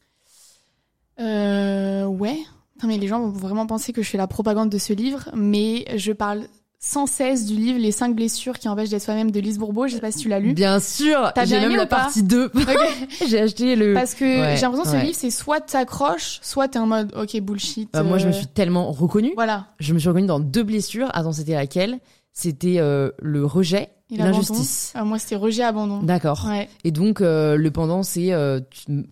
[1.20, 2.38] Euh, ouais.
[2.82, 5.30] Non, mais les gens vont vraiment penser que je fais la propagande de ce livre,
[5.36, 6.44] mais je parle
[6.80, 9.88] sans cesse du livre Les cinq blessures qui empêchent d'être soi-même de Lise Bourbeau.
[9.88, 10.54] Je sais pas si tu l'as lu.
[10.54, 11.32] Bien sûr.
[11.34, 12.52] T'as J'ai même la partie 2.
[12.54, 12.78] Ok.
[13.28, 13.94] J'ai acheté le.
[13.96, 17.14] Parce que Ouais, j'ai l'impression que ce livre, c'est soit t'accroches, soit t'es en mode,
[17.16, 17.90] ok, bullshit.
[17.92, 19.34] Bah, moi, je me euh, suis tellement reconnue.
[19.36, 19.68] Voilà.
[19.80, 21.10] Je me suis reconnue dans deux blessures.
[21.14, 22.00] Attends, c'était laquelle?
[22.32, 24.94] C'était euh, le rejet Et l'injustice.
[24.96, 26.02] Euh, moi, c'était rejet, abandon.
[26.02, 26.46] D'accord.
[26.48, 26.70] Ouais.
[26.86, 28.60] Et donc, euh, le pendant, c'est, euh,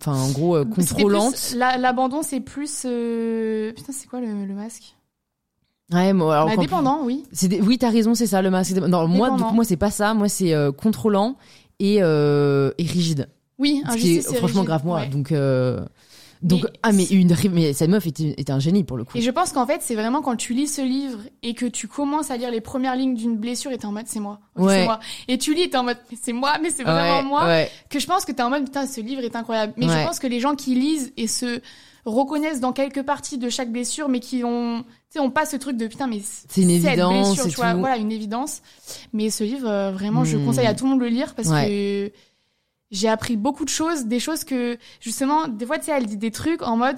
[0.00, 1.54] enfin, en gros, euh, contrôlante.
[1.54, 2.82] L'abandon, c'est plus.
[2.82, 4.94] Putain, c'est quoi le, le masque?
[5.92, 7.24] Ouais, moi, alors, Bah, Dépendant, oui.
[7.32, 8.72] C'est des- Oui, t'as raison, c'est ça le masque.
[8.76, 9.44] Non, moi, Dépendant.
[9.46, 10.14] donc moi, c'est pas ça.
[10.14, 11.36] Moi, c'est euh, contrôlant
[11.78, 13.28] et, euh, et rigide.
[13.58, 15.00] Oui, injustice et franchement rigide, grave moi.
[15.00, 15.08] ouais.
[15.08, 15.84] Donc, euh,
[16.42, 19.16] donc, Mais ah, mais une, mais cette meuf était, était un génie pour le coup.
[19.16, 21.88] Et je pense qu'en fait, c'est vraiment quand tu lis ce livre et que tu
[21.88, 24.80] commences à lire les premières lignes d'une blessure et t'es en mode c'est moi, Ouais.
[24.80, 25.00] c'est moi.
[25.28, 27.46] Et tu lis et t'es en mode c'est moi, mais c'est vraiment Ouais, moi.
[27.46, 27.70] ouais.
[27.90, 29.72] Que je pense que t'es en mode putain, ce livre est incroyable.
[29.76, 31.60] Mais je pense que les gens qui lisent et se
[32.04, 35.56] reconnaissent dans quelques parties de chaque blessure, mais qui ont, tu sais, ont pas ce
[35.56, 37.80] truc de putain, mais C'est une cette évidence blessure, tu vois, tout.
[37.80, 38.62] voilà, une évidence.
[39.12, 40.44] Mais ce livre, euh, vraiment, je Hmm.
[40.46, 42.12] conseille à tout le monde de le lire parce que
[42.90, 46.16] j'ai appris beaucoup de choses, des choses que, justement, des fois, tu sais, elle dit
[46.16, 46.96] des trucs en mode,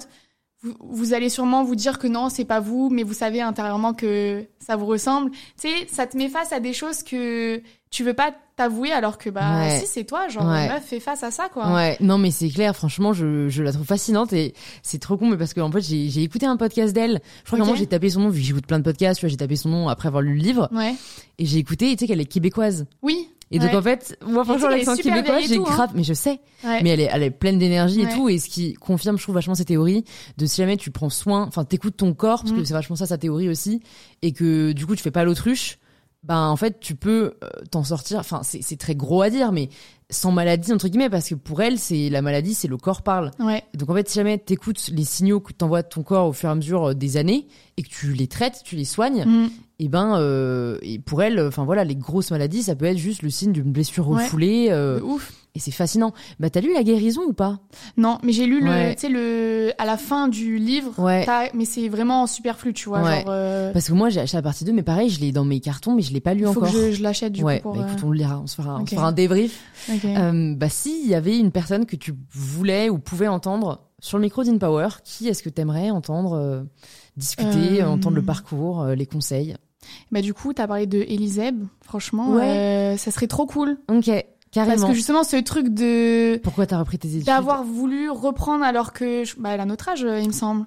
[0.61, 3.93] vous, vous allez sûrement vous dire que non, c'est pas vous, mais vous savez intérieurement
[3.93, 5.31] que ça vous ressemble.
[5.31, 9.17] Tu sais, ça te met face à des choses que tu veux pas t'avouer alors
[9.17, 9.79] que, bah, Ouais.
[9.79, 10.67] si, c'est toi, genre, Ouais.
[10.67, 11.73] meuf, fais face à ça, quoi.
[11.73, 15.29] Ouais, non mais c'est clair, franchement, je, je la trouve fascinante et c'est trop con,
[15.29, 17.21] mais parce que en fait j'ai écouté un podcast d'elle.
[17.45, 17.59] Je crois Ok.
[17.59, 19.31] qu'à un moment j'ai tapé son nom, vu que j'écoute plein de podcasts, tu vois,
[19.31, 20.93] j'ai tapé son nom après avoir lu le livre Ouais.
[21.39, 22.85] et j'ai écouté, et tu sais qu'elle est québécoise.
[23.01, 23.29] Oui.
[23.51, 25.71] Et donc en fait, moi franchement l'accent québécois, j'ai tout, hein.
[25.75, 26.83] grave, mais je sais, Ouais.
[26.83, 29.35] mais elle est, elle est pleine d'énergie et tout, et ce qui confirme, je trouve
[29.35, 30.03] vachement ces théories
[30.37, 32.65] de si jamais tu prends soin, enfin t'écoutes ton corps, parce que Mm.
[32.65, 33.81] c'est vachement ça sa théorie aussi,
[34.21, 35.79] et que du coup tu fais pas l'autruche,
[36.21, 38.19] ben en fait tu peux euh, t'en sortir.
[38.19, 39.69] Enfin c'est c'est très gros à dire, mais
[40.11, 43.31] sans maladie entre guillemets, parce que pour elle c'est la maladie, c'est le corps parle.
[43.39, 43.63] Ouais.
[43.73, 46.49] Donc en fait, si jamais t'écoutes les signaux que t'envoies de ton corps au fur
[46.49, 47.47] et à mesure euh, des années
[47.77, 49.49] et que tu les traites, tu les soignes, Mm.
[49.79, 53.21] Et ben euh, et pour elle, enfin voilà, les grosses maladies, ça peut être juste
[53.23, 54.23] le signe d'une blessure Ouais.
[54.23, 54.67] refoulée.
[54.69, 55.33] euh, De ouf.
[55.55, 56.13] et c'est fascinant.
[56.39, 57.59] Bah t'as lu la guérison ou pas?
[57.97, 58.95] Non, mais j'ai lu le, Ouais.
[58.95, 61.25] tu sais, le, à la fin du livre, Ouais.
[61.53, 63.21] mais c'est vraiment superflu, tu vois, Ouais.
[63.21, 65.45] genre, euh, Parce que moi j'ai acheté la partie 2, mais pareil, je l'ai dans
[65.45, 66.71] mes cartons, mais je l'ai pas lu il faut encore.
[66.71, 68.47] que je, je l'achète, du ouais, coup, pour, bah euh, écoute, on le lira, on
[68.47, 69.59] se fera, on se fera un débrief.
[69.89, 70.05] ok.
[70.05, 74.17] Euh, bah si il y avait une personne que tu voulais ou pouvais entendre sur
[74.17, 76.61] le micro d'InPower, qui est-ce que t'aimerais entendre euh,
[77.17, 79.55] discuter, Euh, entendre le parcours, euh, les conseils?
[80.11, 82.43] Bah, du coup, t'as parlé de Eliseb, franchement, Ouais.
[82.47, 83.77] euh, ça serait trop cool.
[83.89, 84.87] Ok, Parce carrément.
[84.87, 89.23] que justement, ce truc de, Pourquoi t'as repris tes études d'avoir voulu reprendre alors que,
[89.23, 90.65] je- bah, elle a notre âge, euh, il me semble.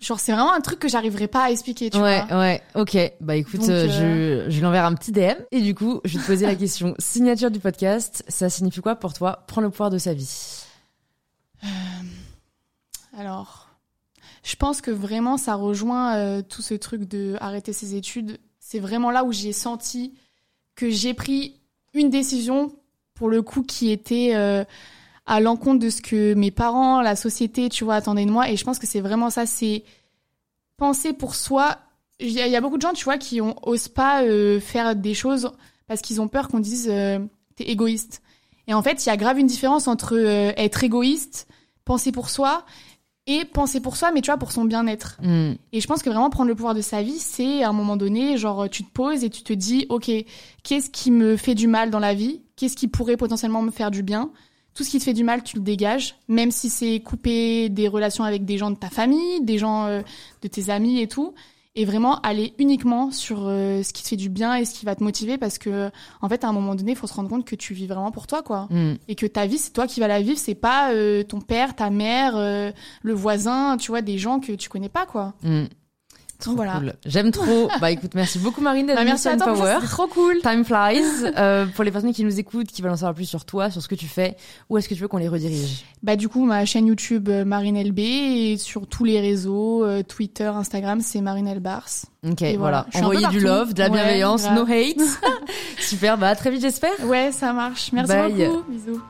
[0.00, 2.38] Genre, c'est vraiment un truc que j'arriverais pas à expliquer, tu Ouais, vois.
[2.38, 2.96] ouais, ok.
[3.20, 5.34] Bah écoute, Donc, euh, je, je lui enverrai un petit DM.
[5.50, 6.94] Et du coup, je vais te poser la question.
[7.00, 9.42] Signature du podcast, ça signifie quoi pour toi?
[9.48, 10.62] Prends le pouvoir de sa vie.
[13.18, 13.57] Alors,
[14.42, 18.38] je pense que vraiment ça rejoint euh, tout ce truc de arrêter ses études.
[18.60, 20.14] C'est vraiment là où j'ai senti
[20.74, 21.60] que j'ai pris
[21.94, 22.72] une décision
[23.14, 24.64] pour le coup qui était euh,
[25.26, 28.48] à l'encontre de ce que mes parents, la société, tu vois, attendaient de moi.
[28.50, 29.84] Et je pense que c'est vraiment ça, c'est
[30.76, 31.78] penser pour soi.
[32.20, 35.14] Il y, a- beaucoup de gens, tu vois, qui ont, osent pas euh, faire des
[35.14, 35.50] choses
[35.86, 36.86] parce qu'ils ont peur qu'on dise
[37.56, 38.22] t'es égoïste.
[38.66, 40.16] Et en fait, il y a grave une différence entre
[40.56, 41.48] être égoïste,
[41.84, 42.66] penser pour soi,
[43.28, 45.18] et penser pour soi, mais tu vois, pour son bien-être.
[45.22, 45.52] Hmm.
[45.72, 47.98] Et je pense que vraiment prendre le pouvoir de sa vie, c'est à un moment
[47.98, 50.10] donné, genre tu te poses et tu te dis, ok,
[50.64, 52.40] qu'est-ce qui me fait du mal dans la vie?
[52.56, 54.30] Qu'est-ce qui pourrait potentiellement me faire du bien?
[54.72, 57.86] Tout ce qui te fait du mal, tu le dégages, même si c'est couper des
[57.86, 60.00] relations avec des gens de ta famille, des gens euh,
[60.42, 61.34] de tes amis et tout
[61.78, 64.84] et vraiment aller uniquement sur euh, ce qui te fait du bien et ce qui
[64.84, 65.90] va te motiver parce que
[66.20, 68.10] en fait à un moment donné il faut se rendre compte que tu vis vraiment
[68.10, 68.94] pour toi quoi mm.
[69.06, 71.76] et que ta vie c'est toi qui vas la vivre c'est pas euh, ton père
[71.76, 72.72] ta mère euh,
[73.02, 75.66] le voisin tu vois des gens que tu connais pas quoi mm.
[76.38, 76.74] Trop voilà.
[76.74, 76.92] cool.
[77.04, 77.68] J'aime trop.
[77.80, 79.78] bah écoute, merci beaucoup Marine d'être bah, venue sur Power.
[79.82, 80.38] Trop cool.
[80.40, 81.32] Time flies.
[81.36, 83.82] Euh, pour les personnes qui nous écoutent, qui veulent en savoir plus sur toi, sur
[83.82, 84.36] ce que tu fais,
[84.70, 85.84] où est-ce que tu veux qu'on les redirige?
[86.02, 90.02] Bah du coup, ma chaîne YouTube euh, Marine LB et sur tous les réseaux, euh,
[90.02, 92.06] Twitter, Instagram, c'est Marine Elbars.
[92.24, 92.86] Ok, voilà.
[92.94, 95.02] Envoyez du love, de la bienveillance, no hate.
[95.80, 97.04] Super, bah à très vite j'espère.
[97.04, 97.90] Ouais, ça marche.
[97.92, 98.62] Merci beaucoup.
[98.70, 99.02] Bisous.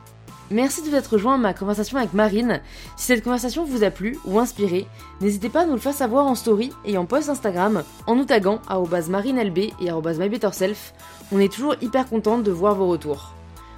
[0.51, 2.59] Merci de vous être rejoint à ma conversation avec Marine.
[2.97, 4.87] Si cette conversation vous a plu ou inspiré,
[5.21, 8.25] n'hésitez pas à nous le faire savoir en story et en post Instagram en nous
[8.25, 10.93] taguant à marinelb et mybetterself.
[11.31, 13.35] On est toujours hyper contente de voir vos retours.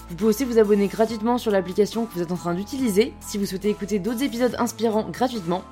[0.10, 3.38] Vous pouvez aussi vous abonner gratuitement sur l'application que vous êtes en train d'utiliser si
[3.38, 5.64] vous souhaitez écouter d'autres épisodes inspirants gratuitement.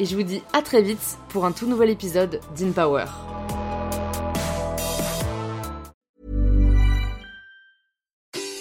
[0.00, 3.04] Et je vous dis à très vite pour un tout nouvel épisode d'InPower.